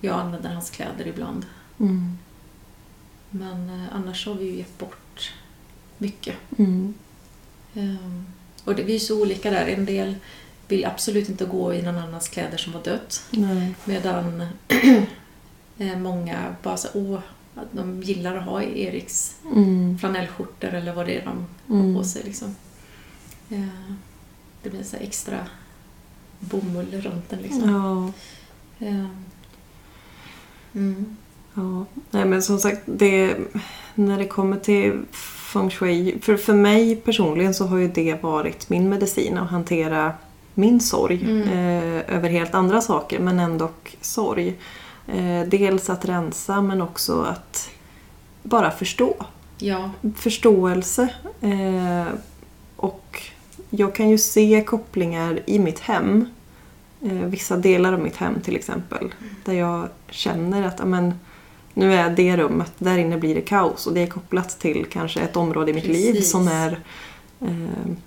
jag 0.00 0.14
använder 0.20 0.50
hans 0.50 0.70
kläder 0.70 1.06
ibland. 1.06 1.46
Mm. 1.80 2.18
Men 3.30 3.70
eh, 3.70 3.96
annars 3.96 4.26
har 4.26 4.34
vi 4.34 4.44
ju 4.44 4.56
gett 4.56 4.78
bort 4.78 5.32
mycket. 5.98 6.36
Mm. 6.58 6.94
Ehm, 7.74 8.26
och 8.64 8.74
det, 8.74 8.82
vi 8.82 8.94
är 8.94 8.98
så 8.98 9.22
olika 9.22 9.50
där. 9.50 9.66
En 9.66 9.84
del 9.84 10.14
vill 10.68 10.84
absolut 10.84 11.28
inte 11.28 11.44
gå 11.44 11.74
i 11.74 11.82
någon 11.82 11.98
annans 11.98 12.28
kläder 12.28 12.58
som 12.58 12.72
har 12.72 12.82
dött. 12.82 13.22
Nej. 13.30 13.74
Medan 13.84 14.42
eh, 15.78 15.98
många 15.98 16.56
bara 16.62 16.76
så, 16.76 16.88
åh, 16.94 17.20
att 17.54 17.66
de 17.72 18.02
gillar 18.02 18.36
att 18.36 18.44
ha 18.44 18.62
Eriks 18.62 19.36
Mm. 19.52 19.98
flanellskjortor 19.98 20.68
eller 20.74 20.94
vad 20.94 21.06
det 21.06 21.16
är 21.18 21.24
de 21.24 21.46
Mm. 21.74 21.94
har 21.94 22.02
på 22.02 22.08
sig. 22.08 22.22
Liksom. 22.24 22.56
Eh, 23.50 23.92
det 24.62 24.70
blir 24.70 24.82
så 24.82 24.96
extra 24.96 25.38
bomull 26.40 27.00
runt 27.02 27.30
den. 27.30 27.38
Liksom. 27.38 27.70
Ja. 27.70 28.86
Eh, 28.86 29.06
mm. 30.74 31.16
Ja, 31.54 31.84
nej 32.10 32.24
men 32.24 32.42
som 32.42 32.58
sagt, 32.58 32.80
det, 32.84 33.36
när 33.94 34.18
det 34.18 34.26
kommer 34.26 34.56
till 34.56 35.00
feng 35.52 35.70
shui, 35.70 36.18
för, 36.22 36.36
för 36.36 36.54
mig 36.54 36.96
personligen 36.96 37.54
så 37.54 37.66
har 37.66 37.76
ju 37.78 37.88
det 37.88 38.22
varit 38.22 38.70
min 38.70 38.88
medicin 38.88 39.38
att 39.38 39.50
hantera 39.50 40.12
min 40.54 40.80
sorg 40.80 41.22
Mm. 41.24 41.42
eh, 41.42 42.16
över 42.16 42.28
helt 42.28 42.54
andra 42.54 42.80
saker 42.80 43.18
men 43.18 43.40
ändå 43.40 43.70
sorg. 44.00 44.54
Eh, 45.06 45.48
dels 45.48 45.90
att 45.90 46.04
rensa 46.04 46.62
men 46.62 46.82
också 46.82 47.22
att 47.22 47.70
bara 48.42 48.70
förstå. 48.70 49.14
Ja, 49.58 49.90
Förståelse. 50.16 51.08
Eh, 51.40 52.14
och 52.76 53.22
jag 53.70 53.94
kan 53.94 54.10
ju 54.10 54.18
se 54.18 54.64
kopplingar 54.66 55.40
i 55.46 55.58
mitt 55.58 55.78
hem. 55.78 56.26
Eh, 57.02 57.12
vissa 57.12 57.56
delar 57.56 57.92
av 57.92 58.00
mitt 58.00 58.16
hem 58.16 58.40
till 58.40 58.56
exempel. 58.56 59.14
Där 59.44 59.52
jag 59.52 59.88
känner 60.10 60.62
att 60.62 60.80
amen, 60.80 61.14
nu 61.74 61.94
är 61.94 62.10
det 62.10 62.36
rummet, 62.36 62.72
där 62.78 62.98
inne 62.98 63.16
blir 63.16 63.34
det 63.34 63.40
kaos. 63.40 63.86
Och 63.86 63.94
det 63.94 64.00
är 64.02 64.06
kopplat 64.06 64.58
till 64.60 64.86
kanske 64.90 65.20
ett 65.20 65.36
område 65.36 65.70
i 65.70 65.74
mitt 65.74 65.86
liv 65.86 66.12
Precis. 66.12 66.30
som 66.30 66.48
är 66.48 66.78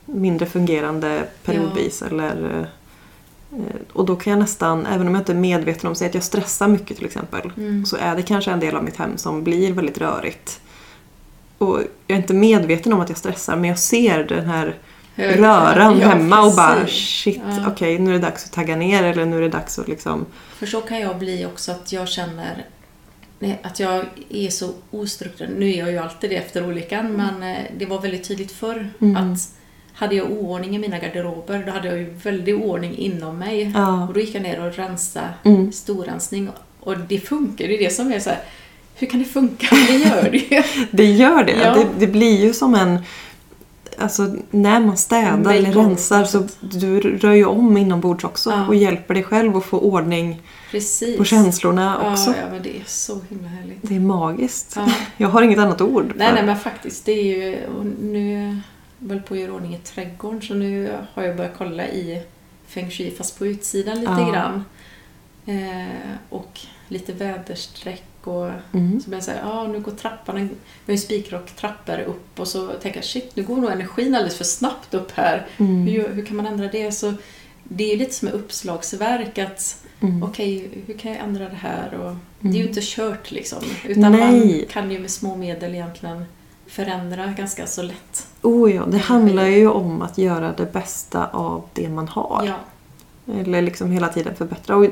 mindre 0.06 0.46
fungerande 0.46 1.28
periodvis. 1.44 2.02
Eller, 2.02 2.60
eh, 2.60 2.68
och 3.94 4.06
då 4.06 4.16
kan 4.16 4.32
jag 4.32 4.40
nästan, 4.40 4.86
även 4.86 5.08
om 5.08 5.14
jag 5.14 5.22
inte 5.22 5.32
är 5.32 5.36
medveten 5.36 5.88
om, 5.90 5.96
säg 5.96 6.08
att 6.08 6.14
jag 6.14 6.24
stressar 6.24 6.68
mycket 6.68 6.98
till 6.98 7.06
exempel. 7.06 7.52
Mm. 7.58 7.86
Så 7.86 7.98
är 7.98 8.16
det 8.16 8.22
kanske 8.22 8.52
en 8.52 8.60
del 8.60 8.76
av 8.76 8.84
mitt 8.84 8.96
hem 8.96 9.18
som 9.18 9.44
blir 9.44 9.74
väldigt 9.74 9.98
rörigt. 9.98 10.60
Och 11.58 11.80
jag 12.08 12.16
är 12.18 12.22
inte 12.22 12.34
medveten 12.34 12.94
om 12.94 13.00
att 13.00 13.10
jag 13.10 13.18
stressar 13.18 13.56
men 13.56 13.70
jag 13.70 13.80
ser 13.80 14.24
den 14.24 14.46
här 14.46 14.76
Hög- 15.16 15.40
röran 15.40 16.00
Ja, 16.00 16.08
hemma 16.08 16.42
och 16.42 16.56
bara 16.56 16.76
precis. 16.76 17.08
shit, 17.10 17.42
Ja. 17.48 17.64
okej 17.68 18.00
nu 18.00 18.10
är 18.10 18.14
det 18.14 18.20
dags 18.20 18.46
att 18.46 18.52
tagga 18.52 18.76
ner 18.76 19.04
eller 19.04 19.26
nu 19.26 19.38
är 19.38 19.42
det 19.42 19.50
dags 19.50 19.80
att 19.80 19.88
liksom... 19.88 20.26
För 20.58 20.66
så 20.66 20.82
kan 20.82 21.00
jag 21.00 21.18
bli 21.18 21.46
också 21.46 21.72
att 21.72 21.92
jag 21.94 22.08
känner 22.08 22.66
att 23.62 23.80
jag 23.80 24.06
är 24.30 24.50
så 24.50 24.70
ostrukturerad. 24.92 25.54
Nu 25.60 25.70
är 25.74 25.78
jag 25.78 25.92
ju 25.92 25.98
alltid 25.98 26.30
det 26.30 26.36
efter 26.36 26.68
olyckan 26.70 27.12
men 27.14 27.44
eh, 27.56 27.64
det 27.78 27.86
var 27.86 28.02
väldigt 28.02 28.28
tydligt 28.28 28.52
förr 28.52 28.90
Mm. 29.02 29.18
att 29.18 29.40
hade 29.98 30.16
jag 30.16 30.32
oordning 30.32 30.76
i 30.76 30.80
mina 30.80 31.00
garderober 31.00 31.64
då 31.66 31.72
hade 31.72 31.88
jag 31.88 31.98
ju 31.98 32.14
väldigt 32.24 32.56
oordning 32.56 32.98
inom 32.98 33.40
mig. 33.40 33.72
Ja. 33.76 34.08
Och 34.08 34.14
då 34.14 34.20
gick 34.20 34.36
jag 34.36 34.42
ner 34.44 34.66
och 34.68 34.76
rensade, 34.76 35.28
Mm. 35.44 35.72
storrensning 35.72 36.50
och 36.80 36.98
det 36.98 37.20
funkar. 37.20 37.68
Det 37.68 37.76
är 37.76 37.80
det 37.84 37.94
som 37.94 38.12
är 38.12 38.20
så 38.20 38.30
här, 38.30 38.40
hur 38.96 39.08
kan 39.08 39.20
det 39.20 39.26
funka? 39.26 39.68
Det 39.88 39.98
gör 39.98 40.30
det 40.32 40.38
ju. 40.38 40.64
Det 40.92 41.06
gör 41.06 41.44
det. 41.44 41.52
Ja. 41.64 41.74
det. 41.76 41.88
Det 42.00 42.08
blir 42.08 42.38
ju 42.46 42.54
som 42.54 42.76
en... 42.76 43.00
Alltså 44.00 44.36
när 44.52 44.80
man 44.80 44.98
städar 44.98 45.54
eller 45.54 45.72
rensar 45.72 46.24
så 46.24 46.48
du 46.60 47.00
rör 47.00 47.34
ju 47.34 47.46
om 47.46 47.78
inombords 47.78 48.24
också 48.24 48.50
Ja. 48.50 48.68
och 48.68 48.76
hjälper 48.76 49.14
dig 49.14 49.24
själv 49.24 49.58
att 49.58 49.66
få 49.66 49.80
ordning 49.80 50.42
Precis. 50.72 51.18
på 51.18 51.24
känslorna 51.24 52.12
också. 52.12 52.30
Ja, 52.30 52.48
men 52.52 52.64
det 52.64 52.70
är 52.78 52.84
så 52.86 53.20
himla 53.30 53.48
härligt. 53.48 53.78
Det 53.82 53.96
är 53.96 54.00
magiskt. 54.00 54.74
Ja. 54.76 54.88
Jag 55.18 55.28
har 55.28 55.42
inget 55.42 55.60
annat 55.60 55.82
ord. 55.82 56.14
Nej, 56.16 56.32
nej, 56.34 56.44
men 56.46 56.58
faktiskt. 56.60 57.06
Det 57.06 57.12
är 57.12 57.24
ju... 57.24 57.58
Nu 58.02 58.58
höll 59.10 59.22
på 59.22 59.34
att 59.34 59.40
göra 59.40 59.54
ordning 59.54 59.76
i 59.76 59.78
trädgården 59.78 60.42
så 60.42 60.54
nu 60.54 60.98
har 61.14 61.24
jag 61.24 61.38
börjat 61.38 61.54
kolla 61.58 61.88
i 61.88 62.22
feng 62.68 62.90
shui 62.92 63.12
fast 63.12 63.38
på 63.40 63.46
utsidan 63.48 64.00
lite 64.00 64.12
Ja. 64.12 64.32
grann. 64.32 64.64
Eh, 65.46 66.12
och 66.30 66.60
lite 66.88 67.14
väderstreck 67.14 68.04
och 68.24 68.50
Mm. 68.74 69.02
så 69.02 69.08
blir 69.10 69.18
jag 69.18 69.24
säga, 69.24 69.40
ja 69.44 69.68
nu 69.68 69.80
går 69.80 69.92
trappan, 69.92 70.36
vi 70.36 70.50
har 70.86 70.92
ju 70.94 70.98
spikrak 70.98 71.56
trappor 71.56 72.00
upp 72.00 72.40
och 72.40 72.48
så 72.48 72.68
tänker 72.68 72.98
jag 72.98 73.06
shit 73.06 73.36
nu 73.36 73.44
går 73.44 73.56
nog 73.58 73.72
energin 73.72 74.16
alldeles 74.16 74.38
för 74.38 74.44
snabbt 74.44 74.94
upp 74.94 75.12
här. 75.12 75.48
Mm. 75.58 75.88
Hur, 75.88 76.10
hur 76.14 76.26
kan 76.26 76.38
man 76.38 76.46
ändra 76.48 76.68
det? 76.68 76.92
Så 76.92 77.14
det 77.64 77.94
är 77.94 77.98
lite 77.98 78.14
som 78.14 78.28
ett 78.28 78.34
uppslagsverk 78.34 79.38
att 79.38 79.84
Mm. 80.00 80.24
okej, 80.24 80.70
hur 80.88 80.94
kan 80.98 81.12
jag 81.12 81.22
ändra 81.24 81.50
det 81.50 81.56
här? 81.56 81.94
Och 81.94 82.16
Det 82.40 82.48
är 82.48 82.52
Mm. 82.52 82.62
ju 82.62 82.68
inte 82.68 82.80
kört 82.84 83.32
liksom. 83.32 83.60
Utan 83.88 84.12
Nej. 84.12 84.22
man 84.58 84.66
kan 84.70 84.92
ju 84.92 85.00
med 85.00 85.12
små 85.12 85.36
medel 85.36 85.74
egentligen 85.76 86.26
förändra 86.70 87.26
ganska 87.28 87.68
så 87.68 87.82
lätt. 87.82 88.28
Oh 88.42 88.76
ja, 88.76 88.84
det 88.88 88.98
handlar 88.98 89.46
ju 89.46 89.68
om 89.68 90.02
att 90.02 90.18
göra 90.18 90.54
det 90.58 90.74
bästa 90.74 91.28
av 91.28 91.64
det 91.74 91.90
man 91.90 92.08
har. 92.08 92.44
Ja, 92.48 93.34
Eller 93.34 93.62
liksom 93.62 93.92
hela 93.92 94.08
tiden 94.10 94.36
förbättra. 94.36 94.76
Och 94.76 94.86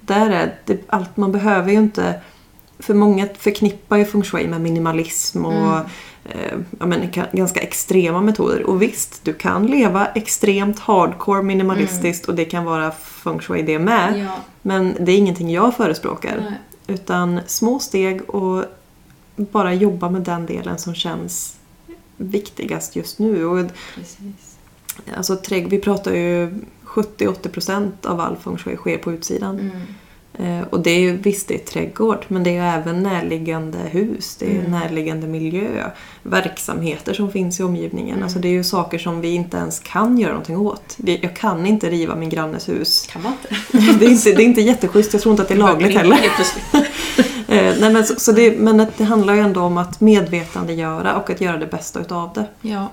där 0.00 0.30
är 0.30 0.54
det, 0.64 0.78
allt 0.86 1.16
man 1.16 1.32
behöver 1.32 1.70
ju 1.72 1.78
inte... 1.78 2.20
För 2.78 2.94
många 2.94 3.28
förknippar 3.38 3.96
ju 3.96 4.04
feng 4.04 4.22
shui 4.22 4.48
med 4.48 4.60
minimalism 4.60 5.44
och 5.46 5.52
Mm. 5.52 5.86
eh, 6.24 6.58
ja, 6.80 6.86
men, 6.86 7.02
ka- 7.02 7.36
ganska 7.36 7.60
extrema 7.60 8.20
metoder. 8.20 8.62
Och 8.62 8.82
visst, 8.82 9.24
du 9.24 9.32
kan 9.32 9.66
leva 9.66 10.06
extremt 10.06 10.78
hardcore 10.78 11.42
minimalistiskt 11.42 12.28
och 12.28 12.34
det 12.34 12.44
kan 12.44 12.64
vara 12.64 12.90
feng 12.90 13.40
shui 13.40 13.62
det 13.62 13.78
med. 13.78 14.18
ja, 14.26 14.36
Men 14.62 14.96
det 15.00 15.12
är 15.12 15.16
ingenting 15.18 15.50
jag 15.50 15.76
förespråkar. 15.76 16.36
nej, 16.40 16.52
Utan 16.86 17.40
små 17.46 17.78
steg 17.78 18.30
och 18.30 18.64
bara 19.52 19.74
jobba 19.74 20.10
med 20.10 20.22
den 20.22 20.46
delen 20.46 20.78
som 20.78 20.94
känns 20.94 21.56
viktigast 22.16 22.96
just 22.96 23.18
nu. 23.18 23.44
Och 23.46 23.66
precis. 23.94 24.56
Alltså 25.16 25.34
trädg- 25.34 25.68
vi 25.70 25.78
pratar 25.78 26.12
ju 26.14 26.54
70-80% 26.84 28.06
av 28.06 28.20
all 28.20 28.36
feng 28.36 28.58
shui 28.58 28.76
sker 28.76 28.98
på 28.98 29.12
utsidan. 29.12 29.58
Mm. 29.60 29.80
Eh, 30.60 30.66
och 30.68 30.80
det 30.80 30.90
är 30.90 30.98
ju, 31.00 31.16
visst 31.16 31.48
det 31.48 31.54
är 31.54 31.58
trädgård 31.58 32.24
men 32.28 32.42
det 32.44 32.56
är 32.56 32.78
även 32.80 33.02
närliggande 33.02 33.78
hus, 33.78 34.36
det 34.36 34.46
är 34.46 34.58
Mm. 34.58 34.70
närliggande 34.70 35.26
miljö, 35.26 35.90
verksamheter 36.22 37.14
som 37.14 37.30
finns 37.30 37.60
i 37.60 37.62
omgivningen. 37.62 38.12
Mm. 38.14 38.22
Alltså 38.24 38.38
det 38.38 38.48
är 38.48 38.52
ju 38.52 38.64
saker 38.64 38.98
som 38.98 39.20
vi 39.20 39.28
inte 39.34 39.56
ens 39.56 39.78
kan 39.78 40.18
göra 40.18 40.30
någonting 40.32 40.56
åt. 40.58 40.94
Det, 40.96 41.18
jag 41.22 41.36
kan 41.36 41.66
inte 41.66 41.90
riva 41.90 42.16
min 42.16 42.28
grannes 42.28 42.68
hus. 42.68 43.06
Kan 43.12 43.22
man 43.22 43.32
inte? 43.32 43.78
Det 43.98 44.06
är 44.06 44.10
inte, 44.10 44.32
det 44.32 44.42
är 44.42 44.46
inte 44.46 44.60
jätteschysst, 44.60 45.12
jag 45.12 45.22
tror 45.22 45.32
inte 45.32 45.42
att 45.42 45.48
det 45.48 45.54
är 45.54 45.58
lagligt 45.68 45.94
heller. 45.96 46.18
Eh, 47.50 47.74
nej, 47.80 47.92
men 47.92 48.04
så, 48.04 48.14
så 48.16 48.32
det, 48.32 48.58
men 48.58 48.86
det 48.96 49.04
handlar 49.04 49.34
ju 49.34 49.40
ändå 49.40 49.60
om 49.60 49.78
att 49.78 50.00
medvetandegöra 50.00 51.16
och 51.16 51.30
att 51.30 51.40
göra 51.40 51.56
det 51.56 51.66
bästa 51.66 52.00
utav 52.00 52.30
det. 52.34 52.46
Ja. 52.62 52.88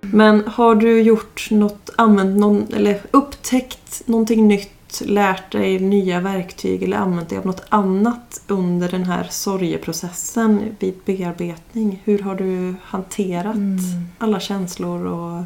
Men 0.00 0.42
har 0.46 0.74
du 0.74 1.00
gjort 1.02 1.48
något, 1.50 1.90
använt 1.96 2.38
någon, 2.40 2.66
eller 2.76 3.00
upptäckt 3.10 4.02
någonting 4.06 4.48
nytt, 4.48 5.02
lärt 5.04 5.52
dig 5.52 5.78
nya 5.78 6.20
verktyg 6.20 6.82
eller 6.82 6.96
använt 6.96 7.28
dig 7.28 7.38
av 7.38 7.46
något 7.46 7.64
annat 7.68 8.42
under 8.46 8.88
den 8.88 9.04
här 9.04 9.26
sorgeprocessen 9.30 10.60
vid 10.78 10.94
bearbetning? 11.04 12.02
Hur 12.04 12.18
har 12.18 12.34
du 12.34 12.74
hanterat 12.84 13.54
Mm. 13.54 13.78
alla 14.18 14.40
känslor 14.40 15.06
och... 15.06 15.42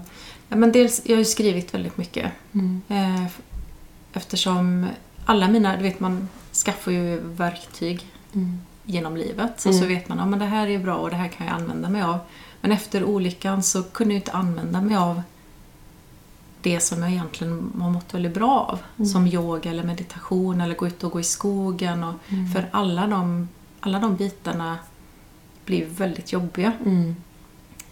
ja 0.48 0.56
men 0.56 0.72
dels, 0.72 1.02
jag 1.04 1.14
har 1.14 1.18
ju 1.18 1.24
skrivit 1.24 1.74
väldigt 1.74 1.96
mycket. 1.96 2.32
Eh, 2.88 3.24
eftersom 4.12 4.86
alla 5.24 5.48
mina, 5.48 5.76
du 5.76 5.82
vet 5.82 6.00
man 6.00 6.28
skaffar 6.52 6.92
ju 6.92 7.20
verktyg 7.20 8.06
Mm. 8.32 8.58
genom 8.84 9.16
livet. 9.16 9.60
Och 9.60 9.66
Mm. 9.72 9.80
så 9.82 9.86
vet 9.88 10.08
man 10.08 10.20
att 10.20 10.30
ja, 10.30 10.36
det 10.36 10.44
här 10.44 10.66
är 10.68 10.78
bra 10.78 10.94
och 10.96 11.10
det 11.10 11.16
här 11.16 11.28
kan 11.28 11.46
jag 11.46 11.56
använda 11.56 11.88
mig 11.88 12.02
av. 12.02 12.18
Men 12.60 12.72
efter 12.72 13.04
olyckan 13.04 13.62
så 13.62 13.82
kunde 13.82 14.14
jag 14.14 14.18
inte 14.18 14.32
använda 14.32 14.80
mig 14.80 14.96
av 14.96 15.22
det 16.62 16.80
som 16.80 17.02
jag 17.02 17.10
egentligen 17.10 17.72
har 17.80 17.90
mått 17.90 18.14
väldigt 18.14 18.34
bra 18.34 18.60
av. 18.72 18.78
Mm. 18.96 19.08
Som 19.08 19.26
yoga 19.26 19.70
eller 19.70 19.82
meditation 19.82 20.60
eller 20.60 20.74
gå 20.74 20.86
ut 20.86 21.04
och 21.04 21.12
gå 21.12 21.20
i 21.20 21.24
skogen. 21.24 22.04
Och, 22.04 22.14
Mm. 22.28 22.52
För 22.52 22.68
alla 22.70 23.06
de, 23.06 23.48
alla 23.80 23.98
de 23.98 24.16
bitarna 24.16 24.78
blir 25.64 25.86
väldigt 25.86 26.32
jobbiga. 26.32 26.72
Mm. 26.84 27.16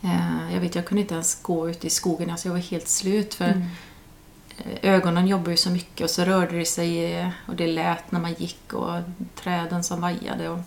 Eh, 0.03 0.55
jag 0.55 0.61
vet, 0.61 0.74
jag 0.74 0.86
kunde 0.86 1.00
inte 1.03 1.14
ens 1.14 1.42
gå 1.42 1.70
ut 1.70 1.84
i 1.84 1.90
skogen. 1.90 2.30
Alltså 2.30 2.48
jag 2.48 2.53
var 2.53 2.61
helt 2.61 2.88
slut. 2.88 3.34
För 3.34 3.44
Mm. 3.44 3.62
eh, 4.59 4.90
ögonen 4.94 5.26
jobbar 5.26 5.50
ju 5.50 5.57
så 5.57 5.70
mycket 5.70 6.05
och 6.05 6.11
så 6.11 6.24
rörde 6.24 6.59
det 6.59 6.64
sig 6.64 7.14
eh, 7.14 7.28
och 7.48 7.57
det 7.57 7.66
lät 7.66 8.12
när 8.12 8.20
man 8.20 8.34
gick 8.38 8.72
och 8.72 9.00
träden 9.42 9.84
som 9.84 10.00
vajade. 10.00 10.48
Och, 10.48 10.59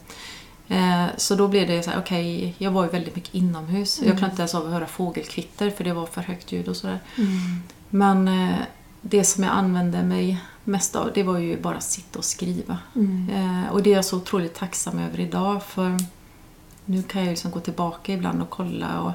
eh, 0.75 1.05
så 1.17 1.35
då 1.35 1.47
blev 1.47 1.67
det 1.67 1.83
så 1.83 1.89
här, 1.91 1.99
okej, 1.99 2.55
jag 2.57 2.71
var 2.71 2.83
ju 2.83 2.89
väldigt 2.89 3.15
mycket 3.15 3.33
inomhus. 3.35 3.97
Jag 3.97 4.05
Mm. 4.05 4.17
klarade 4.17 4.31
inte 4.33 4.41
ens 4.41 4.55
av 4.55 4.65
att 4.65 4.71
höra 4.73 4.87
fågelkvitter 4.87 5.69
för 5.69 5.83
det 5.83 5.93
var 5.93 6.05
för 6.05 6.21
högt 6.21 6.51
ljud 6.51 6.67
och 6.67 6.75
sådär. 6.77 6.99
Mm. 7.17 7.63
Men 7.89 8.27
eh, 8.27 8.55
det 9.01 9.23
som 9.23 9.43
jag 9.43 9.53
använde 9.53 10.03
mig 10.03 10.37
mest 10.63 10.95
av, 10.95 11.11
det 11.13 11.23
var 11.23 11.37
ju 11.37 11.61
bara 11.61 11.77
att 11.77 11.83
sitta 11.83 12.19
och 12.19 12.25
skriva. 12.25 12.77
Mm. 12.95 13.29
Eh, 13.65 13.71
och 13.71 13.83
det 13.83 13.91
är 13.91 13.95
jag 13.95 14.05
så 14.05 14.17
otroligt 14.17 14.55
tacksam 14.55 14.99
över 14.99 15.19
idag 15.19 15.63
för 15.63 15.97
nu 16.85 17.03
kan 17.03 17.21
jag 17.21 17.29
liksom 17.29 17.51
gå 17.51 17.59
tillbaka 17.59 18.13
ibland 18.13 18.41
och 18.41 18.49
kolla 18.49 19.01
och, 19.01 19.11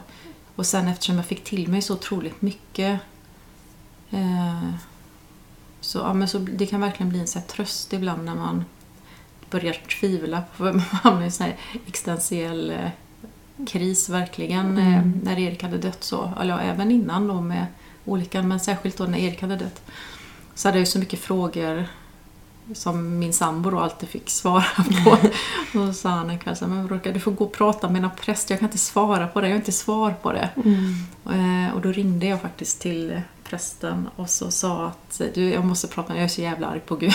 och 0.56 0.66
sen 0.66 0.88
eftersom 0.88 1.16
jag 1.16 1.26
fick 1.26 1.44
till 1.44 1.68
mig 1.68 1.82
så 1.82 1.94
otroligt 1.94 2.42
mycket 2.42 3.00
Eh, 4.12 4.70
så, 5.80 5.98
ja, 5.98 6.14
men 6.14 6.28
så 6.28 6.38
det 6.38 6.66
kan 6.66 6.80
verkligen 6.80 7.10
bli 7.10 7.20
en 7.20 7.26
så 7.28 7.38
här, 7.38 7.46
tröst 7.46 7.92
ibland 7.92 8.24
när 8.24 8.34
man 8.34 8.64
börjar 9.50 9.72
tvivla 10.00 10.42
på 10.56 10.62
man 10.64 10.80
hamnar 10.80 11.22
i 11.22 11.24
en 11.24 11.32
sån 11.32 11.46
här 11.46 11.56
existentiell 11.86 12.70
eh, 12.70 12.90
kris 13.66 14.08
verkligen 14.08 14.78
eh, 14.78 14.98
Mm. 14.98 15.20
när 15.24 15.38
Erik 15.38 15.62
hade 15.62 15.78
dött 15.78 16.04
så. 16.04 16.32
Eller 16.40 16.54
ja, 16.54 16.60
även 16.60 16.90
innan 16.90 17.28
då 17.28 17.40
med 17.40 17.66
olyckan 18.04 18.48
men 18.48 18.60
särskilt 18.60 18.96
då 18.96 19.04
när 19.04 19.18
Erik 19.18 19.42
hade 19.42 19.56
dött. 19.56 19.82
Så 20.54 20.68
hade 20.68 20.78
jag 20.78 20.82
ju 20.82 20.86
så 20.92 20.98
mycket 20.98 21.20
frågor 21.20 21.86
som 22.74 23.18
min 23.18 23.32
sambo 23.32 23.70
då 23.70 23.78
alltid 23.80 24.08
fick 24.08 24.30
svara 24.30 24.64
på. 25.04 25.10
Och 25.78 25.86
så 25.86 25.92
sa 25.92 26.08
han 26.08 26.30
en 26.30 26.38
kväll 26.38 26.56
så 26.56 26.64
här, 26.64 26.72
men 26.74 26.82
Veronica, 26.86 27.12
du 27.12 27.20
får 27.20 27.32
gå 27.32 27.44
och 27.44 27.52
prata 27.52 27.88
med 27.88 28.04
en 28.04 28.10
präst, 28.20 28.50
jag 28.50 28.58
kan 28.58 28.68
inte 28.68 28.78
svara 28.78 29.26
på 29.26 29.40
det, 29.40 29.46
jag 29.48 29.54
har 29.54 29.58
inte 29.58 29.72
svar 29.72 30.14
på 30.22 30.32
det. 30.32 30.48
Eh, 31.26 31.74
Och 31.74 31.80
då 31.80 31.92
ringde 31.92 32.26
jag 32.26 32.40
faktiskt 32.42 32.80
till 32.80 33.20
prästen 33.44 34.08
och 34.16 34.30
så 34.30 34.50
sa 34.50 34.86
att 34.86 35.20
du, 35.34 35.50
jag 35.50 35.64
måste 35.64 35.86
prata 35.88 36.12
med 36.12 36.20
jag 36.20 36.24
är 36.24 36.28
så 36.28 36.40
jävla 36.40 36.66
arg 36.66 36.80
på 36.80 36.96
Gud. 36.96 37.12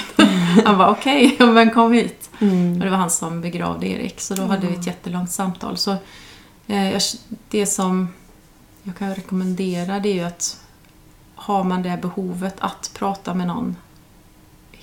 Han 0.65 0.77
var 0.77 0.87
okej, 0.89 1.35
men 1.39 1.71
kom 1.71 1.93
hit. 1.93 2.29
Och 2.39 2.79
det 2.79 2.89
var 2.89 2.97
han 2.97 3.09
som 3.09 3.41
begravde 3.41 3.87
Erik, 3.87 4.21
så 4.21 4.33
då 4.35 4.43
hade 4.43 4.67
vi 4.67 4.73
ett 4.73 4.87
jättelångt 4.87 5.31
samtal. 5.31 5.77
Så 5.77 5.91
eh, 6.67 7.01
det 7.49 7.65
som 7.65 8.07
jag 8.83 8.97
kan 8.97 9.15
rekommendera 9.15 9.99
det 9.99 10.09
är 10.09 10.13
ju 10.13 10.23
att 10.23 10.59
har 11.35 11.63
man 11.63 11.83
det 11.83 11.99
behovet 12.01 12.55
att 12.59 12.91
prata 12.93 13.33
med 13.33 13.47
någon, 13.47 13.75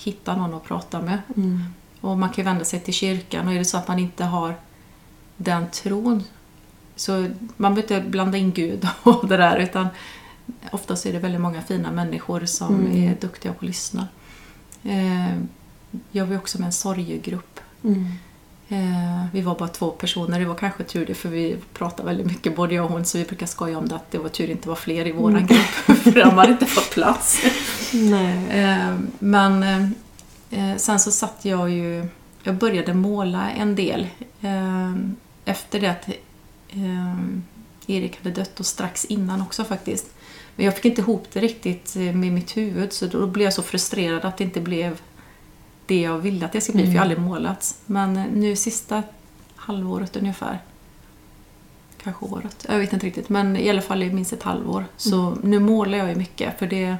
hitta 0.05 0.37
någon 0.37 0.55
att 0.55 0.65
prata 0.65 1.01
med. 1.03 1.19
Och 2.01 2.19
man 2.19 2.29
kan 2.31 2.45
vända 2.45 2.65
sig 2.65 2.81
till 2.81 2.95
kyrkan 2.95 3.47
och 3.49 3.55
är 3.55 3.59
det 3.59 3.65
så 3.65 3.77
att 3.77 3.89
man 3.89 3.99
inte 3.99 4.25
har 4.25 4.55
den 5.37 5.71
tron 5.71 6.23
så 6.97 7.13
man 7.57 7.75
behöver 7.75 7.95
inte 7.97 8.09
blanda 8.11 8.39
in 8.39 8.53
Gud 8.53 8.89
och 9.03 9.29
det 9.29 9.37
där 9.37 9.57
utan 9.59 9.87
oftast 10.73 11.07
är 11.07 11.13
det 11.13 11.19
väldigt 11.19 11.41
många 11.41 11.63
fina 11.63 11.91
människor 11.91 12.45
som 12.47 12.75
Mm. 12.75 13.09
är 13.09 13.17
duktiga 13.21 13.53
på 13.53 13.59
att 13.59 13.67
lyssna. 13.67 14.09
Eh, 14.85 15.37
jag 16.11 16.27
var 16.27 16.37
också 16.37 16.59
med 16.59 16.67
en 16.67 16.73
sorgegrupp. 16.73 17.61
Eh, 17.85 17.91
vi 19.33 19.41
var 19.41 19.59
bara 19.59 19.69
två 19.69 19.91
personer, 19.91 20.41
det 20.41 20.45
var 20.47 20.55
kanske 20.55 20.85
tur 20.85 21.07
det 21.07 21.15
för 21.15 21.29
vi 21.29 21.57
pratade 21.75 22.07
väldigt 22.09 22.27
mycket 22.27 22.57
både 22.57 22.75
jag 22.75 22.85
och 22.85 22.91
hon 22.91 23.05
så 23.05 23.19
vi 23.19 23.25
brukar 23.25 23.47
skoja 23.47 23.79
om 23.79 23.89
det 23.89 23.95
att 23.97 24.11
det 24.11 24.19
var 24.19 24.29
tur 24.29 24.47
det 24.47 24.53
inte 24.53 24.69
var 24.69 24.77
fler 24.77 25.07
i 25.07 25.13
våran 25.13 25.37
Mm. 25.37 25.47
grupp 25.47 25.99
för 26.03 26.11
de 26.25 26.31
hade 26.39 26.53
inte 26.53 26.67
fått 26.67 26.91
plats. 26.91 27.43
Nej. 27.93 28.63
Eh, 28.63 28.95
Men 29.19 29.63
eh, 30.51 30.77
sen 30.77 31.01
så 31.01 31.11
satt 31.11 31.39
jag 31.45 31.71
ju... 31.71 32.07
Jag 32.43 32.55
började 32.55 32.95
måla 32.95 33.51
en 33.51 33.75
del 33.75 34.07
eh, 34.41 34.93
efter 35.45 35.81
det 35.81 35.87
att 35.91 36.09
eh, 36.71 37.17
Erik 37.87 38.19
hade 38.23 38.31
dött 38.35 38.61
och 38.61 38.67
strax 38.67 39.05
innan 39.05 39.43
också 39.43 39.65
faktiskt. 39.65 40.07
Men 40.57 40.67
jag 40.67 40.75
fick 40.77 40.85
inte 40.85 41.01
ihop 41.01 41.27
det 41.33 41.41
riktigt 41.41 41.97
eh, 41.97 42.03
med 42.03 42.33
mitt 42.33 42.57
huvud 42.57 42.93
så 42.93 43.07
då 43.07 43.27
blev 43.27 43.45
jag 43.45 43.55
så 43.55 43.63
frustrerad 43.63 44.25
att 44.25 44.37
det 44.37 44.45
inte 44.45 44.61
blev 44.61 45.01
det 45.87 46.01
jag 46.01 46.19
ville 46.19 46.47
att 46.47 46.53
det 46.53 46.61
skulle 46.61 46.83
bli 46.83 46.87
för 46.87 46.93
jag 46.93 47.01
har 47.01 47.03
aldrig 47.03 47.21
målat. 47.21 47.77
Men 47.87 48.13
nu 48.15 48.57
sista 48.57 49.03
halvåret 49.57 50.17
ungefär 50.17 50.59
Kanske 52.03 52.25
året, 52.27 52.67
jag 52.69 52.79
vet 52.79 52.93
inte 52.93 53.07
riktigt. 53.07 53.29
Men 53.29 53.57
i 53.57 53.71
alla 53.71 53.83
fall 53.83 54.03
i 54.03 54.13
minst 54.13 54.33
ett 54.33 54.43
halvår. 54.43 54.85
Så 54.97 55.37
nu 55.43 55.59
målar 55.59 55.99
jag 55.99 56.09
ju 56.09 56.15
mycket 56.15 56.59
för 56.59 56.67
det 56.67 56.97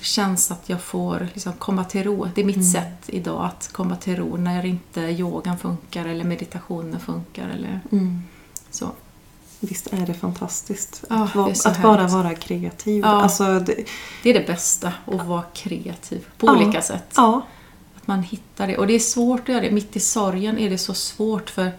känns 0.00 0.50
att 0.50 0.68
jag 0.68 0.80
får 0.80 1.28
liksom 1.34 1.52
komma 1.52 1.84
till 1.84 2.04
ro. 2.04 2.28
Det 2.34 2.40
är 2.40 2.44
mitt 2.44 2.72
sätt 2.72 3.02
idag 3.06 3.44
att 3.44 3.72
komma 3.72 3.96
till 3.96 4.16
ro 4.16 4.36
när 4.36 4.64
inte 4.64 5.00
yogan 5.00 5.58
funkar 5.58 6.06
eller 6.06 6.24
meditationen 6.24 7.00
funkar. 7.00 7.48
Eller 7.48 7.80
så. 8.70 8.90
Visst 9.68 9.92
är 9.92 10.06
det 10.06 10.14
fantastiskt 10.14 11.04
Ja, 11.10 11.24
att, 11.24 11.34
vara, 11.34 11.48
det 11.48 11.66
att 11.66 11.82
bara 11.82 12.06
vara 12.06 12.34
kreativ. 12.34 13.02
Ja. 13.04 13.22
Alltså, 13.22 13.44
det, 13.60 13.74
Det 14.22 14.30
är 14.30 14.34
det 14.34 14.46
bästa, 14.46 14.92
att 15.06 15.26
vara 15.26 15.42
kreativ 15.54 16.24
på 16.38 16.46
Ja. 16.46 16.52
olika 16.56 16.82
sätt. 16.82 17.12
ja. 17.16 17.42
Att 17.96 18.06
man 18.06 18.22
hittar 18.22 18.66
det. 18.66 18.78
Och 18.78 18.86
det 18.86 18.94
är 18.94 18.98
svårt 18.98 19.40
att 19.40 19.48
göra 19.48 19.60
det. 19.60 19.70
Mitt 19.70 19.96
i 19.96 20.00
sorgen 20.00 20.58
är 20.58 20.70
det 20.70 20.78
så 20.78 20.94
svårt 20.94 21.50
för 21.50 21.70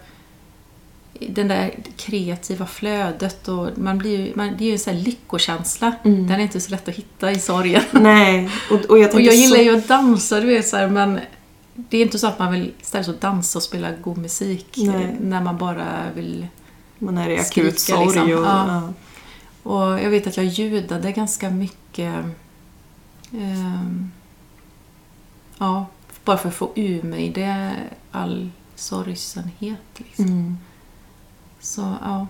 den 1.20 1.48
där 1.48 1.76
kreativa 1.98 2.66
flödet 2.66 3.48
och 3.48 3.70
man 3.78 3.98
blir 3.98 4.32
man, 4.36 4.56
det 4.58 4.64
är 4.64 4.66
ju 4.68 4.72
en 4.74 4.80
sån 4.80 4.94
här 4.94 5.02
lyckokänsla. 5.02 5.94
Mm. 6.04 6.28
Den 6.28 6.40
är 6.40 6.44
inte 6.44 6.60
så 6.62 6.72
lätt 6.72 6.88
att 6.88 6.96
hitta 6.96 7.32
i 7.32 7.40
sorgen. 7.40 7.84
Nej, 7.92 8.50
och, 8.72 8.86
och 8.86 9.00
jag 9.00 9.14
Och 9.14 9.22
jag 9.22 9.36
gillar 9.36 9.58
så... 9.58 9.64
ju 9.64 9.78
att 9.78 9.88
dansa, 9.88 10.40
du 10.40 10.48
vet 10.48 10.68
så 10.68 10.78
här, 10.78 10.88
men 10.88 11.20
det 11.76 11.98
är 11.98 12.02
inte 12.02 12.20
så 12.20 12.28
att 12.28 12.40
man 12.40 12.52
vill 12.52 12.72
istället 12.82 13.06
så 13.06 13.12
dansa 13.12 13.60
och 13.60 13.64
spela 13.64 13.92
god 13.92 14.18
musik 14.18 14.68
Nej. 14.78 15.18
när 15.22 15.42
man 15.42 15.58
bara 15.58 15.86
vill... 16.16 16.48
Man 17.04 17.18
är 17.18 17.30
i 17.30 17.40
akut 17.40 17.80
sorg. 17.80 18.06
liksom. 18.06 18.24
Och, 18.24 18.30
Ja. 18.30 18.94
Och 19.64 19.82
jag 20.02 20.10
vet 20.10 20.28
att 20.28 20.38
jag 20.38 20.46
ljudade 20.46 21.12
ganska 21.12 21.50
mycket... 21.50 22.26
ehm, 23.34 24.12
ja, 25.58 25.86
bara 26.26 26.38
för 26.38 26.50
att 26.50 26.56
få 26.56 26.72
ur 26.76 27.04
mig 27.04 27.30
det, 27.30 27.74
all 28.12 28.50
sorgsenhet. 28.76 29.80
Liksom. 29.98 30.26
Mm. 30.26 30.58
Så 31.60 31.82
ja, 32.02 32.28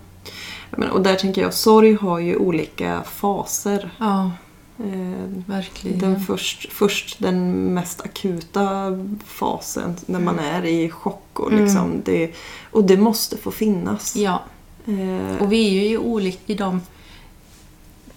Men, 0.70 0.90
och 0.90 1.02
där 1.02 1.14
tänker 1.14 1.42
jag, 1.42 1.54
sorg 1.54 1.94
har 1.94 2.18
ju 2.18 2.36
olika 2.36 3.02
faser. 3.02 3.90
ja 3.98 4.30
Eh, 4.78 5.28
verkligen. 5.46 5.98
Den 5.98 6.20
först, 6.20 6.72
först 6.72 7.16
den 7.18 7.64
mest 7.74 8.00
akuta 8.00 8.90
fasen 9.24 9.96
när 10.06 10.20
man 10.20 10.38
är 10.38 10.64
i 10.64 10.90
chock. 10.90 11.40
Och, 11.40 11.52
Mm. 11.52 11.64
liksom, 11.64 12.02
det, 12.04 12.32
och 12.70 12.84
det 12.84 12.96
måste 12.96 13.36
få 13.36 13.50
finnas. 13.50 14.16
Ja, 14.16 14.32
Eh, 14.32 14.53
och 15.40 15.52
vi 15.52 15.78
är 15.84 15.88
ju 15.88 15.98
olika 15.98 16.52
i 16.52 16.54
de, 16.54 16.80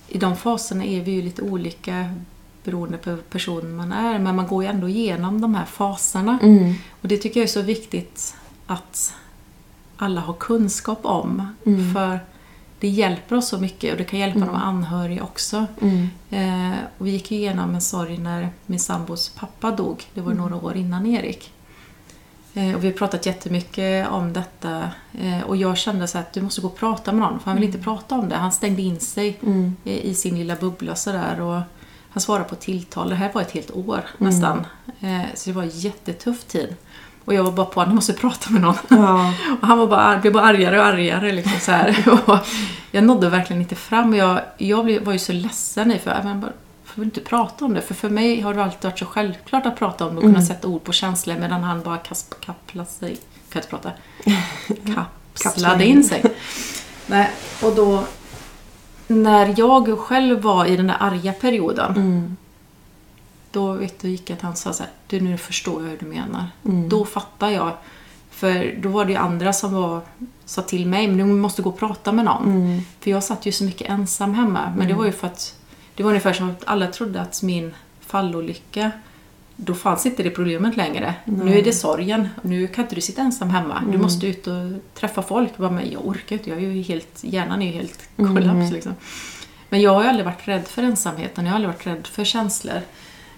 i 0.08 0.18
de 0.18 0.36
faserna 0.36 0.86
är 0.86 1.02
vi 1.02 1.12
ju 1.12 1.22
lite 1.22 1.42
olika 1.42 2.10
beroende 2.64 2.98
på 2.98 3.18
person 3.30 3.76
man 3.76 3.92
är. 3.92 4.20
Men 4.20 4.36
man 4.36 4.48
går 4.48 4.64
ju 4.64 4.70
ändå 4.70 4.90
igenom 4.90 5.42
de 5.42 5.56
här 5.56 5.66
faserna. 5.66 6.40
mm, 6.42 6.74
Och 7.02 7.08
det 7.08 7.18
tycker 7.18 7.40
jag 7.40 7.44
är 7.48 7.52
så 7.54 7.62
viktigt 7.62 8.36
att 8.68 9.14
alla 9.98 10.22
har 10.22 10.34
kunskap 10.34 11.00
om. 11.02 11.48
Mm. 11.66 11.94
För 11.94 12.20
det 12.80 12.88
hjälper 12.88 13.36
oss 13.36 13.48
så 13.48 13.58
mycket 13.58 13.92
och 13.92 13.98
det 13.98 14.04
kan 14.04 14.20
hjälpa 14.20 14.38
Mm. 14.38 14.48
de 14.50 14.56
anhöriga 14.56 15.24
också. 15.24 15.66
mm, 15.82 16.08
Eh, 16.30 16.78
och 16.98 17.08
vi 17.08 17.12
gick 17.12 17.32
igenom 17.32 17.76
en 17.76 17.82
sorg 17.82 18.18
när 18.18 18.50
min 18.66 18.80
sambos 18.80 19.30
pappa 19.30 19.72
dog. 19.72 20.04
Det 20.14 20.22
var 20.22 20.32
Mm. 20.32 20.44
några 20.44 20.66
år 20.66 20.76
innan 20.78 21.06
Erik. 21.06 21.52
Eh, 22.58 22.76
och 22.76 22.84
vi 22.84 22.88
har 22.88 22.94
pratat 22.94 23.26
jättemycket 23.26 24.08
om 24.10 24.34
detta. 24.34 24.90
Eh, 25.22 25.42
och 25.42 25.58
jag 25.58 25.78
kände 25.78 26.08
så 26.08 26.18
att 26.18 26.34
du 26.34 26.42
måste 26.42 26.62
gå 26.62 26.68
och 26.68 26.78
prata 26.78 27.12
med 27.12 27.22
någon. 27.22 27.40
För 27.40 27.46
han 27.46 27.56
vill 27.56 27.66
inte 27.66 27.78
prata 27.78 28.16
om 28.16 28.30
det. 28.30 28.36
Han 28.36 28.52
stängde 28.52 28.82
in 28.82 29.00
sig 29.00 29.38
mm, 29.44 29.76
eh, 29.86 30.06
i 30.06 30.14
sin 30.16 30.36
lilla 30.38 30.56
bubbla 30.56 30.96
sådär. 30.96 31.42
Och 31.42 31.62
han 32.10 32.22
svarade 32.22 32.46
på 32.50 32.56
tilltal. 32.56 33.10
Det 33.10 33.16
här 33.16 33.32
var 33.34 33.42
ett 33.42 33.52
helt 33.52 33.72
år 33.72 34.02
nästan. 34.18 34.66
Eh, 35.00 35.22
så 35.36 35.50
det 35.50 35.56
var 35.56 35.64
en 35.64 35.70
jättetuff 35.70 36.44
tid. 36.44 36.76
Och 37.26 37.34
jag 37.34 37.44
var 37.44 37.52
bara 37.52 37.66
på 37.66 37.82
att 37.82 37.88
jag 37.88 37.96
måste 37.96 38.14
prata 38.14 38.50
med 38.50 38.62
någon. 38.62 38.76
ja, 38.88 39.34
Och 39.62 39.68
han 39.68 39.78
var 39.78 39.88
bara, 39.88 40.02
ar- 40.02 40.20
blev 40.22 40.34
bara 40.34 40.44
argare 40.44 40.80
och 40.80 40.86
argare. 40.86 41.32
Liksom 41.32 41.60
så 41.60 41.72
här. 41.72 41.98
Jag 42.92 43.04
nådde 43.04 43.30
verkligen 43.30 43.62
inte 43.62 43.76
fram. 43.76 44.14
Jag, 44.16 44.42
jag 44.58 45.00
var 45.06 45.14
ju 45.14 45.20
så 45.20 45.34
ledsen 45.34 46.00
för 46.04 46.12
jag 46.26 46.38
bara, 46.38 46.52
vi 47.02 47.06
inte 47.06 47.22
prata 47.22 47.66
om 47.66 47.74
det? 47.74 47.82
För 47.82 47.94
för 47.94 48.10
mig 48.10 48.42
har 48.42 48.54
det 48.54 48.64
alltid 48.64 48.84
varit 48.84 49.00
så 49.00 49.06
självklart 49.06 49.66
att 49.66 49.76
prata 49.76 50.06
om 50.06 50.12
det 50.12 50.18
och 50.18 50.24
kunna 50.24 50.42
sätta 50.46 50.68
ord 50.68 50.84
på 50.84 50.92
känslor 50.92 51.36
medan 51.40 51.64
han 51.64 51.82
bara 51.82 51.98
kasp, 51.98 52.42
kapplade 52.42 52.90
sig. 52.90 53.18
Kan 53.50 53.62
inte 53.62 53.70
prata. 53.70 53.92
Kapslade 54.68 55.06
Kapslade 55.44 55.86
in 55.86 56.04
sig. 56.04 56.24
Nej, 57.08 57.32
och 57.64 57.76
då 57.76 58.04
när 59.08 59.54
jag 59.58 60.00
själv 60.00 60.42
var 60.42 60.66
i 60.66 60.78
den 60.78 60.88
där 60.88 60.98
arga 61.00 61.34
perioden 61.34 61.96
mm, 61.96 62.38
då 63.52 63.74
vet 63.74 64.00
du, 64.00 64.10
gick 64.10 64.30
jag 64.30 64.36
att 64.38 64.42
han 64.42 64.56
sa 64.56 64.74
så 64.74 64.84
här, 64.84 64.92
du 65.08 65.22
nu 65.22 65.38
förstår 65.38 65.84
jag 65.84 65.90
hur 65.90 65.98
du 65.98 66.06
menar. 66.06 66.46
Mm. 66.66 66.90
Då 66.90 67.06
fattar 67.06 67.50
jag. 67.50 67.72
För 68.30 68.76
då 68.82 68.90
var 68.90 69.06
det 69.06 69.12
ju 69.12 69.18
andra 69.18 69.54
som 69.54 69.74
var, 69.74 70.02
sa 70.46 70.62
till 70.62 70.88
mig, 70.88 71.08
men 71.08 71.18
du 71.18 71.24
måste 71.24 71.62
gå 71.62 71.70
och 71.70 71.80
prata 71.80 72.12
med 72.12 72.26
någon. 72.26 72.46
mm, 72.46 72.82
För 73.00 73.12
jag 73.12 73.24
satt 73.24 73.46
ju 73.46 73.52
så 73.52 73.64
mycket 73.64 73.90
ensam 73.90 74.34
hemma. 74.34 74.74
Men 74.78 74.88
det 74.88 74.94
var 74.94 75.06
ju 75.06 75.12
för 75.12 75.28
att 75.28 75.56
det 75.98 76.04
var 76.04 76.10
ungefär 76.10 76.34
som 76.34 76.50
att 76.50 76.64
alla 76.66 76.88
trodde 76.88 77.22
att 77.22 77.44
min 77.44 77.74
fallolycka, 78.00 78.92
då 79.56 79.74
fanns 79.74 80.06
inte 80.06 80.24
det 80.24 80.30
problemet 80.30 80.78
längre. 80.78 81.14
Nu 81.26 81.58
är 81.58 81.64
det 81.64 81.74
sorgen. 81.74 82.30
Nu 82.42 82.68
kan 82.68 82.84
inte 82.86 82.96
du 82.96 83.02
sitta 83.02 83.22
ensam 83.22 83.50
hemma. 83.50 83.84
Du 83.92 83.98
måste 83.98 84.28
ut 84.28 84.48
och 84.48 84.54
träffa 84.94 85.22
folk. 85.22 85.50
Jag 85.56 85.60
bara, 85.60 85.72
men 85.72 85.92
jag 85.92 86.08
orkar 86.08 86.36
inte. 86.36 86.50
Jag 86.50 86.64
är 86.64 86.72
ju 86.72 86.82
helt, 86.82 87.24
hjärnan 87.24 87.62
är 87.62 87.66
ju 87.66 87.72
helt 87.72 88.10
kollaps. 88.18 88.72
Liksom. 88.72 88.96
Men 89.70 89.82
jag 89.82 89.94
har 89.94 90.02
ju 90.04 90.10
aldrig 90.10 90.26
varit 90.26 90.48
rädd 90.48 90.68
för 90.68 90.84
ensamheten. 90.84 91.46
Jag 91.46 91.52
har 91.52 91.56
aldrig 91.56 91.74
varit 91.74 91.88
rädd 91.88 92.08
för 92.08 92.24
känslor. 92.24 92.82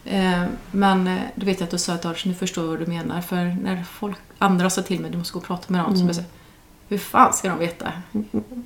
Eh, 0.06 0.44
Men 0.72 1.08
eh, 1.08 1.18
du 1.36 1.46
vet 1.46 1.62
att 1.62 1.70
du 1.72 1.78
sa 1.78 1.94
att 1.94 2.06
Ars, 2.06 2.26
nu 2.26 2.34
förstår 2.34 2.64
jag 2.64 2.70
vad 2.72 2.80
du 2.80 2.86
menar. 2.86 3.22
För 3.22 3.58
när 3.64 3.84
folk, 3.84 4.18
andra 4.38 4.70
sa 4.70 4.82
till 4.82 5.00
mig 5.00 5.12
du 5.12 5.18
måste 5.18 5.34
gå 5.34 5.40
och 5.40 5.46
prata 5.46 5.66
med 5.68 5.82
någon. 5.82 5.98
Så 5.98 6.06
jag 6.06 6.16
sa, 6.16 6.22
hur 6.90 6.98
fan 6.98 7.34
ska 7.34 7.50
de 7.50 7.60
veta 7.60 7.92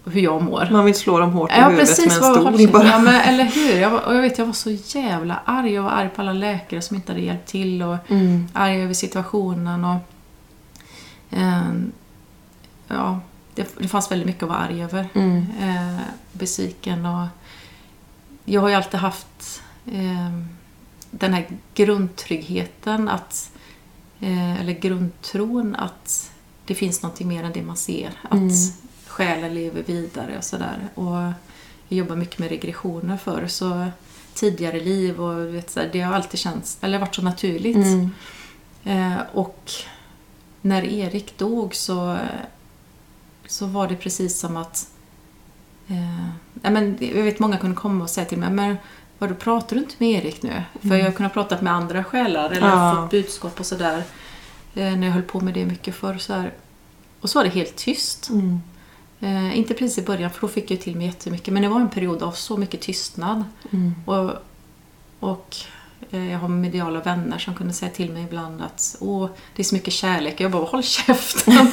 hur 0.05 0.21
jag 0.21 0.41
mår? 0.43 0.67
Man 0.71 0.85
vill 0.85 0.95
slå 0.95 1.19
dem 1.19 1.31
hårt 1.33 1.51
i 1.51 1.53
Ja 1.57 1.63
huvudet 1.65 1.87
precis, 1.87 2.05
med 2.05 2.15
en 2.29 2.57
stol 2.57 2.71
bara. 2.71 2.85
ja, 2.87 2.99
men, 2.99 3.15
eller 3.21 3.43
hur? 3.43 3.79
Jag 3.81 3.89
var, 3.89 3.99
och 3.99 4.15
jag 4.15 4.21
vet, 4.21 4.37
jag 4.37 4.45
var 4.45 4.53
så 4.53 4.71
jävla 4.71 5.39
arg. 5.45 5.73
Jag 5.73 5.83
var 5.83 5.89
arg 5.91 6.09
på 6.09 6.21
alla 6.21 6.33
läkare 6.33 6.81
som 6.81 6.95
inte 6.95 7.11
hade 7.11 7.23
hjälpt 7.23 7.47
till 7.47 7.83
och 7.83 7.97
Mm, 8.07 8.47
arg 8.53 8.81
över 8.83 8.93
situationen. 8.93 9.85
Och, 9.85 9.97
ehm, 11.31 11.91
ja, 12.87 13.19
det, 13.55 13.75
det 13.77 13.87
fanns 13.87 14.11
väldigt 14.11 14.27
mycket 14.27 14.43
att 14.43 14.49
vara 14.49 14.59
arg 14.59 14.83
över. 14.83 15.07
mm, 15.13 15.45
Eh, 15.61 15.99
besviken 16.31 17.05
och 17.05 17.27
jag 18.45 18.61
har 18.61 18.69
ju 18.69 18.75
alltid 18.75 18.99
haft 18.99 19.61
eh, 19.85 20.39
den 21.11 21.33
här 21.33 21.45
grundtryggheten 21.75 23.09
att, 23.09 23.51
eh, 24.19 24.61
eller 24.61 24.73
grundtron 24.73 25.75
att 25.75 26.31
det 26.65 26.75
finns 26.75 27.01
något 27.03 27.19
mer 27.19 27.43
än 27.43 27.51
det 27.53 27.61
man 27.63 27.77
ser. 27.77 28.11
Att 28.21 28.33
Mm. 28.33 28.49
själen 29.07 29.53
lever 29.53 29.83
vidare 29.83 30.37
och 30.37 30.43
sådär. 30.43 30.89
Och 30.95 31.15
jag 31.87 31.97
jobbar 31.97 32.15
mycket 32.15 32.39
med 32.39 32.49
regressioner 32.49 33.17
för 33.17 33.47
så 33.47 33.87
tidigare 34.33 34.79
liv 34.79 35.21
och 35.21 35.55
vet, 35.55 35.69
så 35.69 35.81
det 35.91 36.01
har 36.01 36.13
alltid 36.15 36.39
känts, 36.39 36.77
eller 36.81 36.99
varit 36.99 37.15
så 37.15 37.21
naturligt. 37.21 37.75
Mm. 37.75 38.09
Eh, 38.83 39.17
och 39.33 39.71
när 40.61 40.83
Erik 40.83 41.37
dog 41.37 41.75
så, 41.75 42.17
så 43.47 43.65
var 43.65 43.87
det 43.87 43.95
precis 43.95 44.39
som 44.39 44.57
att... 44.57 44.87
Eh, 45.87 46.27
ja, 46.61 46.69
men 46.69 46.97
jag 46.99 47.23
vet 47.23 47.39
många 47.39 47.57
kunde 47.57 47.75
komma 47.75 48.03
och 48.03 48.09
säga 48.09 48.25
till 48.25 48.37
mig 48.37 48.49
men 48.49 48.75
vadå, 49.17 49.35
pratar 49.35 49.75
du 49.75 49.81
inte 49.81 49.95
med 49.97 50.09
Erik 50.25 50.43
nu? 50.43 50.63
För 50.81 50.95
jag 50.95 51.05
har 51.05 51.11
kunnat 51.11 51.33
prata 51.33 51.61
med 51.61 51.73
andra 51.73 52.03
själar 52.03 52.49
eller 52.51 52.67
Ja. 52.69 52.95
fått 53.01 53.11
budskap 53.11 53.59
och 53.59 53.65
sådär. 53.65 54.03
Eh, 54.75 54.97
när 54.97 55.07
jag 55.07 55.13
höll 55.13 55.23
på 55.23 55.39
med 55.39 55.53
det 55.53 55.65
mycket 55.65 55.95
förr. 55.95 56.17
Så 56.17 56.33
här. 56.33 56.53
Och 57.21 57.29
så 57.29 57.39
var 57.39 57.43
det 57.43 57.49
helt 57.49 57.75
tyst. 57.75 58.29
Mm. 58.29 58.61
Eh, 59.19 59.57
inte 59.57 59.73
precis 59.73 59.97
i 59.97 60.01
början 60.01 60.31
för 60.31 60.41
då 60.41 60.47
fick 60.47 60.71
jag 60.71 60.81
till 60.81 60.95
mig 60.95 61.05
jättemycket. 61.05 61.53
Men 61.53 61.63
det 61.63 61.69
var 61.69 61.79
en 61.79 61.89
period 61.89 62.23
av 62.23 62.31
så 62.31 62.57
mycket 62.57 62.81
tystnad. 62.81 63.43
Mm. 63.71 63.93
Och, 64.05 64.31
och 65.19 65.55
eh, 66.11 66.31
jag 66.31 66.39
har 66.39 66.47
mediala 66.47 66.99
vänner 66.99 67.37
som 67.37 67.55
kunde 67.55 67.73
säga 67.73 67.91
till 67.91 68.11
mig 68.11 68.23
ibland 68.23 68.61
att 68.61 68.95
Åh, 68.99 69.29
det 69.55 69.61
är 69.61 69.63
så 69.63 69.75
mycket 69.75 69.93
kärlek. 69.93 70.41
Jag 70.41 70.51
bara, 70.51 70.63
håll 70.63 70.83
käften! 70.83 71.53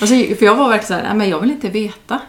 alltså, 0.00 0.06
för 0.06 0.42
jag 0.42 0.54
var 0.54 0.68
verkligen 0.68 0.86
såhär, 0.86 1.02
nej 1.02 1.14
men 1.14 1.28
jag 1.28 1.40
vill 1.40 1.50
inte 1.50 1.68
veta. 1.68 2.20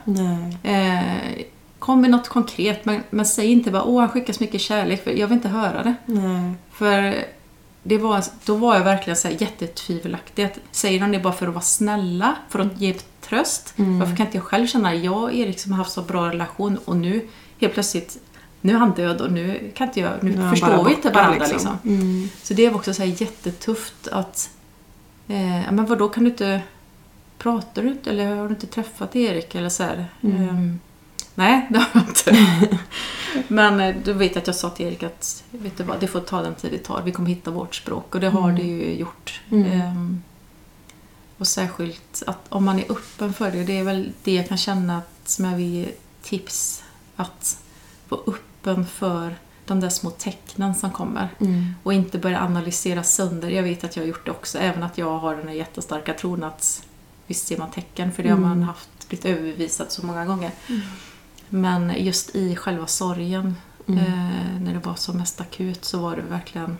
Eh, 0.64 1.44
kom 1.80 2.02
med 2.02 2.12
något 2.12 2.28
konkret, 2.28 2.86
men, 2.86 3.04
men 3.10 3.26
säg 3.26 3.52
inte 3.52 3.72
bara, 3.72 3.84
åh 3.84 4.00
han 4.00 4.10
skickar 4.10 4.34
så 4.34 4.44
mycket 4.44 4.62
kärlek, 4.62 5.04
för 5.04 5.12
jag 5.12 5.28
vill 5.28 5.36
inte 5.36 5.50
höra 5.50 5.84
det. 5.84 5.96
Nej. 6.06 6.54
För 6.72 7.26
det 7.84 7.98
var, 7.98 8.24
då 8.46 8.56
var 8.56 8.76
jag 8.76 8.84
verkligen 8.84 9.18
så 9.18 9.28
här 9.28 9.36
jättetvivelaktig. 9.40 10.44
Att, 10.44 10.60
säger 10.72 11.00
de 11.00 11.12
det 11.12 11.20
bara 11.20 11.34
för 11.34 11.48
att 11.48 11.54
vara 11.54 11.64
snälla, 11.64 12.36
för 12.50 12.60
att 12.60 12.82
ge 12.82 12.94
tröst? 13.22 13.74
Mm. 13.78 14.00
Varför 14.00 14.16
kan 14.16 14.26
inte 14.26 14.38
jag 14.38 14.46
själv 14.46 14.68
känna, 14.68 14.96
jag 14.96 15.24
och 15.24 15.34
Erik 15.34 15.60
som 15.60 15.72
har 15.72 15.78
haft 15.78 15.92
så 15.92 16.02
bra 16.02 16.30
relation 16.30 16.78
och 16.86 16.98
nu 16.98 17.28
helt 17.60 17.74
plötsligt, 17.74 18.18
nu 18.62 18.74
är 18.74 18.78
han 18.78 18.92
död 18.92 19.22
och 19.22 19.32
nu 19.32 19.72
kan 19.76 19.88
inte 19.88 20.00
jag, 20.00 20.24
nu 20.24 20.32
Ja, 20.32 20.50
förstår 20.50 20.84
vi 20.86 20.94
inte 20.94 21.10
varandra 21.10 21.48
liksom. 21.48 21.78
Mm. 21.86 22.30
Så 22.44 22.54
det 22.54 22.70
var 22.70 22.76
också 22.76 22.94
så 22.94 23.04
här 23.04 23.22
jättetufft 23.22 24.08
att, 24.08 24.50
eh, 25.28 25.72
men 25.72 25.86
vadå 25.86 26.10
kan 26.10 26.24
du 26.24 26.30
inte, 26.30 26.62
pratar 27.38 27.84
du 27.84 27.90
inte 27.90 28.10
eller 28.10 28.36
har 28.36 28.44
du 28.44 28.50
inte 28.50 28.68
träffat 28.68 29.16
Erik 29.16 29.56
eller 29.56 29.70
så 29.70 29.84
här? 29.84 30.06
Mm. 30.22 30.50
Ehm, 30.50 30.80
nej, 31.40 31.68
det 31.70 31.80
har 31.80 31.88
jag 31.94 32.04
inte. 32.04 32.48
men 33.48 33.80
eh, 33.80 33.96
då 34.06 34.14
vet 34.14 34.38
att 34.38 34.48
jag 34.48 34.56
sa 34.56 34.70
till 34.70 34.86
Erik 34.86 35.04
att, 35.04 35.44
vet 35.52 35.78
du 35.78 35.84
vad, 35.84 36.00
det 36.00 36.08
får 36.08 36.20
ta 36.20 36.42
den 36.42 36.56
tid 36.56 36.72
det 36.72 36.78
tar, 36.78 37.02
vi 37.02 37.12
kommer 37.12 37.30
hitta 37.30 37.52
vårt 37.52 37.76
språk 37.76 38.16
och 38.16 38.22
det 38.22 38.30
har 38.30 38.50
Mm. 38.50 38.56
det 38.56 38.68
ju 38.68 38.94
gjort. 39.00 39.42
Mm. 39.52 39.72
Ehm, 39.82 40.24
och 41.38 41.48
särskilt 41.48 42.24
att 42.28 42.46
om 42.50 42.66
man 42.66 42.80
är 42.80 42.92
öppen 42.92 43.34
för 43.34 43.52
det, 43.52 43.64
det 43.64 43.80
är 43.80 43.84
väl 43.84 44.12
det 44.24 44.34
jag 44.36 44.48
kan 44.48 44.58
känna 44.58 44.98
att, 44.98 45.30
som 45.30 45.46
jag 45.46 45.58
vill 45.58 45.74
ge 45.74 45.88
tips, 46.22 46.84
att 47.16 47.58
vara 48.10 48.22
öppen 48.28 48.86
för 48.88 49.36
de 49.66 49.80
där 49.80 49.90
små 49.90 50.10
tecknen 50.10 50.76
som 50.76 50.92
kommer. 50.92 51.30
Mm. 51.40 51.74
Och 51.84 51.94
inte 51.94 52.18
börja 52.18 52.42
analysera 52.42 53.04
sönder. 53.04 53.50
Jag 53.50 53.64
vet 53.64 53.84
att 53.84 53.96
jag 53.96 54.04
har 54.04 54.08
gjort 54.08 54.26
det 54.26 54.32
också, 54.32 54.58
även 54.60 54.84
att 54.84 54.98
jag 54.98 55.18
har 55.20 55.36
den 55.36 55.48
här 55.48 55.56
jättestarka 55.56 56.14
tron 56.14 56.44
att 56.44 56.84
visst 57.28 57.48
ser 57.48 57.58
man 57.58 57.72
tecken, 57.72 58.12
för 58.12 58.24
det 58.24 58.30
har 58.30 58.38
Mm. 58.38 58.50
man 58.50 58.64
haft, 58.64 58.90
blivit 59.10 59.26
överbevisat 59.26 59.92
så 59.92 60.06
många 60.06 60.26
gånger. 60.26 60.52
Men 61.50 61.94
just 61.98 62.36
i 62.36 62.56
själva 62.56 62.88
sorgen, 62.88 63.56
Mm. 63.88 64.00
eh, 64.00 64.62
när 64.62 64.74
det 64.74 64.80
var 64.86 64.96
som 64.96 65.18
mest 65.18 65.42
akut, 65.42 65.86
så 65.86 66.00
var 66.00 66.16
det 66.16 66.22
verkligen... 66.22 66.78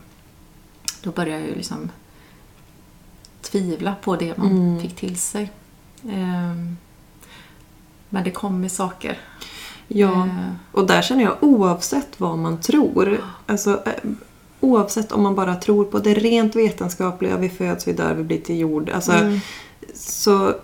Då 1.02 1.12
började 1.12 1.40
jag 1.42 1.50
ju 1.50 1.56
liksom 1.56 1.92
tvivla 3.42 3.96
på 4.02 4.16
det 4.16 4.38
man 4.38 4.48
Mm. 4.52 4.82
fick 4.82 4.96
till 4.96 5.20
sig. 5.20 5.52
Ehm, 6.12 6.78
men 8.10 8.24
det 8.24 8.32
kom 8.32 8.62
med 8.62 8.72
saker. 8.72 9.18
Ja, 9.88 10.12
Eh, 10.26 10.52
och 10.72 10.88
där 10.88 11.02
känner 11.02 11.24
jag 11.24 11.36
oavsett 11.42 12.20
vad 12.20 12.38
man 12.38 12.58
tror, 12.62 13.22
alltså 13.46 13.84
eh, 13.86 14.10
oavsett 14.60 15.12
om 15.12 15.24
man 15.24 15.36
bara 15.36 15.56
tror 15.56 15.86
på 15.86 16.00
det 16.00 16.14
rent 16.14 16.56
vetenskapliga, 16.56 17.38
vi 17.38 17.50
föds, 17.50 17.88
vi 17.88 17.94
dör, 17.94 18.14
vi 18.14 18.24
blir 18.24 18.42
till 18.42 18.58
jord. 18.60 18.90
Alltså, 18.90 19.12
mm. 19.12 19.40
Så 19.96 20.56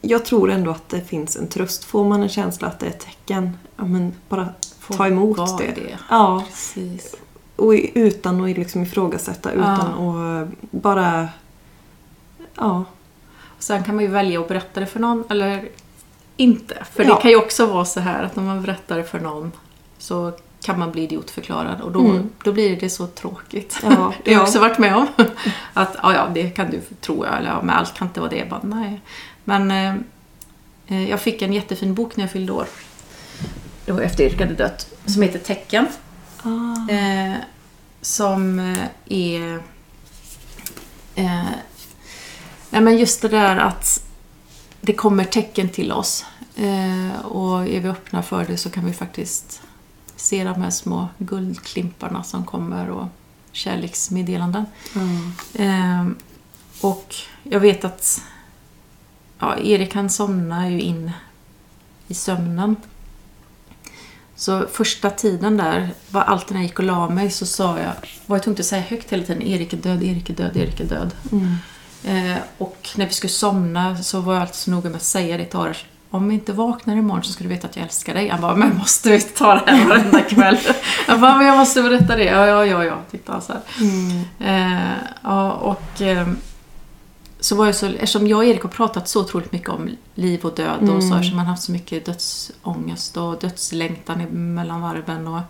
jag 0.00 0.24
tror 0.24 0.50
ändå 0.50 0.70
att 0.70 0.88
det 0.88 1.00
finns 1.00 1.36
en 1.36 1.48
tröst. 1.48 1.84
Får 1.84 2.04
man 2.04 2.22
en 2.22 2.28
känsla 2.28 2.68
att 2.68 2.78
det 2.80 2.86
är 2.86 2.90
ett 2.90 3.00
tecken, 3.00 3.58
ja 3.76 3.84
men 3.84 4.12
bara 4.28 4.48
Får 4.80 4.94
ta 4.94 5.06
emot 5.06 5.58
det. 5.58 5.66
det. 5.66 5.98
Ja, 6.10 6.44
Precis. 6.46 7.14
och 7.56 7.72
utan 7.94 8.44
att 8.44 8.56
liksom 8.58 8.82
ifrågasätta, 8.82 9.52
utan 9.52 9.80
att 9.80 10.48
bara... 10.70 11.28
Ja. 12.54 12.84
Sen 13.58 13.84
kan 13.84 13.94
man 13.94 14.04
ju 14.04 14.10
välja 14.10 14.40
att 14.40 14.48
berätta 14.48 14.80
det 14.80 14.86
för 14.86 15.00
någon 15.00 15.24
eller 15.30 15.68
inte. 16.36 16.84
För 16.92 17.04
Ja. 17.04 17.14
det 17.14 17.20
kan 17.22 17.30
ju 17.30 17.36
också 17.36 17.66
vara 17.66 17.84
så 17.84 18.00
här 18.00 18.22
att 18.22 18.38
om 18.38 18.44
man 18.46 18.62
berättar 18.62 18.96
det 18.96 19.04
för 19.04 19.20
någon 19.20 19.52
så 19.98 20.32
kan 20.62 20.78
man 20.78 20.92
bli 20.92 21.02
idiotförklarad 21.02 21.80
och 21.80 21.92
då, 21.92 22.00
Mm. 22.00 22.30
då 22.44 22.52
blir 22.52 22.80
det 22.80 22.90
så 22.90 23.06
tråkigt. 23.06 23.78
Ja, 23.82 23.88
det 23.90 23.94
har 23.96 24.12
jag 24.24 24.34
ja. 24.34 24.42
också 24.42 24.58
varit 24.60 24.78
med 24.78 24.96
om. 24.96 25.06
Att 25.74 25.96
ja, 26.02 26.14
ja, 26.14 26.28
det 26.34 26.50
kan 26.50 26.70
du 26.70 26.80
tro, 27.00 27.24
eller 27.24 27.48
ja, 27.48 27.58
men 27.62 27.70
allt 27.76 27.94
kan 27.94 28.08
inte 28.08 28.20
vara 28.20 28.30
det. 28.30 28.36
Jag 28.36 28.48
bara, 28.48 28.60
nej. 28.62 29.00
Men 29.44 29.70
eh, 29.70 29.94
eh, 30.86 31.10
jag 31.10 31.20
fick 31.20 31.42
en 31.42 31.52
jättefin 31.52 31.94
bok 31.94 32.16
när 32.16 32.24
jag 32.24 32.30
fyllde 32.30 32.52
år. 32.52 32.66
Det 33.84 33.92
var 33.92 34.00
efter 34.00 34.24
Erik 34.24 34.40
hade 34.40 34.54
dött. 34.54 34.94
Som 35.06 35.22
heter 35.22 35.38
Tecken. 35.38 35.86
Ah. 36.42 36.92
Eh, 36.92 37.36
som 38.00 38.58
eh, 38.58 38.86
är... 39.08 39.54
Eh, 41.14 41.50
nej 42.70 42.80
men 42.82 42.98
just 42.98 43.22
det 43.22 43.28
där 43.28 43.56
att 43.56 44.02
det 44.80 44.92
kommer 44.92 45.24
tecken 45.24 45.68
till 45.68 45.92
oss. 45.92 46.24
Eh, 46.56 47.20
och 47.20 47.68
är 47.68 47.80
vi 47.80 47.88
öppna 47.88 48.22
för 48.22 48.44
det 48.44 48.56
så 48.56 48.70
kan 48.70 48.86
vi 48.86 48.92
faktiskt 48.92 49.62
se 50.16 50.44
de 50.44 50.62
här 50.62 50.70
små 50.70 51.08
guldklimparna 51.18 52.22
som 52.22 52.44
kommer 52.44 52.90
och 52.90 53.06
kärleksmeddelanden. 53.52 54.64
Eh, 55.54 56.06
och 56.80 57.14
jag 57.42 57.60
vet 57.60 57.84
att 57.84 58.22
ja, 59.40 59.58
Erik 59.58 59.94
han 59.94 60.10
somnar 60.10 60.68
ju 60.68 60.80
in 60.80 61.10
i 62.08 62.14
sömnen. 62.14 62.76
Så 64.36 64.66
första 64.72 65.10
tiden 65.10 65.56
där, 65.56 65.90
var 66.10 66.22
alltid 66.22 66.52
när 66.52 66.60
jag 66.60 66.68
gick 66.68 66.78
och 66.78 66.84
la 66.84 67.08
mig 67.08 67.30
så 67.30 67.46
sa 67.46 67.78
jag, 67.78 67.92
var 68.26 68.36
jag 68.36 68.42
tvungen 68.42 68.60
att 68.60 68.66
säga 68.66 68.82
högt 68.82 69.12
hela 69.12 69.24
tiden 69.24 69.42
Erik 69.42 69.72
är 69.72 69.76
död, 69.76 70.02
Erik 70.02 70.30
är 70.30 70.34
död, 70.34 70.56
Erik 70.56 70.80
är 70.80 70.84
död. 70.84 71.10
Mm. 71.32 71.56
Eh, 72.04 72.38
och 72.58 72.88
när 72.96 73.06
vi 73.06 73.12
skulle 73.12 73.30
somna 73.30 73.96
så 73.96 74.20
var 74.20 74.32
jag 74.34 74.40
alltid 74.40 74.54
så 74.54 74.70
noga 74.70 74.90
med 74.90 74.96
att 74.96 75.02
säga 75.02 75.36
det 75.36 75.44
till 75.44 75.58
Arash. 75.58 75.84
Om 76.10 76.28
vi 76.28 76.34
inte 76.34 76.52
vaknar 76.52 76.96
imorgon 76.96 77.24
så 77.24 77.32
ska 77.32 77.44
du 77.44 77.48
veta 77.48 77.66
att 77.66 77.76
jag 77.76 77.84
älskar 77.84 78.14
dig. 78.14 78.28
Han 78.28 78.40
bara, 78.40 78.56
men 78.56 78.76
måste 78.76 79.10
vi 79.10 79.20
ta 79.20 79.54
det 79.54 79.70
här 79.70 79.88
varenda 79.88 80.20
kväll? 80.20 80.58
Jag 81.06 81.20
bara, 81.20 81.36
men 81.36 81.46
jag 81.46 81.58
måste 81.58 81.82
berätta 81.82 82.16
det. 82.16 82.24
Ja, 82.24 82.46
ja, 82.46 82.66
ja, 82.66 82.84
ja. 82.84 82.98
Titta 83.10 83.40
så 83.40 83.52
här. 83.52 83.62
Mm. 83.80 84.24
Eh, 84.38 84.96
ja, 85.22 85.52
och 85.52 86.02
eh, 86.02 86.28
så 87.40 87.56
var 87.56 87.66
jag 87.66 87.74
så, 87.74 87.86
eftersom 87.86 88.26
jag 88.26 88.36
och 88.36 88.44
Erik 88.44 88.62
har 88.62 88.70
pratat 88.70 89.08
så 89.08 89.20
otroligt 89.20 89.52
mycket 89.52 89.68
om 89.68 89.90
liv 90.14 90.40
och 90.44 90.54
död 90.54 90.80
och 90.82 90.86
så, 91.02 91.06
Mm. 91.06 91.12
eftersom 91.12 91.36
man 91.36 91.46
haft 91.46 91.62
så 91.62 91.72
mycket 91.72 92.04
dödsångest 92.06 93.16
och 93.16 93.38
dödslängtan 93.38 94.18
mellan 94.54 94.80
varven 94.80 95.26
och 95.28 95.40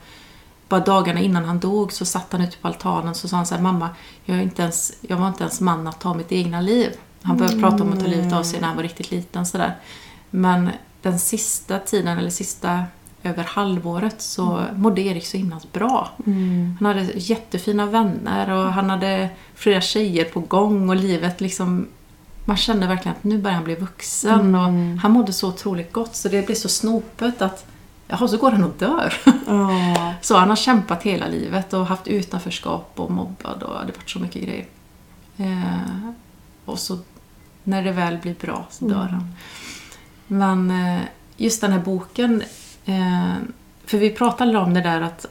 bara 0.68 0.80
dagarna 0.80 1.20
innan 1.20 1.45
han 1.45 1.59
dog 1.61 1.93
så 1.93 2.05
satt 2.05 2.32
han 2.32 2.41
ute 2.41 2.57
på 2.57 2.68
altanen 2.68 3.14
så 3.14 3.28
sa 3.28 3.36
han 3.36 3.47
så 3.47 3.55
här, 3.55 3.62
mamma, 3.62 3.88
jag, 4.24 4.38
är 4.38 4.43
inte 4.43 4.62
ens, 4.62 4.93
jag 5.01 5.16
var 5.16 5.28
inte 5.28 5.43
ens 5.45 5.61
man 5.61 5.86
att 5.86 6.01
ta 6.01 6.14
mitt 6.14 6.32
egna 6.32 6.61
liv. 6.61 6.91
Han 7.22 7.36
började 7.36 7.57
Mm, 7.57 7.70
prata 7.70 7.84
om 7.84 7.93
att 7.93 8.01
ta 8.01 8.07
livet 8.07 8.32
av 8.32 8.43
sig 8.43 8.61
när 8.61 8.66
han 8.66 8.76
var 8.76 8.82
riktigt 8.82 9.11
liten 9.11 9.47
sådär. 9.47 9.76
Men 10.30 10.70
den 11.03 11.18
sista 11.18 11.78
tiden, 11.78 12.18
eller 12.18 12.30
sista 12.30 12.84
över 13.23 13.45
halvåret, 13.45 14.23
så 14.23 14.62
mådde 14.77 15.01
Erik 15.01 15.27
så 15.27 15.37
himla 15.37 15.61
bra. 15.73 16.11
Mm. 16.27 16.77
Han 16.81 16.87
hade 16.87 17.03
jättefina 17.14 17.87
vänner 17.87 18.51
och 18.51 18.73
han 18.73 18.91
hade 18.91 19.29
flera 19.55 19.81
tjejer 19.81 20.25
på 20.25 20.41
gång 20.41 20.89
och 20.89 20.97
livet 20.97 21.41
liksom... 21.41 21.87
Man 22.45 22.57
kände 22.57 22.87
verkligen 22.87 23.16
att 23.16 23.25
nu 23.25 23.39
börjar 23.39 23.55
han 23.55 23.64
bli 23.64 23.75
vuxen 23.75 24.41
Mm. 24.41 24.55
och 24.95 25.01
han 25.01 25.12
mådde 25.12 25.33
så 25.33 25.49
otroligt 25.49 25.93
gott 25.93 26.16
så 26.16 26.29
det 26.29 26.47
blev 26.47 26.55
så 26.57 26.68
snopet 26.68 27.43
att 27.43 27.66
jaha, 28.09 28.29
så 28.29 28.37
går 28.37 28.51
han 28.51 28.64
och 28.64 28.75
dör. 28.79 29.14
Ja. 29.47 30.14
Så 30.21 30.37
han 30.37 30.49
har 30.49 30.57
kämpat 30.57 31.03
hela 31.03 31.27
livet 31.29 31.73
och 31.73 31.87
haft 31.87 32.09
utanförskap 32.09 32.93
och 32.97 33.11
mobbad 33.11 33.62
och 33.62 33.87
det 33.87 33.93
varit 33.97 34.11
så 34.11 34.18
mycket 34.18 34.43
grejer. 34.43 34.66
Eh, 35.37 36.11
och 36.64 36.79
så 36.79 36.99
när 37.64 37.83
det 37.83 37.93
väl 37.93 38.18
blir 38.18 38.35
bra 38.41 38.66
så 38.71 38.85
dör 38.85 38.95
Mm. 39.09 39.09
han. 39.14 39.35
Men 40.27 40.71
eh, 40.97 41.01
just 41.37 41.61
den 41.61 41.73
här 41.73 41.81
boken, 41.81 42.43
eh, 42.85 43.35
för 43.85 43.99
vi 43.99 44.11
pratade 44.11 44.59
om 44.59 44.74
det 44.74 44.81
där 44.81 45.01
att 45.01 45.26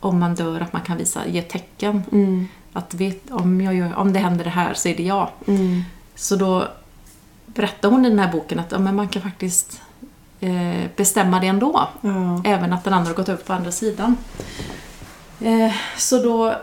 om 0.00 0.18
man 0.18 0.34
dör 0.34 0.60
att 0.60 0.72
man 0.72 0.82
kan 0.82 0.96
visa, 0.96 1.26
ge 1.26 1.42
tecken. 1.42 2.02
Mm. 2.12 2.48
Att 2.72 2.94
vet, 2.94 3.30
om, 3.30 3.60
jag 3.60 3.74
gör, 3.74 3.94
om 3.94 4.12
det 4.12 4.18
händer 4.18 4.44
det 4.44 4.50
här 4.50 4.74
så 4.74 4.88
är 4.88 4.96
det 4.96 5.02
jag. 5.02 5.28
Mm. 5.46 5.82
Så 6.14 6.36
då 6.36 6.68
berättar 7.46 7.90
hon 7.90 8.06
i 8.06 8.08
den 8.08 8.18
här 8.18 8.32
boken 8.32 8.58
att 8.58 8.72
ja, 8.72 8.78
men 8.78 8.96
man 8.96 9.08
kan 9.08 9.22
faktiskt 9.22 9.82
eh, 10.40 10.90
bestämma 10.96 11.40
det 11.40 11.46
ändå. 11.46 11.88
Ja. 12.00 12.42
Även 12.44 12.72
att 12.72 12.84
den 12.84 12.94
andra 12.94 13.10
har 13.10 13.16
gått 13.16 13.28
över 13.28 13.44
på 13.44 13.52
andra 13.52 13.72
sidan. 13.72 14.16
Eh, 15.40 15.74
så 15.96 16.22
då 16.22 16.54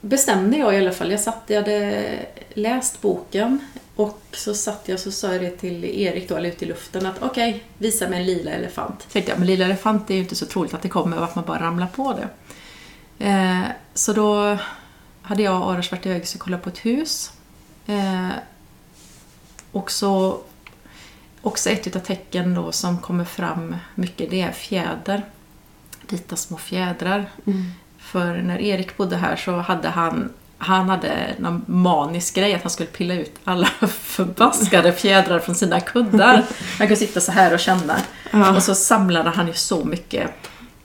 bestämde 0.00 0.56
jag 0.56 0.74
i 0.74 0.78
alla 0.78 0.92
fall. 0.92 1.10
Jag 1.10 1.20
satt, 1.20 1.42
jag 1.46 1.56
hade 1.56 2.06
läst 2.54 3.02
boken 3.02 3.58
och 4.00 4.22
så 4.32 4.54
satt 4.54 4.82
jag 4.88 4.94
och 4.94 5.00
så 5.00 5.12
sa 5.12 5.32
jag 5.32 5.42
det 5.42 5.50
till 5.50 5.84
Erik 5.84 6.28
då, 6.28 6.36
eller 6.36 6.48
ut 6.48 6.62
i 6.62 6.66
luften 6.66 7.06
att 7.06 7.22
okej, 7.22 7.64
visa 7.78 8.08
mig 8.08 8.20
en 8.20 8.26
lila 8.26 8.50
elefant. 8.50 9.02
Så 9.02 9.08
tänkte 9.08 9.32
jag, 9.32 9.38
men 9.38 9.46
lila 9.46 9.64
elefant 9.64 10.10
är 10.10 10.14
ju 10.14 10.20
inte 10.20 10.34
så 10.34 10.46
troligt 10.46 10.74
att 10.74 10.82
det 10.82 10.88
kommer 10.88 11.18
och 11.18 11.24
att 11.24 11.34
man 11.34 11.44
bara 11.44 11.60
ramlar 11.60 11.86
på 11.86 12.12
det. 12.12 12.28
Eh, 13.26 13.62
så 13.94 14.12
då 14.12 14.58
hade 15.22 15.42
jag 15.42 15.62
och 15.62 16.06
iväg 16.06 16.22
och 16.34 16.40
kollat 16.40 16.62
på 16.62 16.68
ett 16.68 16.78
hus. 16.78 17.32
Eh, 17.86 18.28
och 19.72 19.90
så 19.90 20.40
också 21.42 21.70
ett 21.70 21.96
av 21.96 22.00
tecken 22.00 22.54
då 22.54 22.72
som 22.72 22.98
kommer 22.98 23.24
fram 23.24 23.76
mycket, 23.94 24.30
det 24.30 24.40
är 24.40 24.52
fjäder. 24.52 25.22
Vita 26.08 26.36
små 26.36 26.56
fjädrar. 26.56 27.30
Mm. 27.46 27.64
För 27.98 28.42
när 28.42 28.60
Erik 28.60 28.96
bodde 28.96 29.16
här 29.16 29.36
så 29.36 29.56
hade 29.56 29.88
han 29.88 30.32
han 30.62 30.88
hade 30.88 31.34
någon 31.38 31.64
manisk 31.66 32.34
grej 32.34 32.54
att 32.54 32.62
han 32.62 32.70
skulle 32.70 32.88
pilla 32.88 33.14
ut 33.14 33.32
alla 33.44 33.66
förbaskade 33.88 34.92
fjädrar 34.92 35.38
från 35.38 35.54
sina 35.54 35.80
kuddar. 35.80 36.44
Han 36.78 36.86
kunde 36.86 36.96
sitta 36.96 37.20
så 37.20 37.32
här 37.32 37.54
och 37.54 37.60
känna. 37.60 37.96
Ja. 38.30 38.56
Och 38.56 38.62
så 38.62 38.74
samlade 38.74 39.30
han 39.30 39.46
ju 39.46 39.52
så 39.52 39.84
mycket. 39.84 40.30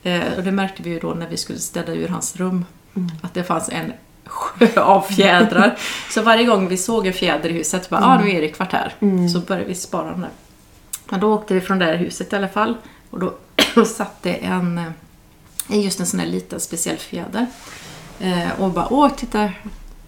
Eh, 0.02 0.32
och 0.36 0.42
det 0.42 0.52
märkte 0.52 0.82
vi 0.82 0.90
ju 0.90 0.98
då 0.98 1.14
när 1.14 1.28
vi 1.28 1.36
skulle 1.36 1.58
städa 1.58 1.92
ur 1.92 2.08
hans 2.08 2.36
rum. 2.36 2.64
Mm. 2.94 3.10
Att 3.22 3.34
det 3.34 3.44
fanns 3.44 3.68
en 3.68 3.92
sjö 4.24 4.80
av 4.80 5.00
fjädrar. 5.00 5.78
så 6.10 6.22
varje 6.22 6.44
gång 6.44 6.68
vi 6.68 6.76
såg 6.76 7.06
en 7.06 7.12
fjäder 7.12 7.50
i 7.50 7.52
huset, 7.52 7.90
bara, 7.90 8.04
ah, 8.04 8.16
nu 8.18 8.22
har 8.22 8.28
Erik 8.28 8.58
varit 8.58 8.72
här. 8.72 8.94
Mm. 9.00 9.28
Så 9.28 9.40
började 9.40 9.68
vi 9.68 9.74
spara 9.74 10.10
den 10.10 10.20
där. 10.20 10.30
Men 11.08 11.20
då 11.20 11.34
åkte 11.34 11.54
vi 11.54 11.60
från 11.60 11.78
det 11.78 11.84
här 11.84 11.96
huset 11.96 12.32
i 12.32 12.36
alla 12.36 12.48
fall. 12.48 12.76
Och 13.10 13.18
då, 13.18 13.34
då 13.74 13.84
satt 13.84 14.22
det 14.22 14.44
en, 14.44 14.78
eh, 15.68 15.84
just 15.84 16.00
en 16.00 16.06
sån 16.06 16.20
här 16.20 16.26
liten 16.26 16.60
speciell 16.60 16.96
fjäder. 16.96 17.46
Eh, 18.20 18.60
och 18.60 18.70
bara, 18.70 18.86
åh 18.90 19.10
titta, 19.16 19.50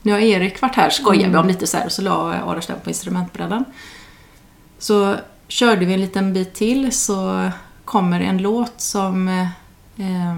nu 0.02 0.12
har 0.12 0.18
Erik 0.18 0.60
varit 0.60 0.74
här, 0.74 0.90
skojade 0.90 1.32
vi 1.32 1.36
om 1.36 1.48
lite 1.48 1.66
så 1.66 1.76
här. 1.76 1.86
Och 1.86 1.92
så 1.92 2.02
la 2.02 2.32
Arash 2.32 2.66
den 2.66 2.80
på 2.80 2.90
instrumentbrädan. 2.90 3.64
Så 4.78 5.16
körde 5.48 5.84
vi 5.84 5.94
en 5.94 6.00
liten 6.00 6.32
bit 6.32 6.54
till 6.54 6.92
så 6.92 7.50
kommer 7.84 8.20
en 8.20 8.38
låt 8.38 8.80
som 8.80 9.28
eh, 9.28 9.48
eh, 10.06 10.34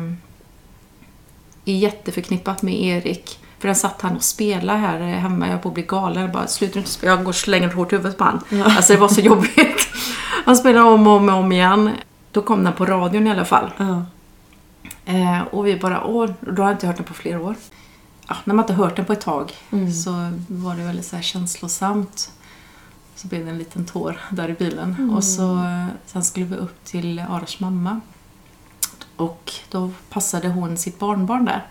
är 1.65 1.79
jätteförknippat 1.79 2.63
med 2.63 2.75
Erik. 2.75 3.39
För 3.59 3.69
den 3.69 3.77
satt 3.77 4.03
han 4.03 4.17
och 4.17 4.23
spelade 4.23 4.79
här 4.79 5.01
hemma, 5.01 5.47
jag 5.47 5.53
höll 5.53 5.63
på 5.63 5.69
att 5.69 5.75
bli 5.75 5.83
galen. 5.83 6.23
Jag 6.23 6.33
bara, 6.33 6.47
sluta 6.47 6.79
inte 6.79 6.91
spela, 6.91 7.13
jag 7.13 7.25
går 7.25 7.29
och 7.29 7.35
slänger 7.35 7.69
hårt 7.69 7.93
huvud 7.93 8.17
på 8.17 8.25
han. 8.25 8.41
Alltså 8.65 8.93
det 8.93 8.99
var 8.99 9.09
så 9.09 9.21
jobbigt. 9.31 9.89
Han 10.45 10.57
spelade 10.57 10.91
om 10.91 11.07
och 11.07 11.13
om 11.13 11.29
och 11.29 11.35
om 11.35 11.53
igen. 11.53 11.91
Då 12.33 12.43
kom 12.43 12.65
den 12.65 12.73
på 12.73 12.87
radion 12.87 13.27
i 13.27 13.31
alla 13.31 13.45
fall. 13.45 13.71
Ja. 13.77 14.05
Eh, 15.05 15.41
och 15.43 15.67
vi 15.67 15.77
bara, 15.77 16.05
åh, 16.05 16.31
då 16.41 16.63
har 16.63 16.69
jag 16.69 16.77
inte 16.77 16.87
hört 16.87 16.97
den 16.97 17.05
på 17.05 17.15
flera 17.15 17.41
år. 17.41 17.55
Ja, 18.29 18.37
när 18.45 18.55
man 18.55 18.63
inte 18.63 18.73
hört 18.75 18.97
den 18.97 19.05
på 19.05 19.13
ett 19.13 19.21
tag 19.21 19.53
Mm. 19.71 19.93
så 19.93 20.11
var 20.49 20.77
det 20.77 20.83
väldigt 20.83 21.07
så 21.07 21.17
här 21.17 21.23
känslosamt. 21.23 22.33
Så 23.15 23.29
blev 23.29 23.45
det 23.45 23.51
en 23.51 23.59
liten 23.59 23.87
tår 23.87 24.21
där 24.31 24.49
i 24.49 24.53
bilen. 24.53 24.95
Mm. 24.99 25.15
Och 25.15 25.25
så, 25.25 25.65
sen 26.07 26.25
skulle 26.25 26.47
vi 26.47 26.57
upp 26.57 26.85
till 26.85 27.19
Aras 27.19 27.61
mamma. 27.61 28.01
Och 29.17 29.53
då 29.71 29.91
passade 30.11 30.49
hon 30.49 30.77
sitt 30.77 30.99
barnbarn 30.99 31.45
där. 31.45 31.67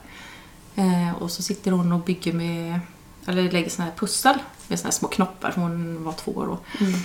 Eh, 0.76 1.14
och 1.22 1.32
så 1.32 1.44
sitter 1.44 1.72
hon 1.72 1.92
och 1.92 2.00
bygger 2.00 2.34
med, 2.34 2.80
eller 3.26 3.52
lägger 3.52 3.70
såna 3.70 3.86
här 3.86 3.96
pussel 3.96 4.38
med 4.68 4.80
såna 4.80 4.88
här 4.88 4.92
små 4.92 5.08
knoppar, 5.08 5.54
hon 5.56 6.04
var 6.04 6.14
två 6.14 6.32
år 6.32 6.46
då. 6.46 6.86
Mm. 6.86 7.00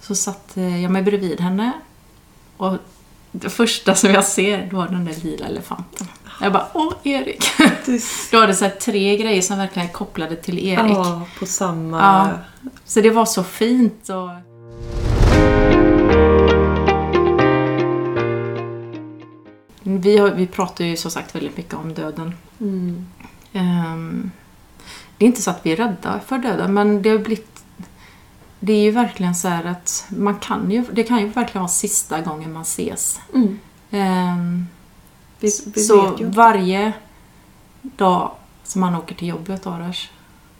Så 0.00 0.14
satt 0.14 0.56
eh, 0.56 0.82
jag 0.82 0.90
mig 0.92 1.02
bredvid 1.02 1.40
henne 1.40 1.72
och 2.56 2.76
det 3.32 3.50
första 3.50 3.94
som 3.94 4.10
jag 4.10 4.24
ser, 4.24 4.68
då 4.70 4.76
var 4.76 4.88
den 4.88 5.04
där 5.04 5.14
lila 5.14 5.46
elefanten. 5.46 6.06
Jag 6.40 6.52
bara, 6.52 6.66
åh 6.72 6.92
Erik! 7.02 7.44
Du... 7.86 8.00
Det 8.46 8.54
så 8.54 8.70
tre 8.80 9.16
grejer 9.16 9.42
som 9.42 9.58
verkligen 9.58 9.88
är 9.88 9.92
kopplade 9.92 10.36
till 10.36 10.58
Erik. 10.58 10.96
Ja, 10.96 11.26
på 11.38 11.46
samma... 11.46 11.98
Ja. 11.98 12.38
Så 12.84 13.00
det 13.00 13.10
var 13.10 13.24
så 13.24 13.44
fint. 13.44 14.08
Och... 14.08 14.30
Vi, 19.82 20.18
har, 20.18 20.30
vi 20.30 20.46
pratar 20.46 20.84
ju 20.84 20.96
som 20.96 21.10
sagt 21.10 21.34
väldigt 21.34 21.56
mycket 21.56 21.74
om 21.74 21.94
döden. 21.94 22.34
Mm. 22.60 23.06
Ehm, 23.52 24.30
det 25.18 25.24
är 25.24 25.26
inte 25.26 25.42
så 25.42 25.50
att 25.50 25.60
vi 25.62 25.72
är 25.72 25.76
rädda 25.76 26.20
för 26.26 26.38
döden, 26.38 26.74
men 26.74 27.02
det 27.02 27.10
har 27.10 27.18
blivit... 27.18 27.57
Det 28.60 28.72
är 28.72 28.82
ju 28.82 28.90
verkligen 28.90 29.34
så 29.34 29.48
här 29.48 29.64
att 29.64 30.04
man 30.08 30.34
kan 30.38 30.70
ju, 30.70 30.84
det 30.92 31.02
kan 31.02 31.18
ju 31.20 31.26
verkligen 31.28 31.62
vara 31.62 31.68
sista 31.68 32.20
gången 32.20 32.52
man 32.52 32.62
ses. 32.62 33.20
Mm. 33.34 33.58
Ehm, 33.90 34.66
Vi, 35.40 35.50
vi 35.74 35.80
så 35.80 36.16
varje 36.20 36.92
dag 37.82 38.30
som 38.64 38.80
man 38.80 38.94
åker 38.96 39.14
till 39.14 39.28
jobbet, 39.28 39.66
Arash, 39.66 40.08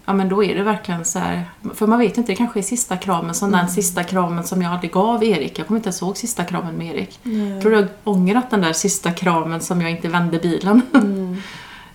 ja 0.05 0.13
men 0.13 0.29
då 0.29 0.45
är 0.45 0.55
det 0.55 0.63
verkligen 0.63 1.05
så 1.05 1.19
här, 1.19 1.45
för 1.75 1.87
man 1.87 1.99
vet 1.99 2.19
inte, 2.19 2.33
det 2.33 2.37
kanske 2.37 2.61
är 2.61 2.63
sista 2.63 2.97
kramen 2.97 3.35
som 3.35 3.49
Mm. 3.49 3.61
den 3.61 3.69
sista 3.69 4.05
kramen 4.05 4.45
som 4.45 4.63
jag 4.63 4.73
aldrig 4.73 4.93
gav 4.93 5.25
Erik. 5.25 5.59
Jag 5.59 5.67
kommer 5.67 5.79
inte 5.79 5.87
ens 5.89 6.03
ihåg 6.03 6.17
sista 6.17 6.45
kramen 6.45 6.75
med 6.75 6.95
Erik. 6.97 7.19
Nej. 7.23 7.49
Jag 7.49 7.63
tror 7.63 7.75
jag 7.75 7.87
ångrat 8.05 8.51
den 8.51 8.61
där 8.61 8.73
sista 8.73 9.13
kramen 9.13 9.61
som 9.61 9.81
jag 9.81 9.91
inte 9.91 10.09
vände 10.09 10.39
bilen. 10.39 10.83
Mm. 10.95 11.18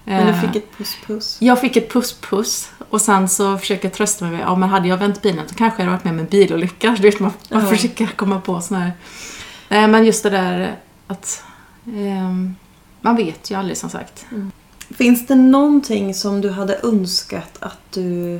Men 0.05 0.25
du 0.27 0.31
Eh, 0.33 0.41
fick 0.41 0.55
ett 0.55 0.77
puss-puss. 0.77 1.37
Jag 1.41 1.61
fick 1.61 1.75
ett 1.75 1.91
puss-puss 1.93 2.71
och 2.89 3.01
sen 3.01 3.29
så 3.29 3.57
försöker 3.57 3.85
jag 3.87 3.93
trösta 3.93 4.25
mig 4.25 4.33
med, 4.33 4.41
ja 4.41 4.55
men 4.55 4.69
hade 4.69 4.87
jag 4.87 4.97
vänt 4.97 5.21
bilen 5.21 5.47
så 5.49 5.55
kanske 5.55 5.81
jag 5.83 5.85
hade 5.85 5.97
varit 5.97 6.03
med 6.03 6.13
om 6.13 6.19
en 6.19 6.25
bilolycka. 6.25 6.95
Du 6.97 7.01
vet, 7.01 7.19
man, 7.19 7.31
man 7.49 7.61
Ja. 7.63 7.69
försöker 7.69 8.07
komma 8.07 8.41
på 8.41 8.61
såna 8.61 8.79
här... 8.79 8.91
Nej 9.69 9.87
men 9.87 10.05
just 10.05 10.23
det 10.23 10.29
där 10.29 10.75
att... 11.07 11.43
ehm, 11.87 12.55
man 13.01 13.15
vet 13.15 13.51
ju 13.51 13.55
aldrig 13.55 13.77
som 13.77 13.89
sagt. 13.89 14.25
Finns 14.97 15.27
det 15.27 15.35
någonting 15.35 16.13
som 16.13 16.41
du 16.41 16.49
hade 16.49 16.79
önskat 16.83 17.57
att 17.59 17.79
du 17.91 18.39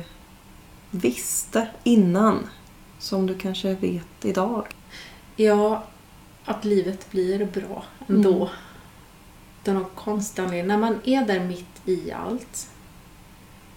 visste 0.90 1.68
innan? 1.84 2.46
Som 2.98 3.26
du 3.26 3.38
kanske 3.38 3.74
vet 3.74 4.24
idag? 4.24 4.66
Ja, 5.36 5.84
att 6.44 6.64
livet 6.64 7.10
blir 7.10 7.44
bra 7.44 7.84
ändå. 8.08 8.34
Mm. 8.36 8.48
Är 9.68 9.72
någon 9.74 9.86
konstig. 9.94 10.42
När 10.64 10.78
man 10.78 11.00
är 11.04 11.26
där 11.26 11.40
mitt 11.40 11.88
i 11.88 12.12
allt. 12.12 12.68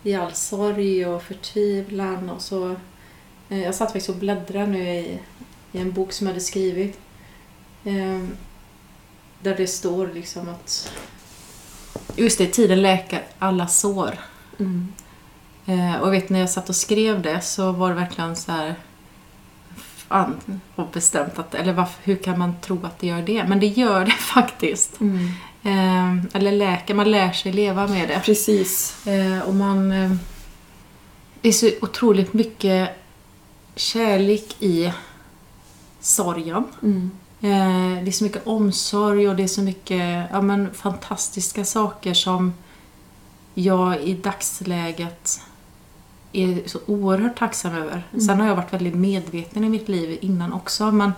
I 0.03 0.15
all 0.15 0.33
sorg 0.33 1.05
och 1.05 1.23
förtvivlan 1.23 2.29
och 2.29 2.41
så... 2.41 2.75
eh, 3.49 3.61
Jag 3.63 3.75
satt 3.75 3.87
faktiskt 3.87 4.09
och 4.09 4.15
bläddrade 4.15 4.67
nu 4.67 4.89
i, 4.89 5.19
i 5.71 5.77
en 5.79 5.91
bok 5.91 6.11
som 6.13 6.27
jag 6.27 6.33
hade 6.33 6.43
skrivit. 6.45 6.99
Eh, 7.83 8.23
där 9.41 9.55
det 9.57 9.67
står 9.67 10.07
liksom 10.07 10.49
att... 10.49 10.91
Just 12.15 12.37
det, 12.37 12.47
tiden 12.47 12.81
läker 12.81 13.23
alla 13.39 13.67
sår. 13.67 14.19
Mm. 14.59 14.93
Eh, 15.65 15.95
och 15.95 16.13
vet 16.13 16.29
när 16.29 16.39
jag 16.39 16.49
satt 16.49 16.69
och 16.69 16.75
skrev 16.75 17.21
det 17.21 17.41
så 17.41 17.71
var 17.71 17.89
det 17.89 17.95
verkligen 17.95 18.35
så 18.35 18.51
här 18.51 18.75
fan 20.07 20.61
och 20.75 20.87
bestämt 20.93 21.39
att, 21.39 21.55
eller 21.55 21.73
varför, 21.73 22.03
hur 22.03 22.15
kan 22.15 22.39
man 22.39 22.53
tro 22.61 22.85
att 22.85 22.99
det 22.99 23.07
gör 23.07 23.21
det? 23.21 23.45
Men 23.47 23.59
det 23.59 23.67
gör 23.67 24.05
det 24.05 24.11
faktiskt. 24.33 24.99
Mm. 25.01 25.29
Eh, 25.67 26.15
eller 26.33 26.51
läker, 26.51 26.93
man 26.93 27.11
lär 27.11 27.31
sig 27.31 27.53
leva 27.53 27.87
med 27.87 28.07
det. 28.07 28.21
Precis. 28.25 29.07
Eh, 29.07 29.39
och 29.39 29.55
man... 29.55 29.91
Eh, 29.91 30.11
det 31.41 31.47
är 31.47 31.53
så 31.53 31.69
otroligt 31.81 32.33
mycket 32.33 32.89
kärlek 33.75 34.55
i 34.59 34.93
sorgen. 35.99 36.63
Mm. 36.83 37.11
Eh, 37.41 38.03
det 38.03 38.09
är 38.09 38.11
så 38.11 38.23
mycket 38.23 38.47
omsorg 38.47 39.29
och 39.29 39.35
det 39.35 39.43
är 39.43 39.47
så 39.47 39.61
mycket 39.61 40.27
ja, 40.31 40.41
men, 40.41 40.73
fantastiska 40.73 41.65
saker 41.65 42.13
som 42.13 42.53
jag 43.53 44.01
i 44.01 44.13
dagsläget 44.13 45.41
är 46.33 46.61
så 46.65 46.79
oerhört 46.85 47.39
tacksam 47.39 47.75
över. 47.75 48.07
Sen 48.11 48.39
har 48.39 48.47
jag 48.47 48.55
varit 48.55 48.73
väldigt 48.73 48.95
medveten 48.95 49.63
i 49.63 49.69
mitt 49.69 49.89
liv 49.89 50.17
innan 50.21 50.53
också 50.53 50.91
men 50.91 51.11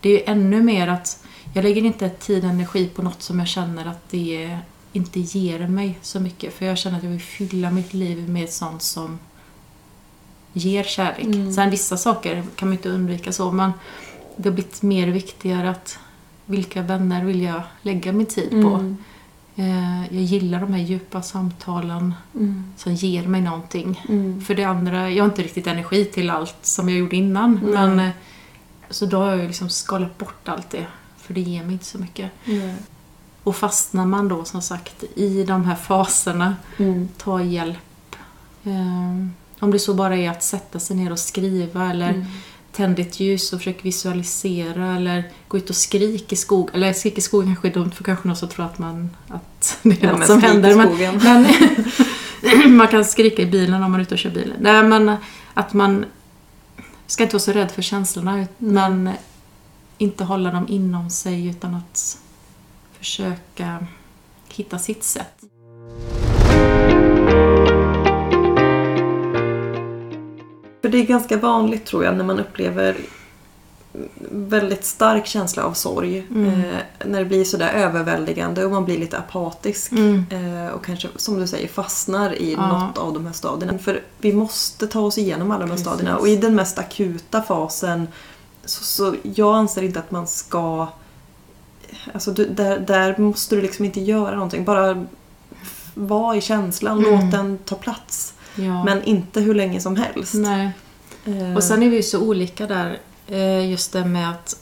det 0.00 0.08
är 0.08 0.12
ju 0.12 0.24
ännu 0.26 0.62
mer 0.62 0.88
att 0.88 1.23
jag 1.54 1.62
lägger 1.62 1.82
inte 1.84 2.08
tid 2.08 2.44
och 2.44 2.50
energi 2.50 2.88
på 2.88 3.02
något 3.02 3.22
som 3.22 3.38
jag 3.38 3.48
känner 3.48 3.86
att 3.86 4.10
det 4.10 4.58
inte 4.92 5.20
ger 5.20 5.68
mig 5.68 5.98
så 6.02 6.20
mycket. 6.20 6.54
För 6.54 6.66
jag 6.66 6.78
känner 6.78 6.96
att 6.98 7.04
jag 7.04 7.10
vill 7.10 7.20
fylla 7.20 7.70
mitt 7.70 7.94
liv 7.94 8.28
med 8.28 8.50
sånt 8.50 8.82
som 8.82 9.18
ger 10.52 10.84
kärlek. 10.84 11.24
Mm. 11.24 11.52
Sen 11.52 11.70
vissa 11.70 11.96
saker 11.96 12.44
kan 12.56 12.68
man 12.68 12.76
inte 12.76 12.88
undvika 12.88 13.32
så 13.32 13.52
men 13.52 13.72
det 14.36 14.48
har 14.48 14.54
blivit 14.54 14.82
mer 14.82 15.06
viktigare 15.08 15.70
att 15.70 15.98
vilka 16.46 16.82
vänner 16.82 17.24
vill 17.24 17.42
jag 17.42 17.62
lägga 17.82 18.12
min 18.12 18.26
tid 18.26 18.50
på. 18.50 18.56
Mm. 18.74 18.96
Eh, 19.56 20.14
Jag 20.14 20.22
gillar 20.22 20.60
de 20.60 20.72
här 20.74 20.82
djupa 20.82 21.22
samtalen 21.22 22.14
Mm. 22.34 22.64
som 22.76 22.94
ger 22.94 23.26
mig 23.26 23.40
någonting. 23.40 24.00
Mm. 24.08 24.40
För 24.40 24.54
det 24.54 24.64
andra, 24.64 25.10
jag 25.10 25.24
har 25.24 25.28
inte 25.30 25.42
riktigt 25.42 25.66
energi 25.66 26.04
till 26.04 26.30
allt 26.30 26.56
som 26.62 26.88
jag 26.88 26.98
gjorde 26.98 27.16
innan. 27.16 27.60
Nej. 27.62 27.72
Men, 27.72 27.98
eh, 28.00 28.10
så 28.90 29.06
då 29.06 29.18
har 29.18 29.30
jag 29.30 29.46
liksom 29.46 29.68
skalat 29.68 30.18
bort 30.18 30.48
allt 30.48 30.70
det. 30.70 30.86
För 31.26 31.34
det 31.34 31.40
ger 31.40 31.62
mig 31.64 31.72
inte 31.72 31.84
så 31.84 31.98
mycket. 31.98 32.30
Nej. 32.44 32.74
Och 33.42 33.56
fastnar 33.56 34.06
man 34.06 34.28
då 34.28 34.44
som 34.44 34.62
sagt 34.62 35.04
i 35.14 35.44
de 35.44 35.64
här 35.64 35.74
faserna, 35.76 36.56
Mm. 36.76 37.08
ta 37.18 37.42
hjälp. 37.42 38.16
Eh, 38.64 39.26
Om 39.60 39.70
det 39.70 39.78
så 39.78 39.94
bara 39.94 40.16
är 40.16 40.30
att 40.30 40.42
sätta 40.42 40.78
sig 40.80 40.96
ner 40.96 41.12
och 41.12 41.18
skriva 41.18 41.90
eller 41.90 42.08
Mm. 42.10 42.24
tänd 42.72 42.98
ett 42.98 43.20
ljus 43.20 43.52
och 43.52 43.58
försök 43.58 43.84
visualisera 43.84 44.96
eller 44.96 45.24
gå 45.48 45.56
ut 45.58 45.70
och 45.70 45.76
skrik 45.76 46.32
i 46.32 46.36
skogen. 46.36 46.74
Eller 46.74 46.92
skrik 46.92 47.18
i 47.18 47.20
skogen 47.20 47.46
kanske 47.48 47.68
är 47.68 47.72
dumt 47.72 47.90
för 47.90 48.04
kanske 48.04 48.28
någon 48.28 48.36
som 48.36 48.48
tror 48.48 48.66
att, 48.66 48.78
man, 48.78 49.10
att 49.28 49.78
det 49.82 50.02
är 50.02 50.06
Ja, 50.06 50.16
något 50.16 50.26
som 50.26 50.42
händer. 50.42 50.76
Men, 50.76 50.86
skogen. 50.88 51.20
men 51.24 52.76
man 52.76 52.88
kan 52.88 53.04
skrika 53.04 53.42
i 53.42 53.46
bilen 53.46 53.82
om 53.82 53.90
man 53.90 54.00
är 54.00 54.04
ute 54.04 54.14
och 54.14 54.18
kör 54.18 54.30
bilen. 54.30 54.56
Nej, 54.60 54.82
men 54.82 55.16
att 55.54 55.72
man 55.72 56.04
ska 57.06 57.22
inte 57.22 57.34
vara 57.36 57.42
så 57.42 57.52
rädd 57.52 57.70
för 57.70 57.82
känslorna 57.82 58.46
men 58.58 59.10
inte 60.04 60.24
hålla 60.24 60.50
dem 60.50 60.66
inom 60.68 61.10
sig 61.10 61.46
utan 61.46 61.74
att 61.74 62.18
försöka 62.98 63.86
hitta 64.48 64.78
sitt 64.78 65.04
sätt. 65.04 65.44
För 70.82 70.88
det 70.88 70.98
är 70.98 71.04
ganska 71.06 71.36
vanligt 71.36 71.86
tror 71.86 72.04
jag 72.04 72.16
när 72.16 72.24
man 72.24 72.40
upplever 72.40 72.96
väldigt 74.30 74.84
stark 74.84 75.26
känsla 75.26 75.64
av 75.64 75.72
sorg. 75.72 76.26
Mm. 76.30 76.46
Eh, 76.46 76.76
när 77.06 77.18
det 77.18 77.24
blir 77.24 77.44
sådär 77.44 77.72
överväldigande 77.74 78.64
och 78.64 78.70
man 78.70 78.84
blir 78.84 78.98
lite 78.98 79.18
apatisk. 79.18 79.92
Mm. 79.92 80.24
Eh, 80.30 80.68
och 80.72 80.84
kanske 80.84 81.08
som 81.16 81.40
du 81.40 81.46
säger 81.46 81.68
fastnar 81.68 82.42
i 82.42 82.52
Ja. 82.52 82.68
något 82.78 82.98
av 82.98 83.12
de 83.12 83.26
här 83.26 83.32
stadierna. 83.32 83.78
För 83.78 84.02
vi 84.18 84.32
måste 84.32 84.86
ta 84.86 85.00
oss 85.00 85.18
igenom 85.18 85.50
alla 85.50 85.60
de 85.60 85.64
här 85.70 85.76
Precis. 85.76 85.86
stadierna. 85.86 86.18
Och 86.18 86.28
i 86.28 86.36
den 86.36 86.54
mest 86.54 86.78
akuta 86.78 87.42
fasen 87.42 88.08
så, 88.66 88.84
så 88.84 89.16
jag 89.34 89.54
anser 89.54 89.82
inte 89.82 89.98
att 89.98 90.10
man 90.10 90.26
ska... 90.26 90.88
Alltså 92.14 92.30
du, 92.32 92.46
där, 92.48 92.78
där 92.78 93.18
måste 93.18 93.56
du 93.56 93.62
liksom 93.62 93.84
inte 93.84 94.00
göra 94.00 94.34
någonting. 94.34 94.64
Bara 94.64 95.04
vara 95.94 96.36
i 96.36 96.40
känslan, 96.40 96.98
Mm. 96.98 97.10
låt 97.20 97.30
den 97.30 97.58
ta 97.58 97.74
plats. 97.76 98.34
Ja. 98.54 98.84
Men 98.84 99.02
inte 99.02 99.40
hur 99.40 99.54
länge 99.54 99.80
som 99.80 99.96
helst. 99.96 100.34
Nej. 100.34 100.70
Eh, 101.24 101.56
Och 101.56 101.62
sen 101.64 101.82
är 101.82 101.90
vi 101.90 101.96
ju 101.96 102.02
så 102.02 102.20
olika 102.20 102.66
där. 102.66 102.98
eh, 103.26 103.70
Just 103.70 103.92
det 103.92 104.04
med 104.04 104.30
att 104.30 104.56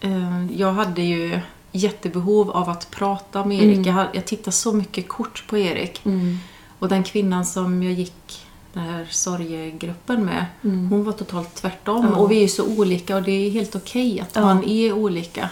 eh, 0.00 0.46
jag 0.56 0.72
hade 0.72 1.02
ju 1.02 1.40
jättebehov 1.72 2.50
av 2.50 2.68
att 2.68 2.90
prata 2.90 3.44
med 3.44 3.62
Erik. 3.62 3.86
Mm. 3.86 3.96
Jag, 3.96 4.06
jag 4.12 4.24
tittar 4.24 4.52
så 4.52 4.72
mycket 4.72 5.08
kort 5.08 5.44
på 5.48 5.58
Erik. 5.58 6.00
Mm. 6.06 6.38
Och 6.78 6.88
den 6.88 7.02
kvinnan 7.02 7.46
som 7.46 7.82
jag 7.82 7.92
gick 7.92 8.43
den 8.74 8.82
här 8.82 9.06
sorgegruppen 9.10 10.24
med, 10.24 10.46
Mm. 10.64 10.88
hon 10.90 11.04
var 11.04 11.12
totalt 11.12 11.54
tvärtom. 11.54 12.08
Ja. 12.12 12.16
Och 12.18 12.30
vi 12.30 12.44
är 12.44 12.48
så 12.48 12.64
olika 12.78 13.16
och 13.16 13.22
det 13.22 13.32
är 13.46 13.50
helt 13.50 13.76
okej 13.76 14.20
att 14.20 14.30
Ja. 14.32 14.40
man 14.40 14.64
är 14.64 14.92
olika. 14.92 15.50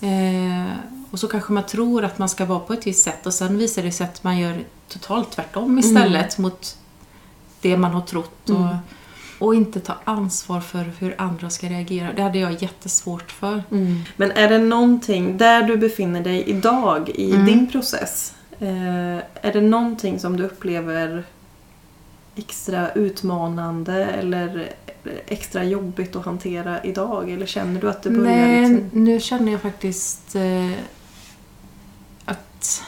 Eh, 0.00 0.72
och 1.10 1.18
så 1.18 1.28
kanske 1.28 1.52
man 1.52 1.66
tror 1.66 2.04
att 2.04 2.18
man 2.18 2.28
ska 2.28 2.44
vara 2.44 2.58
på 2.60 2.72
ett 2.72 2.86
visst 2.86 3.04
sätt 3.04 3.26
och 3.26 3.34
sen 3.34 3.58
visar 3.58 3.82
det 3.82 3.92
sig 3.92 4.04
att 4.06 4.24
man 4.24 4.38
gör 4.38 4.64
totalt 4.88 5.30
tvärtom 5.30 5.78
istället 5.78 6.38
mot 6.38 6.76
det 7.60 7.76
man 7.76 7.90
har 7.90 8.00
trott. 8.00 8.50
Och, 8.50 8.56
Mm. 8.56 8.76
och 9.38 9.54
inte 9.54 9.80
ta 9.80 9.94
ansvar 10.04 10.60
för 10.60 10.92
hur 10.98 11.14
andra 11.18 11.50
ska 11.50 11.68
reagera. 11.68 12.12
Det 12.16 12.22
hade 12.22 12.38
jag 12.38 12.62
jättesvårt 12.62 13.32
för. 13.32 13.62
Mm. 13.70 14.00
Men 14.16 14.30
är 14.32 14.48
det 14.48 14.58
någonting, 14.58 15.38
där 15.38 15.62
du 15.62 15.76
befinner 15.76 16.20
dig 16.20 16.42
idag 16.50 17.08
i 17.14 17.32
Mm. 17.32 17.46
din 17.46 17.70
process, 17.70 18.34
eh, 18.60 19.16
är 19.42 19.52
det 19.52 19.60
någonting 19.60 20.18
som 20.20 20.36
du 20.36 20.44
upplever 20.44 21.24
extra 22.36 22.92
utmanande 22.92 24.04
eller 24.04 24.72
extra 25.26 25.64
jobbigt 25.64 26.16
att 26.16 26.24
hantera 26.24 26.84
idag? 26.84 27.30
Eller 27.30 27.46
känner 27.46 27.80
du 27.80 27.90
att 27.90 28.02
det 28.02 28.10
börjar 28.10 28.36
Nej, 28.36 28.60
liksom... 28.68 29.04
nu 29.04 29.20
känner 29.20 29.52
jag 29.52 29.60
faktiskt 29.60 30.34
eh, 30.34 30.70
att... 32.24 32.82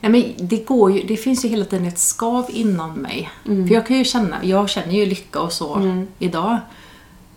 Nej, 0.00 0.12
men 0.12 0.48
det, 0.48 0.56
går 0.64 0.92
ju, 0.92 1.02
det 1.06 1.16
finns 1.16 1.44
ju 1.44 1.48
hela 1.48 1.64
tiden 1.64 1.86
ett 1.86 1.98
skav 1.98 2.46
inom 2.48 2.92
mig. 2.92 3.30
Mm. 3.46 3.66
För 3.68 3.74
jag 3.74 3.86
kan 3.86 3.96
ju 3.98 4.04
känna, 4.04 4.44
jag 4.44 4.68
känner 4.70 4.92
ju 4.94 5.06
lycka 5.06 5.40
och 5.40 5.52
så 5.52 5.74
Mm. 5.74 6.06
idag. 6.18 6.58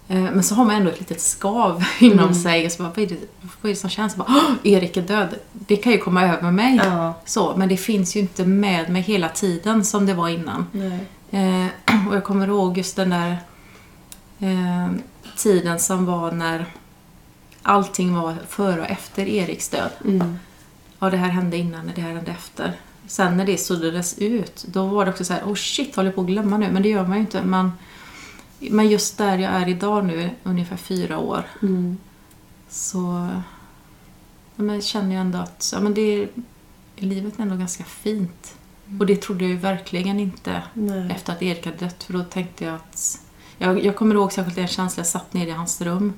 Eh, 0.07 0.17
Men 0.21 0.43
så 0.43 0.55
har 0.55 0.65
man 0.65 0.75
ändå 0.75 0.89
ett 0.89 0.99
litet 0.99 1.21
skav 1.21 1.84
inom 1.99 2.19
Mm. 2.19 2.34
sig. 2.34 2.65
Och 2.65 2.71
så 2.71 2.84
bara, 2.84 2.89
vad, 2.95 3.03
är 3.03 3.07
det, 3.07 3.15
vad 3.41 3.69
är 3.69 3.69
det 3.69 3.75
som 3.75 3.89
känns? 3.89 4.15
Bara, 4.15 4.27
"Åh, 4.30 4.71
Erik 4.71 4.97
är 4.97 5.01
död. 5.01 5.36
Det 5.51 5.75
kan 5.75 5.91
ju 5.91 5.97
komma 5.97 6.23
över 6.38 6.51
mig. 6.51 6.82
Ja. 6.86 7.13
Så, 7.25 7.53
men 7.57 7.69
det 7.69 7.77
finns 7.77 8.15
ju 8.15 8.19
inte 8.19 8.45
med 8.45 8.89
mig 8.89 9.01
hela 9.01 9.30
tiden 9.30 9.86
som 9.86 10.05
det 10.05 10.13
var 10.13 10.30
innan. 10.30 10.65
Nej. 10.71 10.99
Eh, 11.32 11.67
och 12.09 12.15
jag 12.15 12.23
kommer 12.23 12.47
ihåg 12.47 12.77
just 12.77 12.95
den 12.95 13.09
där 13.09 13.38
eh, 14.39 14.91
tiden 15.38 15.80
som 15.80 16.05
var 16.05 16.32
när 16.32 16.65
allting 17.61 18.15
var 18.15 18.36
före 18.47 18.80
och 18.82 18.89
efter 18.89 19.25
Eriks 19.27 19.69
död. 19.69 19.91
Mm. 20.05 20.39
Ja, 20.99 21.09
det 21.09 21.17
här 21.17 21.30
hände 21.30 21.57
innan 21.57 21.88
och 21.89 21.93
det 21.95 22.01
här 22.01 22.13
hände 22.13 22.32
efter. 22.32 22.73
Sen 23.07 23.38
när 23.38 23.45
det 23.45 23.57
suddades 23.57 24.17
ut, 24.17 24.65
då 24.67 24.86
var 24.86 25.05
det 25.05 25.11
också 25.11 25.25
så 25.25 25.34
här, 25.34 25.43
oh 25.43 25.55
shit, 25.55 25.95
håller 25.95 26.07
jag 26.09 26.15
på 26.15 26.21
att 26.21 26.27
glömma 26.27 26.57
nu? 26.57 26.71
Men 26.71 26.82
det 26.84 26.89
gör 26.89 27.07
man 27.07 27.17
ju 27.17 27.21
inte. 27.21 27.43
Man, 27.43 27.71
men 28.59 28.88
just 28.89 29.17
där 29.17 29.38
jag 29.38 29.51
är 29.53 29.67
idag 29.67 30.05
nu, 30.05 30.30
ungefär 30.43 30.77
fyra 30.77 31.17
år, 31.17 31.43
Mm. 31.61 31.97
så 32.69 33.30
ja, 34.55 34.63
men 34.63 34.82
känner 34.82 35.15
jag 35.15 35.21
ändå 35.21 35.38
att 35.38 35.69
ja, 35.73 35.80
men 35.80 35.93
det, 35.93 36.27
livet 36.95 37.39
är 37.39 37.43
ändå 37.43 37.55
ganska 37.55 37.84
fint. 37.84 38.55
Och 39.00 39.06
det 39.06 39.16
trodde 39.16 39.44
jag 39.44 39.52
ju 39.52 39.58
verkligen 39.58 40.20
inte 40.20 40.62
Nej. 40.74 41.12
efter 41.12 41.34
att 41.34 41.42
Erik 41.42 41.66
hade 41.66 41.78
dött. 41.78 42.04
För 42.04 42.14
då 42.14 42.24
tänkte 42.24 42.66
jag 42.66 42.76
att... 42.76 43.20
Jag, 43.58 43.86
jag 43.86 43.96
kommer 43.96 44.16
ihåg 44.16 44.34
särskilt 44.34 44.58
en 44.58 44.68
känsla, 44.68 45.02
jag 45.02 45.08
satt 45.08 45.34
nere 45.34 45.50
i 45.50 45.52
hans 45.52 45.82
rum. 45.82 46.14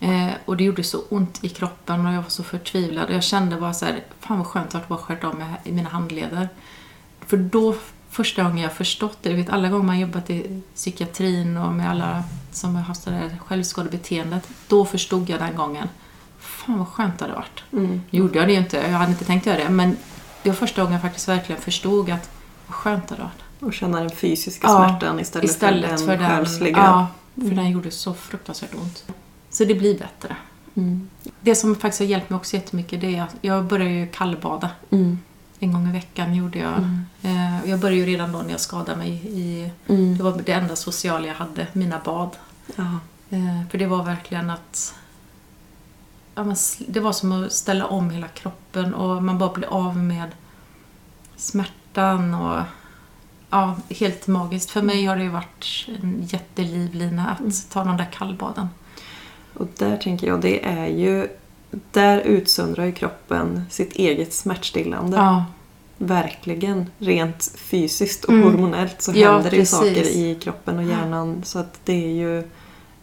Eh, 0.00 0.30
och 0.44 0.56
det 0.56 0.64
gjorde 0.64 0.84
så 0.84 1.02
ont 1.08 1.44
i 1.44 1.48
kroppen 1.48 2.06
och 2.06 2.12
jag 2.12 2.22
var 2.22 2.28
så 2.28 2.42
förtvivlad. 2.42 3.08
Och 3.08 3.14
jag 3.14 3.22
kände 3.22 3.56
bara 3.56 3.74
så 3.74 3.84
här, 3.84 4.04
fan 4.20 4.38
vad 4.38 4.46
skönt 4.46 4.74
att 4.74 4.88
bara 4.88 4.98
skärt 4.98 5.24
av 5.24 5.34
mig 5.34 5.46
i 5.64 5.72
mina 5.72 5.88
handleder. 5.88 6.48
För 7.26 7.36
då, 7.36 7.74
första 8.10 8.42
gången 8.42 8.58
jag 8.58 8.72
förstått 8.72 9.18
det, 9.22 9.30
du 9.30 9.36
vet 9.36 9.50
alla 9.50 9.68
gånger 9.68 9.84
man 9.84 10.00
jobbat 10.00 10.30
i 10.30 10.62
psykiatrin 10.74 11.56
och 11.56 11.72
med 11.72 11.90
alla 11.90 12.24
som 12.52 12.76
har 12.76 12.82
haft 12.82 13.04
det 13.04 13.10
där 13.10 13.38
självskadebeteendet. 13.46 14.48
Då 14.68 14.84
förstod 14.84 15.30
jag 15.30 15.40
den 15.40 15.56
gången, 15.56 15.88
fan 16.38 16.78
vad 16.78 16.88
skönt 16.88 17.18
det 17.18 17.24
hade 17.24 17.36
varit. 17.36 17.62
Mm. 17.72 18.02
Gjorde 18.10 18.38
jag 18.38 18.48
det 18.48 18.52
ju 18.52 18.58
inte, 18.58 18.76
jag 18.76 18.98
hade 18.98 19.12
inte 19.12 19.24
tänkt 19.24 19.46
göra 19.46 19.58
det. 19.58 19.68
Men 19.68 19.96
det 20.44 20.50
var 20.50 20.56
första 20.56 20.82
gången 20.82 20.92
jag 20.92 21.02
faktiskt 21.02 21.28
verkligen 21.28 21.60
förstod 21.60 22.10
att 22.10 22.30
vad 22.66 22.74
skönt 22.76 23.08
det 23.08 23.14
varit. 23.14 23.30
Och 23.60 23.74
känna 23.74 24.00
den 24.00 24.10
fysiska 24.10 24.66
Ja, 24.66 24.88
smärtan 24.88 25.20
istället, 25.20 25.50
Istället 25.50 25.90
för 25.90 25.96
för 26.06 26.06
den 26.06 26.18
den, 26.22 26.30
själsliga. 26.30 26.76
ja, 26.78 27.06
för 27.34 27.40
Mm. 27.42 27.56
den 27.56 27.70
gjorde 27.70 27.90
så 27.90 28.14
fruktansvärt 28.14 28.74
ont. 28.74 29.04
Så 29.50 29.64
det 29.64 29.74
blir 29.74 29.98
bättre. 29.98 30.36
Mm. 30.74 31.08
Det 31.40 31.54
som 31.54 31.74
faktiskt 31.76 32.00
har 32.00 32.06
hjälpt 32.06 32.30
mig 32.30 32.36
också 32.36 32.56
jättemycket 32.56 33.00
det 33.00 33.16
är 33.16 33.22
att 33.22 33.34
jag 33.40 33.64
började 33.64 33.90
ju 33.94 34.06
kallbada. 34.06 34.70
Mm. 34.90 35.18
En 35.60 35.72
gång 35.72 35.88
i 35.88 35.92
veckan 35.92 36.34
gjorde 36.34 36.58
jag. 36.58 36.72
Mm. 36.72 37.04
Eh, 37.22 37.70
Jag 37.70 37.80
började 37.80 38.00
ju 38.00 38.06
redan 38.06 38.32
då 38.32 38.38
när 38.42 38.50
jag 38.50 38.60
skadade 38.60 38.96
mig. 38.98 39.10
I, 39.24 39.70
Mm. 39.88 40.16
det 40.16 40.22
var 40.24 40.40
det 40.46 40.52
enda 40.52 40.76
sociala 40.76 41.26
jag 41.26 41.34
hade, 41.34 41.66
mina 41.72 41.98
bad. 42.04 42.30
Eh, 43.30 43.60
För 43.70 43.78
det 43.78 43.86
var 43.86 44.04
verkligen 44.04 44.50
att... 44.50 44.94
Ja, 46.34 46.54
det 46.88 47.00
var 47.00 47.12
som 47.12 47.32
att 47.32 47.52
ställa 47.52 47.86
om 47.86 48.10
hela 48.10 48.28
kroppen 48.28 48.94
och 48.94 49.22
man 49.22 49.38
bara 49.38 49.52
blev 49.52 49.70
av 49.70 49.96
med 49.96 50.30
smärtan 51.36 52.34
och... 52.34 52.60
Ja, 53.50 53.76
helt 53.90 54.26
magiskt. 54.26 54.70
För 54.70 54.82
mig 54.82 55.04
har 55.04 55.16
det 55.16 55.22
ju 55.22 55.28
varit 55.28 55.86
en 56.02 56.22
jättelivlina 56.28 57.28
att 57.30 57.40
Mm. 57.40 57.52
ta 57.70 57.84
de 57.84 57.96
där 57.96 58.08
kallbaden. 58.12 58.68
Och 59.54 59.66
där 59.78 59.96
tänker 59.96 60.26
jag, 60.26 60.40
det 60.40 60.64
är 60.64 60.86
ju... 60.86 61.28
Där 61.90 62.18
utsöndrar 62.20 62.84
ju 62.84 62.92
kroppen 62.92 63.64
sitt 63.70 63.92
eget 63.92 64.32
smärtstillande. 64.34 65.16
Ja, 65.16 65.44
Verkligen. 65.98 66.90
Rent 66.98 67.52
fysiskt 67.56 68.24
och 68.24 68.32
Mm. 68.32 68.44
hormonellt 68.44 69.02
så 69.02 69.12
Ja, 69.14 69.32
händer 69.32 69.50
det 69.50 69.56
ju 69.56 69.66
saker 69.66 70.16
i 70.16 70.38
kroppen 70.42 70.78
och 70.78 70.84
hjärnan. 70.84 71.42
Så 71.44 71.58
att 71.58 71.80
det 71.84 72.04
är 72.04 72.12
ju... 72.14 72.48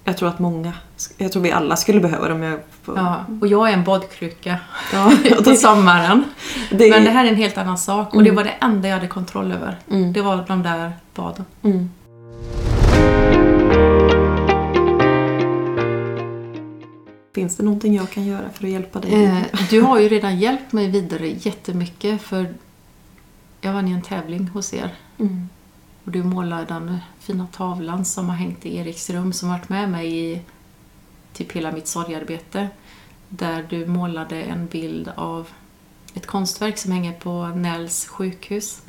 Jag 0.03 0.17
tror 0.17 0.29
att 0.29 0.39
många... 0.39 0.73
Jag 1.17 1.31
tror 1.31 1.43
vi 1.43 1.51
alla 1.51 1.75
skulle 1.75 1.99
behöva 1.99 2.27
det 2.27 2.33
om 2.33 2.41
jag 2.43 2.59
får... 2.81 2.97
ja. 2.97 3.25
Och 3.41 3.47
jag 3.47 3.69
är 3.69 3.73
en 3.73 3.83
badkruka 3.83 4.57
Ja, 4.93 5.11
på 5.37 5.41
det, 5.49 5.55
sommaren. 5.55 6.23
det, 6.71 6.89
Men 6.89 7.03
det 7.03 7.09
här 7.11 7.25
är 7.25 7.29
en 7.29 7.35
helt 7.35 7.57
annan 7.57 7.77
sak 7.77 8.13
och 8.15 8.23
det 8.23 8.29
Mm. 8.29 8.35
var 8.35 8.43
det 8.43 8.53
enda 8.65 8.87
jag 8.87 8.95
hade 8.95 9.07
kontroll 9.07 9.51
över. 9.51 9.79
Mm. 9.91 10.13
Det 10.13 10.21
var 10.21 10.45
de 10.47 10.63
där 10.63 10.91
baden. 11.15 11.45
Mm. 11.63 11.89
Finns 17.35 17.57
det 17.57 17.63
någonting 17.63 17.95
jag 17.95 18.09
kan 18.09 18.25
göra 18.25 18.49
för 18.53 18.63
att 18.63 18.69
hjälpa 18.71 18.99
dig? 18.99 19.23
Eh, 19.25 19.37
du 19.69 19.81
har 19.81 19.99
ju 19.99 20.09
redan 20.09 20.39
hjälpt 20.39 20.71
mig 20.71 20.87
vidare 20.87 21.27
jättemycket 21.27 22.21
för 22.21 22.53
jag 23.61 23.73
vann 23.73 23.87
ju 23.87 23.93
en 23.93 24.01
tävling 24.01 24.47
hos 24.47 24.73
er 24.73 24.89
Mm. 25.19 25.49
Och 26.05 26.11
du 26.11 26.23
målade 26.23 26.65
den 26.65 26.99
fina 27.19 27.47
tavlan 27.47 28.05
som 28.05 28.29
har 28.29 28.35
hängt 28.35 28.65
i 28.65 28.77
Eriks 28.77 29.09
rum 29.09 29.33
som 29.33 29.49
varit 29.49 29.69
med 29.69 29.89
mig 29.89 30.17
i 30.17 30.41
typ 31.33 31.51
hela 31.51 31.71
mitt 31.71 31.87
sorgarbete. 31.87 32.69
Där 33.29 33.65
du 33.69 33.85
målade 33.85 34.41
en 34.41 34.67
bild 34.67 35.11
av 35.15 35.47
ett 36.13 36.27
konstverk 36.27 36.77
som 36.77 36.91
hänger 36.91 37.13
på 37.13 37.47
Nälls 37.47 38.05
sjukhus. 38.07 38.81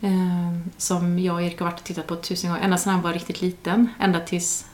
Eh, 0.00 0.58
som 0.76 1.18
jag 1.18 1.34
och 1.34 1.42
Erik 1.42 1.58
har 1.58 1.66
varit 1.66 1.80
och 1.80 1.84
tittat 1.86 2.06
på 2.06 2.16
tusen 2.16 2.50
gånger, 2.50 2.64
ända 2.64 2.78
sedan 2.78 2.92
han 2.92 3.02
var 3.02 3.12
riktigt 3.12 3.40
liten, 3.40 3.88
ända 4.00 4.20
tills 4.20 4.66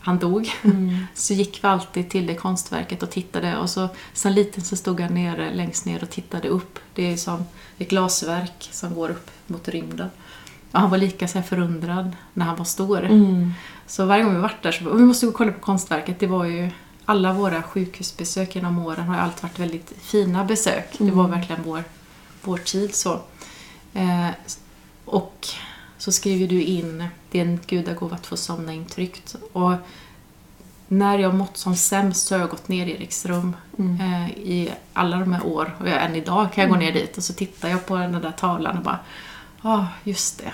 han 0.00 0.18
dog. 0.18 0.50
Mm. 0.62 1.06
Så 1.14 1.34
gick 1.34 1.64
vi 1.64 1.68
alltid 1.68 2.10
till 2.10 2.26
det 2.26 2.34
konstverket 2.34 3.02
och 3.02 3.10
tittade 3.10 3.56
och 3.56 3.70
så 3.70 3.88
sen 4.12 4.34
liten 4.34 4.64
så 4.64 4.76
stod 4.76 5.00
han 5.00 5.14
nere, 5.14 5.54
längst 5.54 5.84
ner 5.84 6.02
och 6.02 6.10
tittade 6.10 6.48
upp. 6.48 6.78
Det 6.94 7.12
är 7.12 7.16
som 7.16 7.44
ett 7.78 7.88
glasverk 7.88 8.68
som 8.72 8.94
går 8.94 9.10
upp 9.10 9.30
mot 9.46 9.68
rymden. 9.68 10.10
Ja, 10.72 10.78
han 10.78 10.90
var 10.90 10.98
lika 10.98 11.28
så 11.28 11.42
förundrad 11.42 12.16
när 12.32 12.46
han 12.46 12.56
var 12.56 12.64
stor. 12.64 13.04
Mm. 13.04 13.52
Så 13.86 14.04
varje 14.04 14.24
gång 14.24 14.34
vi 14.34 14.40
varit 14.40 14.62
där 14.62 14.72
så 14.72 14.90
vi 14.94 15.02
måste 15.02 15.26
gå 15.26 15.30
och 15.30 15.36
kolla 15.36 15.52
på 15.52 15.60
konstverket. 15.60 16.20
Det 16.20 16.26
var 16.26 16.44
ju 16.44 16.70
alla 17.04 17.32
våra 17.32 17.62
sjukhusbesök 17.62 18.54
genom 18.54 18.78
åren 18.78 19.06
har 19.06 19.14
ju 19.14 19.20
alltid 19.20 19.42
varit 19.42 19.58
väldigt 19.58 19.92
fina 20.00 20.44
besök. 20.44 20.94
Det 20.98 21.10
var 21.10 21.28
verkligen 21.28 21.62
vår, 21.62 21.84
vår 22.42 22.56
tid 22.56 22.94
så. 22.94 23.20
Eh, 23.94 24.28
och 25.04 25.46
så 25.98 26.12
skriver 26.12 26.48
du 26.48 26.62
in, 26.62 27.08
en 27.32 27.60
gudagåva 27.66 28.14
att 28.14 28.26
få 28.26 28.36
somna 28.36 28.72
intryggt. 28.72 29.36
Och 29.52 29.74
när 30.88 31.18
jag 31.18 31.34
mått 31.34 31.56
som 31.56 31.76
sämst 31.76 32.26
så 32.26 32.34
har 32.34 32.40
jag 32.40 32.50
gått 32.50 32.68
ner 32.68 32.86
i 32.86 32.90
Eriks 32.90 33.26
rum 33.26 33.56
eh, 33.78 34.30
i 34.30 34.72
alla 34.92 35.16
de 35.16 35.32
här 35.32 35.46
år. 35.46 35.76
Och 35.80 35.88
jag, 35.88 36.02
än 36.02 36.16
idag 36.16 36.52
kan 36.52 36.62
jag 36.62 36.70
gå 36.70 36.76
ner 36.76 36.92
dit 36.92 37.16
och 37.16 37.24
så 37.24 37.32
tittar 37.32 37.68
jag 37.68 37.86
på 37.86 37.96
den 37.96 38.12
där 38.12 38.32
tavlan 38.32 38.76
och 38.76 38.82
bara 38.82 38.98
Ja, 39.62 39.70
ah, 39.78 39.86
just 40.04 40.38
det. 40.38 40.52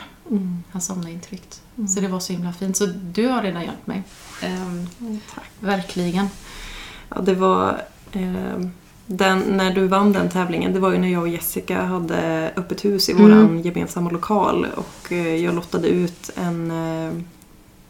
Han 0.70 0.80
somnade 0.82 1.10
intryggt. 1.12 1.62
Så 1.88 2.00
det 2.00 2.08
var 2.08 2.20
så 2.20 2.32
himla 2.32 2.52
fint. 2.52 2.76
Så 2.76 2.86
du 2.86 3.26
har 3.28 3.42
redan 3.42 3.62
hjälpt 3.62 3.86
mig. 3.86 4.02
Ehm, 4.42 4.86
Tack. 5.34 5.44
verkligen. 5.60 6.28
Ja, 7.08 7.20
det 7.20 7.34
var... 7.34 7.82
Eh, 8.12 8.60
den, 9.06 9.38
när 9.40 9.74
du 9.74 9.86
vann 9.86 10.12
den 10.12 10.28
tävlingen, 10.28 10.72
det 10.72 10.80
var 10.80 10.92
ju 10.92 10.98
när 10.98 11.08
jag 11.08 11.22
och 11.22 11.28
Jessica 11.28 11.82
hade 11.84 12.52
öppet 12.56 12.84
hus 12.84 13.08
i 13.08 13.12
Mm. 13.12 13.24
våran 13.24 13.60
gemensamma 13.62 14.10
lokal 14.10 14.66
och 14.76 15.12
eh, 15.12 15.36
jag 15.36 15.54
lottade 15.54 15.88
ut 15.88 16.30
en, 16.36 16.70
eh, 16.70 17.12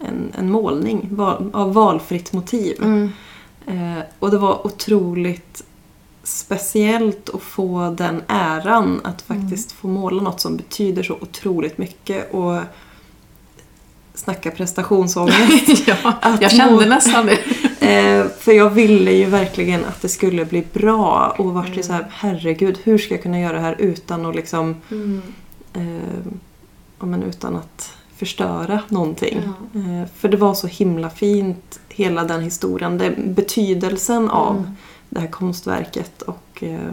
en, 0.09 0.33
en 0.39 0.51
målning 0.51 1.09
val, 1.11 1.51
av 1.53 1.73
valfritt 1.75 2.33
motiv. 2.33 2.77
Mm. 2.83 3.11
Eh, 3.67 4.03
och 4.19 4.31
det 4.31 4.39
var 4.39 4.67
otroligt 4.67 5.65
speciellt 6.29 7.29
att 7.35 7.43
få 7.43 7.95
den 7.99 8.23
äran 8.29 9.01
att 9.05 9.23
faktiskt 9.23 9.73
få 9.73 9.89
måla 9.89 10.23
något 10.23 10.41
som 10.41 10.57
betyder 10.57 11.03
så 11.03 11.15
otroligt 11.15 11.79
mycket 11.79 12.35
och 12.35 12.59
snacka 14.15 14.51
prestationsångest. 14.51 15.69
ja, 15.87 15.97
Att 16.21 16.43
jag 16.43 16.51
kände 16.51 16.75
må- 16.75 16.81
nästan 16.95 17.27
det. 17.27 17.39
Eh, 17.81 18.27
för 18.39 18.53
jag 18.53 18.71
ville 18.71 19.13
ju 19.13 19.25
verkligen 19.25 19.85
att 19.85 20.03
det 20.03 20.09
skulle 20.09 20.45
bli 20.45 20.65
bra 20.73 21.35
och 21.39 21.55
vart 21.55 21.77
ju 21.77 21.83
så 21.83 21.93
här, 21.93 22.07
herregud, 22.11 22.79
hur 22.85 22.99
ska 22.99 23.15
jag 23.15 23.23
kunna 23.23 23.41
göra 23.41 23.53
det 23.53 23.61
här 23.61 23.77
utan 23.79 24.27
att 24.27 24.35
liksom 24.35 24.77
eh, 25.73 25.83
ja, 27.01 27.07
men 27.07 27.23
utan 27.23 27.57
att 27.57 27.93
förstöra 28.17 28.81
någonting. 28.89 29.39
Eh, 29.75 30.09
för 30.17 30.29
det 30.29 30.37
var 30.37 30.55
så 30.55 30.67
himla 30.67 31.11
fint, 31.11 31.81
hela 31.89 32.25
den 32.25 32.43
historien. 32.43 32.99
Det, 32.99 33.11
betydelsen 33.17 34.31
av 34.31 34.57
Mm. 34.57 34.71
Det 35.09 35.21
här 35.21 35.27
konstverket 35.29 36.23
och 36.23 36.63
eh, 36.63 36.91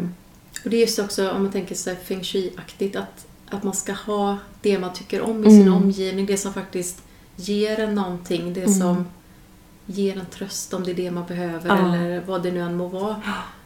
Och 0.63 0.69
det 0.69 0.77
är 0.77 0.81
just 0.81 0.99
också, 0.99 1.31
om 1.31 1.43
man 1.43 1.51
tänker 1.51 1.89
här 1.89 1.95
feng 1.95 2.21
shui-aktigt, 2.23 2.95
att, 2.95 3.25
att 3.49 3.63
man 3.63 3.73
ska 3.73 3.93
ha 3.93 4.37
det 4.61 4.79
man 4.79 4.93
tycker 4.93 5.21
om 5.21 5.45
i 5.45 5.49
sin 5.49 5.61
Mm. 5.61 5.73
omgivning. 5.73 6.25
Det 6.25 6.37
som 6.37 6.53
faktiskt 6.53 7.01
ger 7.35 7.79
en 7.79 7.95
någonting. 7.95 8.53
Det 8.53 8.61
Mm. 8.63 8.73
som 8.73 9.05
ger 9.85 10.17
en 10.19 10.25
tröst 10.25 10.73
om 10.73 10.83
det 10.83 10.91
är 10.91 10.95
det 10.95 11.11
man 11.11 11.25
behöver 11.25 11.67
Ja. 11.69 11.95
eller 11.95 12.21
vad 12.27 12.43
det 12.43 12.51
nu 12.51 12.59
än 12.61 12.77
må 12.77 12.87
vara. 12.87 13.21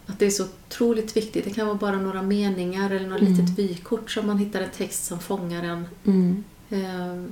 Att 0.06 0.20
det 0.20 0.26
är 0.26 0.30
så 0.30 0.44
otroligt 0.44 1.18
viktigt. 1.18 1.46
Det 1.46 1.50
kan 1.52 1.68
vara 1.68 1.78
bara 1.78 1.98
några 1.98 2.22
meningar 2.22 2.90
eller 2.92 3.08
något 3.08 3.22
Mm. 3.22 3.34
litet 3.34 3.50
vykort 3.60 4.12
som 4.12 4.28
man 4.28 4.38
hittar 4.38 4.62
en 4.62 4.70
text 4.78 5.06
som 5.06 5.20
fångar 5.20 5.64
en. 5.64 5.88
mm. 6.06 6.44
Ehm, 6.70 7.32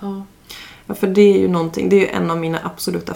ja. 0.00 0.24
Ja, 0.86 0.94
för 0.94 1.06
det 1.06 1.20
är 1.22 1.38
ju 1.38 1.48
någonting, 1.48 1.88
det 1.88 1.96
är 1.96 2.00
ju 2.00 2.06
en 2.06 2.30
av 2.30 2.38
mina 2.38 2.58
absoluta 2.64 3.14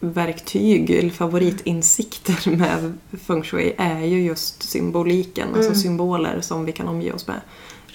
favoritverktyg 0.00 0.90
eller 0.90 1.10
favoritinsikter 1.10 2.50
med 2.56 2.92
feng 3.26 3.42
shui 3.42 3.74
är 3.78 4.00
ju 4.00 4.22
just 4.22 4.62
symboliken, 4.62 5.48
alltså 5.48 5.70
Mm. 5.70 5.74
symboler 5.80 6.40
som 6.40 6.64
vi 6.64 6.72
kan 6.72 6.88
omge 6.88 7.12
oss 7.12 7.26
med. 7.26 7.40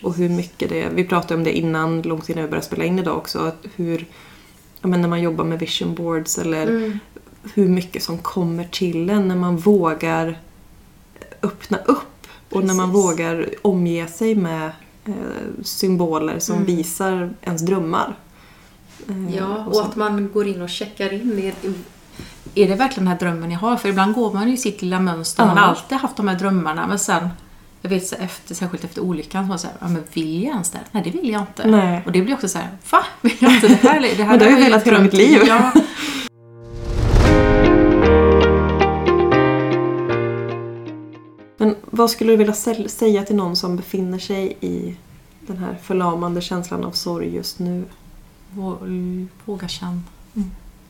Och 0.03 0.15
hur 0.15 0.29
mycket 0.29 0.69
det, 0.69 0.89
vi 0.95 1.03
pratade 1.03 1.33
om 1.35 1.43
det 1.43 1.57
innan, 1.57 2.01
långt 2.01 2.29
innan 2.29 2.43
vi 2.43 2.49
började 2.49 2.65
spela 2.65 2.83
in 2.83 2.99
idag 2.99 3.17
också, 3.17 3.39
att 3.39 3.65
hur 3.75 4.05
men 4.81 5.01
när 5.01 5.07
man 5.07 5.21
jobbar 5.21 5.43
med 5.45 5.59
vision 5.59 5.95
boards 5.95 6.37
eller 6.37 6.67
Mm. 6.67 6.99
hur 7.53 7.67
mycket 7.69 8.03
som 8.03 8.17
kommer 8.17 8.63
till 8.63 9.09
en 9.09 9.27
när 9.27 9.35
man 9.35 9.57
vågar 9.57 10.39
öppna 11.41 11.77
upp 11.77 12.27
och 12.49 12.63
när 12.63 12.73
man 12.73 12.91
Precis. 12.91 13.05
vågar 13.05 13.49
omge 13.61 14.07
sig 14.07 14.35
med 14.35 14.71
eh, 15.05 15.13
symboler 15.63 16.39
som 16.39 16.55
Mm. 16.55 16.65
visar 16.65 17.33
ens 17.41 17.61
drömmar. 17.61 18.15
Eh, 19.09 19.35
Ja, 19.35 19.65
och 19.65 19.81
att 19.85 19.95
man 19.95 20.29
går 20.33 20.47
in 20.47 20.61
och 20.61 20.69
checkar 20.69 21.13
in. 21.13 21.51
Är 22.55 22.67
det 22.67 22.75
verkligen 22.75 23.05
den 23.05 23.11
här 23.11 23.19
drömmen 23.19 23.51
jag 23.51 23.59
har? 23.59 23.77
För 23.77 23.89
ibland 23.89 24.13
går 24.15 24.33
man 24.33 24.47
ju 24.47 24.53
i 24.53 24.57
sitt 24.57 24.81
lilla 24.81 24.99
mönster. 24.99 25.45
Man 25.45 25.55
Ja. 25.57 25.61
har 25.61 25.69
alltid 25.69 25.97
haft 25.97 26.15
de 26.17 26.27
här 26.27 26.35
drömmarna 26.35 26.87
men 26.87 26.99
sen, 26.99 27.29
jag 27.81 27.89
vet 27.89 28.07
så 28.07 28.15
efter, 28.15 28.55
särskilt 28.55 28.83
efter 28.83 29.01
olyckan, 29.01 29.43
så 29.43 29.47
var 29.47 29.55
det 29.55 29.59
så 29.59 29.67
här, 29.67 29.75
ja, 29.79 29.87
men 29.87 30.03
vill 30.13 30.43
jag 30.43 30.51
ens 30.53 30.71
det? 30.71 30.79
Nej, 30.91 31.03
det 31.03 31.09
vill 31.09 31.29
jag 31.29 31.41
inte. 31.41 31.67
Nej. 31.67 32.03
Och 32.05 32.11
det 32.11 32.21
blir 32.21 32.33
också 32.33 32.47
så 32.47 32.57
här, 32.57 32.69
va? 32.91 33.03
Vill 33.21 33.35
jag 33.39 33.51
inte 33.55 33.67
det 33.67 33.73
här? 33.89 34.01
Det 34.17 34.23
här 34.23 34.29
Men 34.29 34.39
det 34.39 34.45
har 34.45 34.51
jag 34.51 34.59
velat 34.59 34.87
hela 34.87 34.99
mitt 34.99 35.13
liv. 35.13 35.41
Ja. 35.47 35.71
Men 41.57 41.75
vad 41.85 42.09
skulle 42.11 42.33
du 42.33 42.37
vilja 42.37 42.53
sä- 42.53 42.87
säga 42.87 43.23
till 43.23 43.35
någon 43.35 43.55
som 43.55 43.75
befinner 43.75 44.19
sig 44.19 44.57
i 44.61 44.95
den 45.39 45.57
här 45.57 45.75
förlamande 45.83 46.41
känslan 46.41 46.83
av 46.83 46.91
sorg 46.91 47.35
just 47.35 47.59
nu? 47.59 47.83
Vå- 48.55 49.27
Våga 49.45 49.67
känna. 49.67 50.01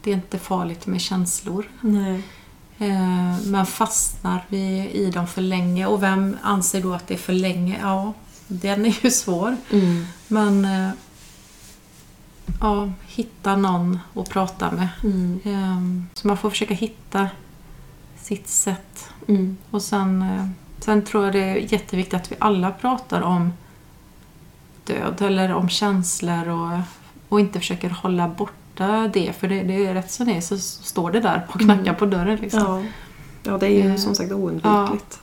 Det 0.06 0.12
är 0.12 0.16
inte 0.16 0.40
farligt 0.40 0.86
med 0.86 1.02
känslor. 1.02 1.66
Nej. 1.82 2.22
Eh, 2.78 3.40
Men 3.46 3.66
fastnar 3.66 4.46
vi 4.50 4.90
i 4.94 5.12
dem 5.12 5.28
för 5.28 5.42
länge 5.42 5.86
och 5.86 6.04
vem 6.04 6.38
anser 6.44 6.82
då 6.82 6.94
att 6.94 7.08
det 7.08 7.14
är 7.14 7.18
för 7.18 7.34
länge? 7.34 7.80
Ja, 7.82 8.14
den 8.48 8.86
är 8.86 8.98
ju 9.06 9.12
svår. 9.12 9.58
Mm. 9.72 10.06
Men 10.28 10.66
eh, 10.66 10.90
ja, 12.62 12.92
hitta 13.08 13.56
någon 13.56 14.00
att 14.16 14.30
prata 14.30 14.72
med. 14.72 14.88
Mm. 15.04 15.40
Ehm, 15.44 16.08
Så 16.14 16.28
man 16.28 16.38
får 16.38 16.50
försöka 16.50 16.74
hitta 16.74 17.30
sitt 18.18 18.48
sätt. 18.48 19.10
Mm. 19.28 19.58
Och 19.72 19.82
sen, 19.82 20.22
eh, 20.22 20.48
sen 20.80 21.02
tror 21.06 21.24
jag 21.26 21.34
det 21.34 21.44
är 21.44 21.74
jätteviktigt 21.74 22.14
att 22.14 22.32
vi 22.32 22.36
alla 22.40 22.72
pratar 22.72 23.22
om 23.22 23.54
död 24.86 25.22
eller 25.22 25.54
om 25.54 25.70
känslor 25.70 26.48
och, 26.50 26.80
och 27.30 27.40
inte 27.40 27.60
försöker 27.60 27.90
hålla 27.90 28.28
borta 28.76 29.08
det. 29.14 29.34
För 29.40 29.48
det, 29.48 29.64
det 29.64 29.86
är 29.86 29.94
rätt 29.94 30.12
som 30.12 30.26
det 30.28 30.34
är 30.34 30.42
så 30.42 30.58
står 30.58 31.12
det 31.12 31.20
där 31.20 31.46
och 31.50 31.60
knackar 31.60 31.82
Mm. 31.82 31.96
på 31.96 32.06
dörren. 32.06 32.38
Liksom. 32.42 32.60
Ja. 32.60 32.84
ja, 33.52 33.58
det 33.58 33.66
är 33.68 33.84
ju 33.84 33.90
Eh, 33.90 33.96
som 33.96 34.16
sagt 34.16 34.32
oundvikligt. 34.32 35.20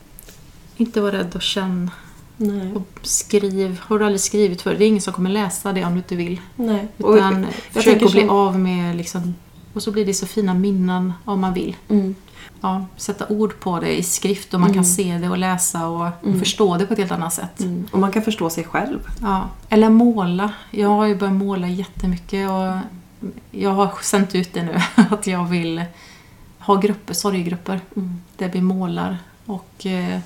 Inte 0.76 1.00
vara 1.00 1.12
rädd 1.12 1.36
att 1.36 1.42
känna. 1.42 1.90
Nej. 2.36 2.72
Och 2.74 2.88
skriv. 3.02 3.80
Har 3.82 3.98
du 3.98 4.04
aldrig 4.04 4.20
skrivit 4.20 4.62
för 4.62 4.74
Det 4.74 4.84
är 4.84 4.88
ingen 4.88 5.00
som 5.02 5.12
kommer 5.12 5.30
läsa 5.30 5.72
det 5.72 5.84
om 5.84 5.92
du 5.92 5.96
inte 5.98 6.16
vill. 6.16 6.40
Nej. 6.56 6.88
Och, 6.98 7.14
Utan 7.14 7.46
försök 7.70 8.02
att 8.02 8.12
bli 8.12 8.20
som- 8.20 8.30
av 8.30 8.58
med 8.58 8.96
liksom, 8.96 9.34
och 9.72 9.82
så 9.82 9.90
blir 9.92 10.06
det 10.06 10.14
så 10.14 10.26
fina 10.26 10.54
minnen 10.54 11.12
om 11.24 11.40
man 11.40 11.54
vill. 11.54 11.76
mm. 11.88 12.14
Ja, 12.64 12.86
sätta 12.96 13.26
ord 13.28 13.60
på 13.60 13.80
det 13.80 13.98
i 13.98 14.02
skrift 14.02 14.54
och 14.54 14.60
man 14.60 14.68
kan 14.68 14.74
Mm. 14.74 14.84
se 14.84 15.18
det 15.18 15.28
och 15.28 15.38
läsa 15.38 15.86
och 15.88 16.08
Mm. 16.26 16.38
förstå 16.38 16.76
det 16.76 16.86
på 16.86 16.92
ett 16.92 16.98
helt 16.98 17.12
annat 17.12 17.32
sätt. 17.32 17.60
Mm. 17.60 17.86
Och 17.92 17.98
man 17.98 18.12
kan 18.12 18.22
förstå 18.22 18.50
sig 18.50 18.64
själv. 18.64 18.98
Ja. 19.20 19.48
Eller 19.68 19.90
måla. 19.90 20.52
Jag 20.70 20.88
har 20.88 21.06
ju 21.06 21.16
börjat 21.16 21.34
måla 21.36 21.68
jättemycket 21.68 22.50
och 22.50 22.76
jag 23.50 23.70
har 23.70 23.92
sänt 24.02 24.34
ut 24.34 24.54
det 24.54 24.62
nu 24.62 24.76
att 25.10 25.26
jag 25.26 25.44
vill 25.44 25.84
ha 26.58 26.76
grupper, 26.76 27.14
sorgegrupper 27.14 27.80
Mm. 27.96 28.20
där 28.36 28.48
vi 28.48 28.60
målar 28.60 29.18
och 29.46 29.86
eh, 29.86 30.20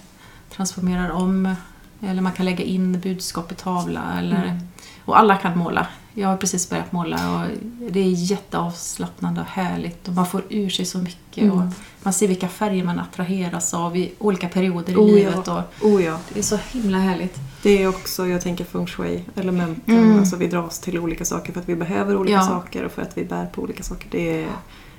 transformerar 0.51 1.11
om. 1.11 1.55
Eller 2.01 2.23
man 2.23 2.33
kan 2.33 2.45
lägga 2.47 2.65
in 2.65 3.01
budskap 3.01 3.53
i 3.53 3.55
tavla. 3.55 4.19
Eller, 4.19 4.45
Mm. 4.45 4.59
Och 5.05 5.19
alla 5.19 5.37
kan 5.37 5.59
måla. 5.59 5.87
Jag 6.15 6.29
har 6.29 6.37
precis 6.37 6.71
börjat 6.71 6.93
måla 6.93 7.35
och 7.43 7.49
det 7.91 8.01
är 8.01 8.11
jätteavslappnande 8.11 9.41
och 9.41 9.47
härligt 9.47 10.09
och 10.09 10.15
man 10.15 10.27
får 10.27 10.43
ur 10.49 10.71
sig 10.71 10.85
så 10.85 10.99
mycket. 10.99 11.45
Mm. 11.45 11.59
Och 11.59 11.73
man 12.03 12.13
ser 12.13 12.29
vilka 12.29 12.49
färger 12.49 12.85
man 12.85 12.99
attraheras 13.01 13.75
av 13.75 13.97
i 13.97 14.13
olika 14.19 14.49
perioder 14.49 14.93
i 14.93 14.97
Oh, 14.97 15.09
ja. 15.11 15.15
livet. 15.17 15.49
Och 15.49 15.63
Oh 15.83 16.03
ja. 16.05 16.19
det 16.33 16.39
är 16.39 16.43
så 16.43 16.59
himla 16.73 16.99
härligt. 16.99 17.37
Det 17.67 17.83
är 17.83 17.89
också, 17.89 18.27
jag 18.27 18.41
tänker 18.41 18.65
feng 18.65 18.87
shui-elementen. 18.87 19.99
Mm. 19.99 20.19
Alltså 20.19 20.37
vi 20.37 20.47
dras 20.47 20.79
till 20.79 20.99
olika 20.99 21.25
saker 21.25 21.53
för 21.53 21.61
att 21.61 21.69
vi 21.69 21.77
behöver 21.77 22.17
olika 22.17 22.35
Ja. 22.37 22.43
saker 22.43 22.85
och 22.85 22.93
för 22.93 23.03
att 23.03 23.19
vi 23.19 23.25
bär 23.25 23.47
på 23.47 23.63
olika 23.63 23.83
saker. 23.83 24.09
Det 24.11 24.43
är, 24.43 24.49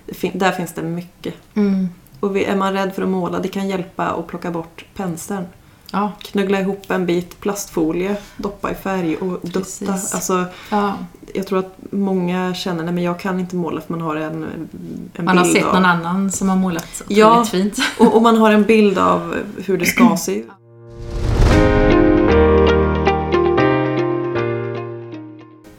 det 0.06 0.40
där 0.40 0.52
finns 0.52 0.74
det 0.74 0.82
mycket. 0.82 1.34
Mm. 1.54 1.88
Och 2.20 2.36
vi, 2.36 2.46
är 2.46 2.56
man 2.56 2.74
rädd 2.74 2.96
för 2.96 3.02
att 3.02 3.10
måla, 3.10 3.40
det 3.40 3.48
kan 3.48 3.68
hjälpa 3.68 4.08
att 4.08 4.28
plocka 4.28 4.52
bort 4.52 4.86
penseln. 4.96 5.46
Ja, 5.92 6.12
Knuggla 6.20 6.60
ihop 6.60 6.92
en 6.92 7.06
bit 7.06 7.40
plastfolie, 7.42 8.16
doppa 8.38 8.72
i 8.72 8.76
färg 8.76 9.16
och 9.18 9.40
dutta. 9.42 9.92
Alltså, 9.92 10.46
ja. 10.70 10.94
jag 11.34 11.48
tror 11.48 11.60
att 11.60 11.78
många 11.92 12.54
känner 12.54 12.94
att 12.94 13.02
jag 13.02 13.20
kan 13.20 13.40
inte 13.40 13.56
måla 13.56 13.82
för 13.82 13.92
man 13.94 14.02
har 14.02 14.16
en, 14.16 14.44
en 15.14 15.26
Man 15.26 15.38
har 15.38 15.44
bild 15.44 15.56
sett 15.56 15.66
av... 15.66 15.74
någon 15.74 15.86
annan 15.86 16.32
som 16.32 16.50
har 16.50 16.56
målat 16.56 17.02
otroligt 17.02 17.18
Ja. 17.18 17.46
fint. 17.46 17.78
Och, 18.00 18.16
och 18.16 18.22
man 18.22 18.38
har 18.38 18.52
en 18.52 18.64
bild 18.64 18.98
av 18.98 19.36
hur 19.66 19.78
det 19.78 19.86
ska 19.86 20.18
se 20.18 20.36
ut. 20.36 20.48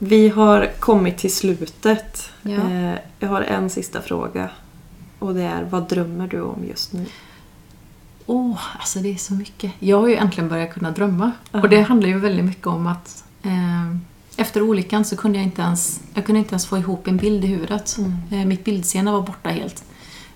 Vi 0.09 0.29
har 0.29 0.67
kommit 0.81 1.19
till 1.19 1.35
slutet. 1.35 2.31
Ja. 2.43 2.51
Eh, 2.71 2.95
Jag 3.19 3.29
har 3.29 3.43
en 3.43 3.71
sista 3.71 4.03
fråga. 4.03 4.51
Och 5.19 5.35
det 5.35 5.43
är, 5.43 5.65
vad 5.65 5.89
drömmer 5.89 6.27
du 6.29 6.41
om 6.41 6.65
just 6.69 6.93
nu? 6.93 7.07
Åh, 8.27 8.59
alltså 8.79 8.99
det 8.99 9.09
är 9.13 9.17
så 9.17 9.35
mycket. 9.35 9.73
Jag 9.79 10.01
har 10.01 10.09
ju 10.09 10.17
äntligen 10.17 10.49
börjat 10.49 10.75
kunna 10.75 10.91
drömma. 10.91 11.33
Ja. 11.53 11.61
Och 11.61 11.69
det 11.69 11.81
handlar 11.83 12.09
ju 12.09 12.19
väldigt 12.19 12.45
mycket 12.45 12.67
om 12.67 12.87
att 12.87 13.25
eh, 13.43 13.97
efter 14.37 14.63
olyckan 14.63 15.05
så 15.05 15.17
kunde 15.17 15.39
jag 15.39 15.45
inte 15.47 15.63
ens, 15.63 16.01
jag 16.15 16.25
kunde 16.27 16.39
inte 16.39 16.53
ens 16.53 16.67
få 16.67 16.79
ihop 16.79 17.07
en 17.07 17.17
bild 17.17 17.45
i 17.45 17.47
huvudet. 17.47 17.97
Mm. 17.99 18.13
Eh, 18.31 18.47
mitt 18.47 18.65
bildseende 18.65 19.13
var 19.13 19.23
borta 19.23 19.49
helt. 19.51 19.85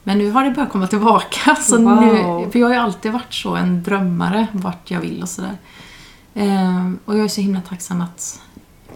Men 0.02 0.18
nu 0.18 0.30
har 0.30 0.44
det 0.44 0.50
börjat 0.50 0.70
komma 0.72 0.86
tillbaka. 0.86 1.56
Så 1.60 1.78
Wow. 1.78 2.00
nu, 2.44 2.50
för 2.50 2.58
jag 2.58 2.66
har 2.66 2.74
ju 2.74 2.80
alltid 2.80 3.12
varit 3.12 3.34
så 3.34 3.54
en 3.56 3.82
drömmare 3.82 4.46
vart 4.52 4.90
jag 4.90 5.00
vill 5.00 5.22
och 5.22 5.28
sådär. 5.28 5.56
Eh, 6.34 6.90
och 7.04 7.16
jag 7.18 7.24
är 7.24 7.28
så 7.28 7.40
himla 7.40 7.60
tacksam 7.60 8.00
att 8.00 8.40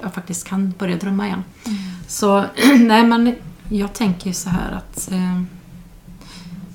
jag 0.03 0.15
faktiskt 0.15 0.47
kan 0.47 0.75
börja 0.79 0.97
drömma 0.97 1.27
igen. 1.27 1.45
Så 2.09 2.45
nej 2.79 3.07
men 3.07 3.35
jag 3.69 3.93
tänker 3.93 4.27
ju 4.27 4.35
så 4.35 4.51
här 4.51 4.73
att 4.73 5.13
eh, 5.13 5.43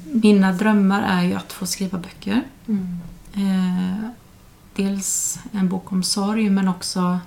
mina 0.03 0.51
drömmar 0.51 1.01
är 1.01 1.23
ju 1.23 1.33
att 1.33 1.53
få 1.53 1.65
skriva 1.65 1.97
böcker. 1.97 2.43
Mm. 2.67 2.99
Eh, 3.33 4.09
dels 4.75 5.39
en 5.51 5.69
bok 5.69 5.91
om 5.91 6.03
sorg 6.03 6.49
men 6.49 6.67
också 6.67 7.19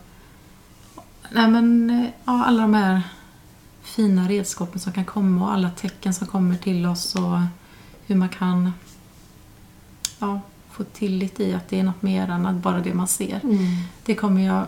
nej 1.31 1.49
men, 1.49 1.91
eh, 1.91 2.11
ja, 2.25 2.45
alla 2.45 2.63
de 2.63 2.75
här 2.75 3.03
fina 3.83 4.29
redskapen 4.29 4.81
som 4.81 4.93
kan 4.93 5.05
komma 5.05 5.47
och 5.47 5.53
alla 5.53 5.71
tecken 5.71 6.15
som 6.15 6.27
kommer 6.27 6.57
till 6.57 6.87
oss 6.87 7.15
och 7.15 7.39
hur 8.07 8.15
man 8.15 8.29
kan 8.29 8.73
ja, 10.19 10.41
få 10.71 10.85
tillit 10.85 11.41
i 11.41 11.55
att 11.55 11.69
det 11.69 11.81
är 11.81 11.83
något 11.83 12.03
mer 12.03 12.29
än 12.29 12.47
att 12.47 12.57
bara 12.57 12.81
det 12.81 12.95
man 12.95 13.09
ser. 13.09 13.41
Mm. 13.43 13.59
Det 14.05 14.15
kommer 14.15 14.47
jag, 14.47 14.67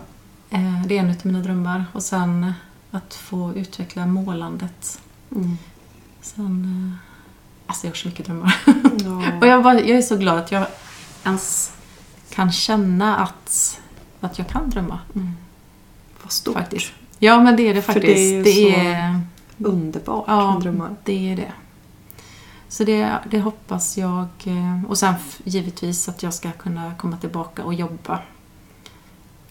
det 0.87 0.97
är 0.97 0.99
en 0.99 1.09
av 1.09 1.15
mina 1.23 1.39
drömmar. 1.39 1.85
Och 1.93 2.03
sen 2.03 2.53
att 2.91 3.13
få 3.13 3.53
utveckla 3.55 4.05
målandet. 4.05 5.01
Mm. 5.35 5.57
Sen, 6.21 6.63
eh, 6.93 7.69
alltså 7.69 7.87
jag 7.87 7.91
har 7.91 7.95
så 7.95 8.07
mycket 8.07 8.25
drömmar. 8.25 8.55
Ja. 8.99 9.37
Och 9.41 9.47
jag, 9.47 9.63
bara, 9.63 9.79
jag 9.79 9.97
är 9.97 10.01
så 10.01 10.17
glad 10.17 10.37
att 10.37 10.51
jag 10.51 10.67
ens 11.23 11.73
kan 12.29 12.51
känna 12.51 13.17
att, 13.17 13.81
att 14.19 14.37
jag 14.37 14.47
kan 14.49 14.69
drömma. 14.69 14.99
Mm. 15.15 15.31
Vad 16.23 16.31
stort. 16.31 16.53
Faktiskt. 16.53 16.91
Ja 17.19 17.39
men 17.41 17.55
det 17.55 17.63
är 17.69 17.73
det 17.73 17.81
För 17.81 17.93
faktiskt. 17.93 18.15
det 18.15 18.37
är 18.37 18.43
det 18.43 18.75
är, 18.91 19.21
Underbart 19.57 20.25
Ja. 20.27 20.59
drömmar. 20.61 20.95
det 21.03 21.31
är 21.31 21.35
det. 21.35 21.51
Så 22.69 22.83
det, 22.83 23.17
det 23.31 23.39
hoppas 23.39 23.97
jag. 23.97 24.27
eh, 24.45 24.83
Och 24.87 24.97
sen 24.97 25.13
givetvis 25.43 26.09
att 26.09 26.23
jag 26.23 26.33
ska 26.33 26.51
kunna 26.51 26.95
komma 26.95 27.17
tillbaka 27.17 27.63
och 27.63 27.73
jobba. 27.73 28.19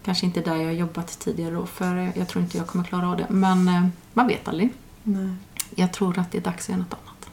Kanske 0.07 0.27
inte 0.27 0.41
där 0.41 0.57
jag 0.57 0.65
har 0.65 0.73
jobbat 0.73 1.19
tidigare 1.19 1.55
då, 1.55 1.67
för 1.67 2.13
jag 2.17 2.29
tror 2.29 2.45
inte 2.45 2.57
jag 2.59 2.67
kommer 2.67 2.85
klara 2.85 3.09
av 3.11 3.17
det. 3.17 3.27
Men 3.31 3.69
eh, 3.69 3.87
man 4.13 4.27
vet 4.27 4.49
aldrig. 4.49 4.73
Nej. 5.03 5.29
Jag 5.75 5.93
tror 5.93 6.19
att 6.19 6.33
det 6.33 6.39
är 6.39 6.43
dags 6.43 6.65
att 6.65 6.69
göra 6.69 6.79
något 6.79 6.93
annat. 6.95 7.29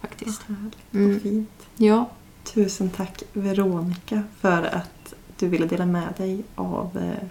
Faktiskt. 0.00 0.42
Vad 0.46 0.58
härligt 0.58 0.76
Mm. 0.94 1.20
fint. 1.20 1.50
Ja, 1.76 2.10
Tusen 2.44 2.90
tack 2.90 3.22
Veronica 3.32 4.22
för 4.40 4.62
att 4.62 5.14
du 5.38 5.48
ville 5.48 5.66
dela 5.66 5.86
med 5.86 6.14
dig 6.16 6.42
av, 6.54 6.98
eh, 6.98 7.28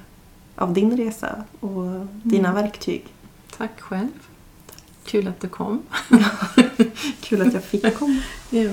av 0.56 0.74
din 0.74 0.98
resa 0.98 1.44
och 1.60 2.08
dina 2.24 2.50
Mm. 2.50 2.64
verktyg. 2.64 3.06
tack 3.58 3.82
själv. 3.82 4.08
Kul 5.06 5.28
att 5.28 5.40
du 5.42 5.48
kom. 5.50 5.82
Kul 7.22 7.42
att 7.48 7.54
jag 7.54 7.64
fick 7.64 7.98
komma. 7.98 8.22
Ja. 8.50 8.72